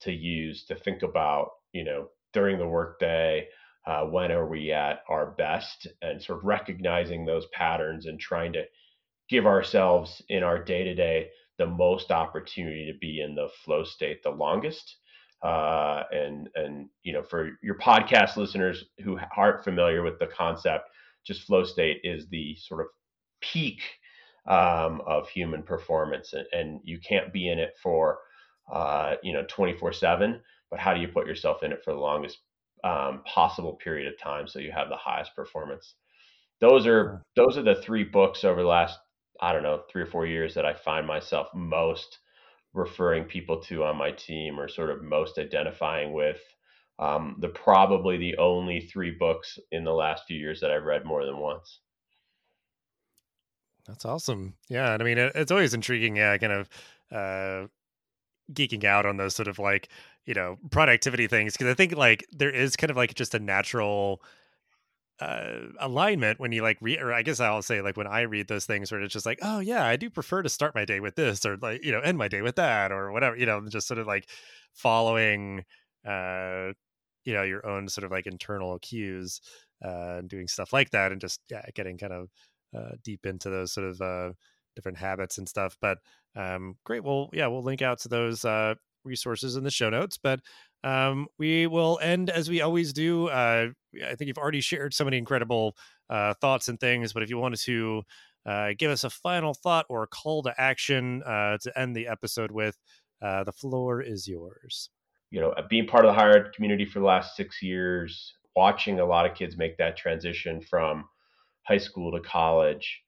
to 0.00 0.12
use 0.12 0.64
to 0.66 0.74
think 0.74 1.02
about 1.02 1.50
you 1.72 1.84
know 1.84 2.08
during 2.32 2.58
the 2.58 2.68
workday. 2.68 3.48
Uh, 3.86 4.04
when 4.04 4.32
are 4.32 4.48
we 4.48 4.72
at 4.72 5.02
our 5.08 5.30
best 5.38 5.86
and 6.02 6.20
sort 6.20 6.38
of 6.38 6.44
recognizing 6.44 7.24
those 7.24 7.46
patterns 7.52 8.06
and 8.06 8.18
trying 8.18 8.52
to 8.52 8.64
give 9.28 9.46
ourselves 9.46 10.22
in 10.28 10.42
our 10.42 10.62
day 10.62 10.82
to 10.82 10.94
day 10.94 11.28
the 11.58 11.66
most 11.66 12.10
opportunity 12.10 12.90
to 12.90 12.98
be 12.98 13.20
in 13.20 13.34
the 13.34 13.48
flow 13.64 13.84
state 13.84 14.22
the 14.22 14.30
longest. 14.30 14.96
Uh, 15.42 16.02
and 16.12 16.48
and 16.54 16.88
you 17.02 17.12
know, 17.12 17.22
for 17.22 17.50
your 17.62 17.78
podcast 17.78 18.36
listeners 18.36 18.84
who 19.04 19.18
aren't 19.36 19.62
familiar 19.62 20.02
with 20.02 20.18
the 20.18 20.26
concept, 20.26 20.88
just 21.26 21.42
flow 21.42 21.64
state 21.64 22.00
is 22.04 22.28
the 22.28 22.56
sort 22.56 22.80
of 22.80 22.86
peak 23.40 23.80
um, 24.46 25.02
of 25.06 25.28
human 25.28 25.62
performance, 25.62 26.32
and, 26.32 26.46
and, 26.52 26.80
you 26.84 27.00
can't 27.00 27.32
be 27.32 27.48
in 27.48 27.58
it 27.58 27.74
for 27.82 28.18
uh, 28.72 29.16
you 29.22 29.32
know 29.32 29.44
24 29.48 29.92
seven. 29.92 30.40
But 30.70 30.80
how 30.80 30.94
do 30.94 31.00
you 31.00 31.08
put 31.08 31.26
yourself 31.26 31.62
in 31.62 31.72
it 31.72 31.82
for 31.84 31.92
the 31.92 32.00
longest 32.00 32.38
um, 32.82 33.22
possible 33.24 33.74
period 33.74 34.12
of 34.12 34.18
time 34.18 34.48
so 34.48 34.58
you 34.58 34.72
have 34.72 34.88
the 34.88 34.96
highest 34.96 35.34
performance? 35.36 35.94
Those 36.60 36.86
are 36.86 37.22
those 37.34 37.58
are 37.58 37.62
the 37.62 37.82
three 37.82 38.04
books 38.04 38.42
over 38.42 38.62
the 38.62 38.68
last 38.68 38.98
I 39.40 39.52
don't 39.52 39.62
know, 39.62 39.82
three 39.90 40.02
or 40.02 40.06
four 40.06 40.26
years 40.26 40.54
that 40.54 40.66
I 40.66 40.74
find 40.74 41.06
myself 41.06 41.48
most 41.54 42.18
referring 42.72 43.24
people 43.24 43.60
to 43.62 43.84
on 43.84 43.96
my 43.96 44.10
team 44.10 44.60
or 44.60 44.68
sort 44.68 44.90
of 44.90 45.02
most 45.02 45.38
identifying 45.38 46.12
with. 46.12 46.40
Um, 46.98 47.36
the 47.40 47.48
probably 47.48 48.16
the 48.16 48.36
only 48.38 48.80
three 48.80 49.10
books 49.10 49.58
in 49.70 49.84
the 49.84 49.92
last 49.92 50.24
few 50.26 50.38
years 50.38 50.60
that 50.60 50.70
I've 50.70 50.84
read 50.84 51.04
more 51.04 51.26
than 51.26 51.38
once. 51.38 51.80
That's 53.86 54.04
awesome. 54.04 54.54
Yeah. 54.68 54.94
And 54.94 55.02
I 55.02 55.04
mean, 55.04 55.18
it, 55.18 55.32
it's 55.34 55.50
always 55.50 55.74
intriguing. 55.74 56.16
Yeah. 56.16 56.36
Kind 56.38 56.52
of, 56.52 56.68
uh, 57.12 57.66
geeking 58.52 58.84
out 58.84 59.06
on 59.06 59.16
those 59.16 59.34
sort 59.34 59.48
of 59.48 59.58
like, 59.58 59.88
you 60.24 60.34
know, 60.34 60.56
productivity 60.70 61.26
things. 61.26 61.56
Cause 61.56 61.68
I 61.68 61.74
think 61.74 61.94
like 61.96 62.24
there 62.32 62.50
is 62.50 62.76
kind 62.76 62.90
of 62.90 62.96
like 62.96 63.14
just 63.14 63.34
a 63.34 63.38
natural, 63.38 64.22
uh, 65.20 65.68
alignment 65.80 66.38
when 66.40 66.52
you 66.52 66.62
like 66.62 66.78
read, 66.80 67.00
or 67.00 67.12
I 67.12 67.22
guess 67.22 67.40
I'll 67.40 67.62
say 67.62 67.80
like 67.80 67.96
when 67.96 68.06
I 68.06 68.22
read 68.22 68.48
those 68.48 68.66
things 68.66 68.92
where 68.92 69.00
it's 69.02 69.12
just 69.12 69.26
like, 69.26 69.38
oh 69.42 69.60
yeah, 69.60 69.84
I 69.86 69.96
do 69.96 70.10
prefer 70.10 70.42
to 70.42 70.48
start 70.48 70.74
my 70.74 70.84
day 70.84 71.00
with 71.00 71.14
this, 71.16 71.44
or 71.46 71.56
like 71.58 71.84
you 71.84 71.92
know 71.92 72.00
end 72.00 72.18
my 72.18 72.28
day 72.28 72.42
with 72.42 72.56
that, 72.56 72.92
or 72.92 73.12
whatever, 73.12 73.36
you 73.36 73.46
know, 73.46 73.66
just 73.68 73.86
sort 73.88 73.98
of 73.98 74.06
like 74.06 74.28
following, 74.74 75.64
uh, 76.06 76.72
you 77.24 77.34
know, 77.34 77.42
your 77.42 77.66
own 77.66 77.88
sort 77.88 78.04
of 78.04 78.10
like 78.10 78.26
internal 78.26 78.78
cues, 78.80 79.40
uh, 79.84 80.16
and 80.18 80.28
doing 80.28 80.48
stuff 80.48 80.72
like 80.72 80.90
that, 80.90 81.12
and 81.12 81.20
just 81.20 81.40
yeah, 81.50 81.64
getting 81.74 81.98
kind 81.98 82.12
of 82.12 82.28
uh, 82.76 82.92
deep 83.02 83.26
into 83.26 83.50
those 83.50 83.72
sort 83.72 83.88
of 83.88 84.00
uh, 84.00 84.32
different 84.74 84.98
habits 84.98 85.38
and 85.38 85.48
stuff. 85.48 85.76
But 85.80 85.98
um, 86.34 86.76
great, 86.84 87.04
well, 87.04 87.30
yeah, 87.32 87.46
we'll 87.46 87.62
link 87.62 87.82
out 87.82 87.98
to 88.00 88.08
those 88.08 88.44
uh, 88.44 88.74
resources 89.04 89.56
in 89.56 89.64
the 89.64 89.70
show 89.70 89.90
notes, 89.90 90.18
but 90.18 90.40
um, 90.86 91.26
we 91.36 91.66
will 91.66 91.98
end 92.00 92.30
as 92.30 92.48
we 92.48 92.60
always 92.60 92.92
do. 92.92 93.26
Uh, 93.26 93.70
I 94.04 94.14
think 94.14 94.28
you've 94.28 94.38
already 94.38 94.60
shared 94.60 94.94
so 94.94 95.04
many 95.04 95.18
incredible 95.18 95.76
uh, 96.08 96.34
thoughts 96.34 96.68
and 96.68 96.78
things, 96.78 97.12
but 97.12 97.24
if 97.24 97.28
you 97.28 97.38
wanted 97.38 97.58
to 97.62 98.02
uh, 98.46 98.68
give 98.78 98.92
us 98.92 99.02
a 99.02 99.10
final 99.10 99.52
thought 99.52 99.86
or 99.88 100.04
a 100.04 100.06
call 100.06 100.44
to 100.44 100.54
action 100.56 101.24
uh, 101.24 101.58
to 101.62 101.76
end 101.76 101.96
the 101.96 102.06
episode 102.06 102.52
with, 102.52 102.78
uh, 103.20 103.42
the 103.42 103.52
floor 103.52 104.00
is 104.00 104.28
yours. 104.28 104.88
You 105.32 105.40
know, 105.40 105.54
being 105.68 105.88
part 105.88 106.04
of 106.04 106.10
the 106.10 106.14
higher 106.14 106.36
ed 106.36 106.52
community 106.54 106.84
for 106.84 107.00
the 107.00 107.04
last 107.04 107.34
six 107.34 107.60
years, 107.60 108.34
watching 108.54 109.00
a 109.00 109.04
lot 109.04 109.28
of 109.28 109.36
kids 109.36 109.56
make 109.56 109.76
that 109.78 109.96
transition 109.96 110.60
from 110.60 111.08
high 111.64 111.78
school 111.78 112.12
to 112.12 112.20
college, 112.20 113.02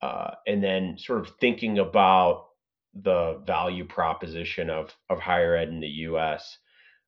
uh, 0.00 0.30
and 0.46 0.64
then 0.64 0.96
sort 0.96 1.20
of 1.20 1.34
thinking 1.38 1.80
about 1.80 2.46
the 2.94 3.42
value 3.46 3.84
proposition 3.84 4.70
of 4.70 4.96
of 5.10 5.20
higher 5.20 5.54
ed 5.54 5.68
in 5.68 5.80
the 5.80 5.86
U.S 6.08 6.56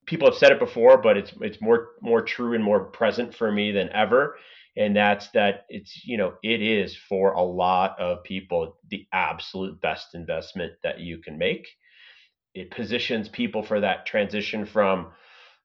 people 0.05 0.29
have 0.29 0.37
said 0.37 0.51
it 0.51 0.59
before, 0.59 0.97
but 0.97 1.17
it's 1.17 1.31
it's 1.41 1.61
more 1.61 1.89
more 2.01 2.21
true 2.21 2.53
and 2.53 2.63
more 2.63 2.85
present 2.85 3.35
for 3.35 3.51
me 3.51 3.71
than 3.71 3.89
ever. 3.89 4.37
And 4.75 4.95
that's 4.95 5.29
that 5.31 5.65
it's 5.69 6.05
you 6.05 6.17
know 6.17 6.33
it 6.43 6.61
is 6.61 6.95
for 6.95 7.33
a 7.33 7.41
lot 7.41 7.99
of 7.99 8.23
people 8.23 8.77
the 8.89 9.05
absolute 9.13 9.79
best 9.81 10.15
investment 10.15 10.73
that 10.83 10.99
you 10.99 11.19
can 11.19 11.37
make. 11.37 11.67
It 12.53 12.71
positions 12.71 13.29
people 13.29 13.63
for 13.63 13.79
that 13.79 14.05
transition 14.05 14.65
from 14.65 15.11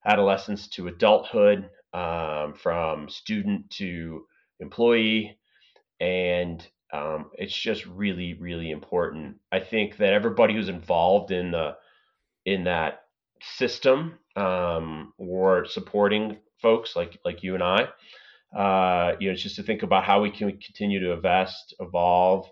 adolescence 0.07 0.69
to 0.69 0.89
adulthood, 0.89 1.69
um, 1.93 2.55
from 2.55 3.09
student 3.09 3.71
to 3.73 4.25
employee, 4.61 5.39
and 6.01 6.67
um, 6.93 7.31
it's 7.35 7.57
just 7.57 7.87
really 7.87 8.35
really 8.35 8.71
important. 8.71 9.37
I 9.51 9.61
think 9.61 9.97
that 9.99 10.13
everybody 10.13 10.55
who's 10.55 10.69
involved 10.69 11.31
in 11.31 11.51
the 11.51 11.77
in 12.45 12.65
that 12.65 13.03
system 13.43 14.19
um, 14.37 15.13
or 15.19 15.65
supporting 15.67 16.39
folks 16.61 16.97
like 16.97 17.19
like 17.25 17.43
you 17.43 17.55
and 17.55 17.63
I. 17.63 17.89
Uh, 18.57 19.17
you 19.21 19.29
know, 19.29 19.35
it's 19.35 19.43
just 19.43 19.57
to 19.57 19.63
think 19.63 19.83
about 19.83 20.05
how 20.05 20.23
we 20.23 20.31
can 20.31 20.51
continue 20.59 21.01
to 21.01 21.13
invest, 21.13 21.75
evolve, 21.81 22.49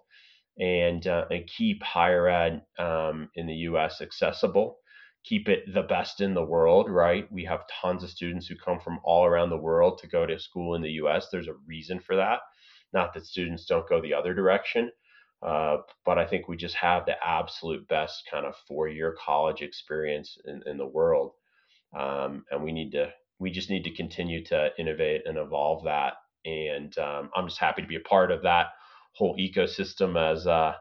and 0.59 1.07
uh, 1.07 1.25
and 1.31 1.47
keep 1.47 1.83
higher 1.83 2.29
ed 2.29 2.63
um, 2.79 3.31
in 3.35 3.47
the 3.47 3.55
U.S. 3.55 4.01
accessible. 4.01 4.79
Keep 5.25 5.49
it 5.49 5.75
the 5.75 5.83
best 5.83 6.21
in 6.21 6.35
the 6.35 6.45
world, 6.45 6.89
right? 6.89 7.31
We 7.33 7.45
have 7.45 7.67
tons 7.83 8.05
of 8.05 8.11
students 8.11 8.47
who 8.47 8.55
come 8.57 8.79
from 8.79 9.01
all 9.03 9.25
around 9.25 9.51
the 9.51 9.57
world 9.57 9.99
to 9.99 10.07
go 10.07 10.25
to 10.25 10.39
school 10.39 10.75
in 10.77 10.83
the 10.83 10.93
U.S. 10.93 11.29
There's 11.33 11.49
a 11.49 11.57
reason 11.67 11.99
for 11.99 12.17
that. 12.17 12.41
Not 12.93 13.13
that 13.15 13.27
students 13.27 13.67
don't 13.67 13.89
go 13.89 14.01
the 14.01 14.15
other 14.15 14.35
direction, 14.35 14.91
uh, 15.43 15.79
but 16.05 16.19
I 16.19 16.27
think 16.27 16.49
we 16.49 16.57
just 16.57 16.77
have 16.77 17.07
the 17.07 17.17
absolute 17.25 17.87
best 17.89 18.25
kind 18.31 18.47
of 18.47 18.55
four 18.67 18.89
year 18.89 19.17
college 19.25 19.63
experience 19.63 20.39
in, 20.45 20.63
in 20.67 20.77
the 20.77 20.87
world. 20.87 21.33
Um, 21.97 22.45
and 22.51 22.63
we 22.63 22.73
need 22.73 22.93
to, 22.93 23.11
we 23.39 23.51
just 23.51 23.71
need 23.71 23.85
to 23.85 23.95
continue 23.95 24.45
to 24.47 24.71
innovate 24.79 25.23
and 25.27 25.39
evolve 25.39 25.85
that. 25.85 26.15
And 26.45 26.97
um, 26.99 27.31
I'm 27.35 27.49
just 27.49 27.61
happy 27.61 27.83
to 27.83 27.89
be 27.89 27.97
a 27.97 28.01
part 28.01 28.31
of 28.31 28.43
that 28.43 28.69
whole 29.13 29.37
ecosystem 29.37 30.17
as 30.19 30.47
uh, 30.47 30.75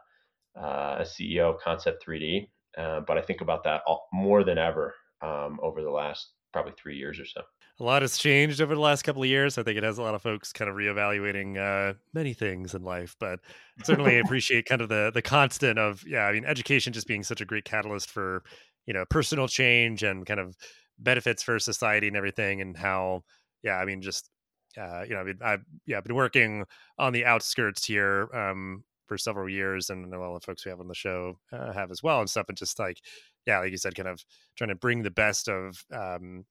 uh, 0.58 0.96
a 1.00 1.04
CEO 1.04 1.54
of 1.54 1.60
Concept 1.60 2.04
3D. 2.06 2.48
Uh, 2.76 3.00
but 3.00 3.18
I 3.18 3.22
think 3.22 3.40
about 3.40 3.64
that 3.64 3.82
all, 3.86 4.08
more 4.12 4.44
than 4.44 4.58
ever 4.58 4.94
um, 5.22 5.58
over 5.62 5.82
the 5.82 5.90
last 5.90 6.28
probably 6.52 6.72
three 6.80 6.96
years 6.96 7.18
or 7.18 7.26
so 7.26 7.42
a 7.78 7.84
lot 7.84 8.02
has 8.02 8.16
changed 8.16 8.60
over 8.60 8.74
the 8.74 8.80
last 8.80 9.02
couple 9.02 9.22
of 9.22 9.28
years. 9.28 9.58
I 9.58 9.62
think 9.62 9.76
it 9.76 9.84
has 9.84 9.98
a 9.98 10.02
lot 10.02 10.14
of 10.14 10.22
folks 10.22 10.52
kind 10.52 10.70
of 10.70 10.76
reevaluating 10.76 11.58
uh, 11.58 11.94
many 12.14 12.32
things 12.32 12.74
in 12.74 12.82
life, 12.82 13.14
but 13.20 13.40
certainly 13.84 14.18
appreciate 14.24 14.66
kind 14.66 14.80
of 14.80 14.88
the 14.88 15.10
the 15.12 15.22
constant 15.22 15.78
of 15.78 16.02
yeah. 16.06 16.26
I 16.26 16.32
mean, 16.32 16.44
education 16.44 16.92
just 16.92 17.06
being 17.06 17.22
such 17.22 17.40
a 17.40 17.44
great 17.44 17.64
catalyst 17.64 18.10
for 18.10 18.42
you 18.86 18.94
know 18.94 19.04
personal 19.10 19.46
change 19.46 20.02
and 20.02 20.24
kind 20.24 20.40
of 20.40 20.56
benefits 20.98 21.42
for 21.42 21.58
society 21.58 22.08
and 22.08 22.16
everything, 22.16 22.60
and 22.60 22.76
how 22.76 23.24
yeah. 23.62 23.76
I 23.76 23.84
mean, 23.84 24.00
just 24.00 24.30
uh, 24.78 25.02
you 25.06 25.14
know, 25.14 25.20
I 25.20 25.24
mean, 25.24 25.38
I've 25.42 25.64
yeah 25.86 26.00
been 26.00 26.14
working 26.14 26.64
on 26.98 27.12
the 27.12 27.26
outskirts 27.26 27.84
here 27.84 28.28
um, 28.34 28.84
for 29.06 29.18
several 29.18 29.50
years, 29.50 29.90
and 29.90 30.14
a 30.14 30.18
lot 30.18 30.34
of 30.34 30.44
folks 30.44 30.64
we 30.64 30.70
have 30.70 30.80
on 30.80 30.88
the 30.88 30.94
show 30.94 31.38
uh, 31.52 31.72
have 31.72 31.90
as 31.90 32.02
well 32.02 32.20
and 32.20 32.30
stuff, 32.30 32.46
and 32.48 32.56
just 32.56 32.78
like 32.78 33.00
yeah, 33.46 33.58
like 33.60 33.70
you 33.70 33.76
said, 33.76 33.94
kind 33.94 34.08
of 34.08 34.24
trying 34.56 34.68
to 34.68 34.74
bring 34.74 35.02
the 35.02 35.10
best 35.10 35.48
of 35.48 35.84
um, 35.92 36.44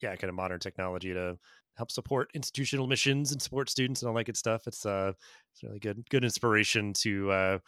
yeah, 0.00 0.14
kind 0.16 0.28
of 0.28 0.34
modern 0.34 0.60
technology 0.60 1.12
to 1.12 1.38
help 1.76 1.90
support 1.90 2.30
institutional 2.34 2.86
missions 2.86 3.32
and 3.32 3.40
support 3.40 3.70
students 3.70 4.02
and 4.02 4.08
all 4.08 4.14
that 4.16 4.24
good 4.24 4.36
stuff. 4.36 4.66
It's 4.66 4.84
uh, 4.84 5.12
it's 5.52 5.62
really 5.62 5.78
good, 5.78 6.08
good 6.10 6.24
inspiration 6.24 6.92
to 6.94 7.30
uh, 7.30 7.58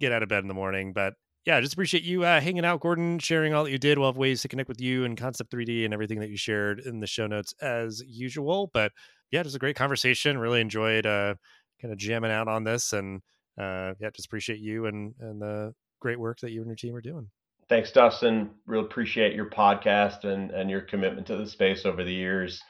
get 0.00 0.12
out 0.12 0.22
of 0.22 0.28
bed 0.28 0.42
in 0.42 0.48
the 0.48 0.54
morning. 0.54 0.92
But 0.92 1.14
yeah, 1.44 1.60
just 1.60 1.74
appreciate 1.74 2.02
you 2.02 2.24
uh, 2.24 2.40
hanging 2.40 2.64
out, 2.64 2.80
Gordon, 2.80 3.18
sharing 3.18 3.54
all 3.54 3.64
that 3.64 3.70
you 3.70 3.78
did. 3.78 3.98
We'll 3.98 4.08
have 4.08 4.16
ways 4.16 4.42
to 4.42 4.48
connect 4.48 4.68
with 4.68 4.80
you 4.80 5.04
and 5.04 5.16
Concept 5.16 5.52
3D 5.52 5.84
and 5.84 5.94
everything 5.94 6.20
that 6.20 6.30
you 6.30 6.36
shared 6.36 6.80
in 6.80 7.00
the 7.00 7.06
show 7.06 7.26
notes 7.26 7.54
as 7.60 8.02
usual. 8.06 8.70
But 8.72 8.92
yeah, 9.30 9.40
it 9.40 9.46
was 9.46 9.54
a 9.54 9.58
great 9.60 9.76
conversation. 9.76 10.38
Really 10.38 10.60
enjoyed 10.60 11.06
uh, 11.06 11.34
kind 11.80 11.92
of 11.92 11.98
jamming 11.98 12.30
out 12.30 12.48
on 12.48 12.64
this, 12.64 12.92
and 12.92 13.22
uh, 13.58 13.94
yeah, 14.00 14.10
just 14.14 14.26
appreciate 14.26 14.60
you 14.60 14.86
and 14.86 15.14
and 15.20 15.40
the 15.40 15.74
great 16.00 16.18
work 16.18 16.40
that 16.40 16.50
you 16.50 16.60
and 16.60 16.68
your 16.68 16.76
team 16.76 16.94
are 16.94 17.00
doing. 17.00 17.30
Thanks, 17.68 17.92
Dustin. 17.92 18.50
Real 18.66 18.80
appreciate 18.80 19.34
your 19.34 19.50
podcast 19.50 20.24
and, 20.24 20.50
and 20.50 20.70
your 20.70 20.80
commitment 20.80 21.26
to 21.26 21.36
the 21.36 21.46
space 21.46 21.84
over 21.84 22.02
the 22.02 22.12
years. 22.12 22.62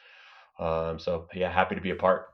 Um, 0.59 0.99
so, 0.99 1.29
yeah, 1.35 1.53
happy 1.53 1.77
to 1.77 1.81
be 1.81 1.91
a 1.91 1.95
part. 1.97 2.27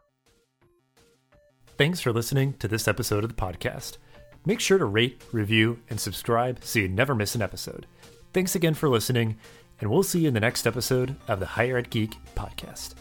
Thanks 1.76 2.00
for 2.00 2.12
listening 2.12 2.54
to 2.54 2.68
this 2.68 2.88
episode 2.88 3.24
of 3.24 3.30
the 3.30 3.36
podcast. 3.36 3.98
Make 4.46 4.60
sure 4.60 4.78
to 4.78 4.84
rate, 4.84 5.22
review, 5.32 5.80
and 5.90 6.00
subscribe 6.00 6.62
so 6.62 6.78
you 6.78 6.88
never 6.88 7.14
miss 7.14 7.34
an 7.34 7.42
episode. 7.42 7.86
Thanks 8.32 8.54
again 8.54 8.74
for 8.74 8.88
listening, 8.88 9.36
and 9.80 9.90
we'll 9.90 10.02
see 10.02 10.20
you 10.20 10.28
in 10.28 10.34
the 10.34 10.40
next 10.40 10.66
episode 10.66 11.16
of 11.28 11.40
the 11.40 11.46
Higher 11.46 11.76
Ed 11.76 11.90
Geek 11.90 12.14
podcast. 12.34 12.94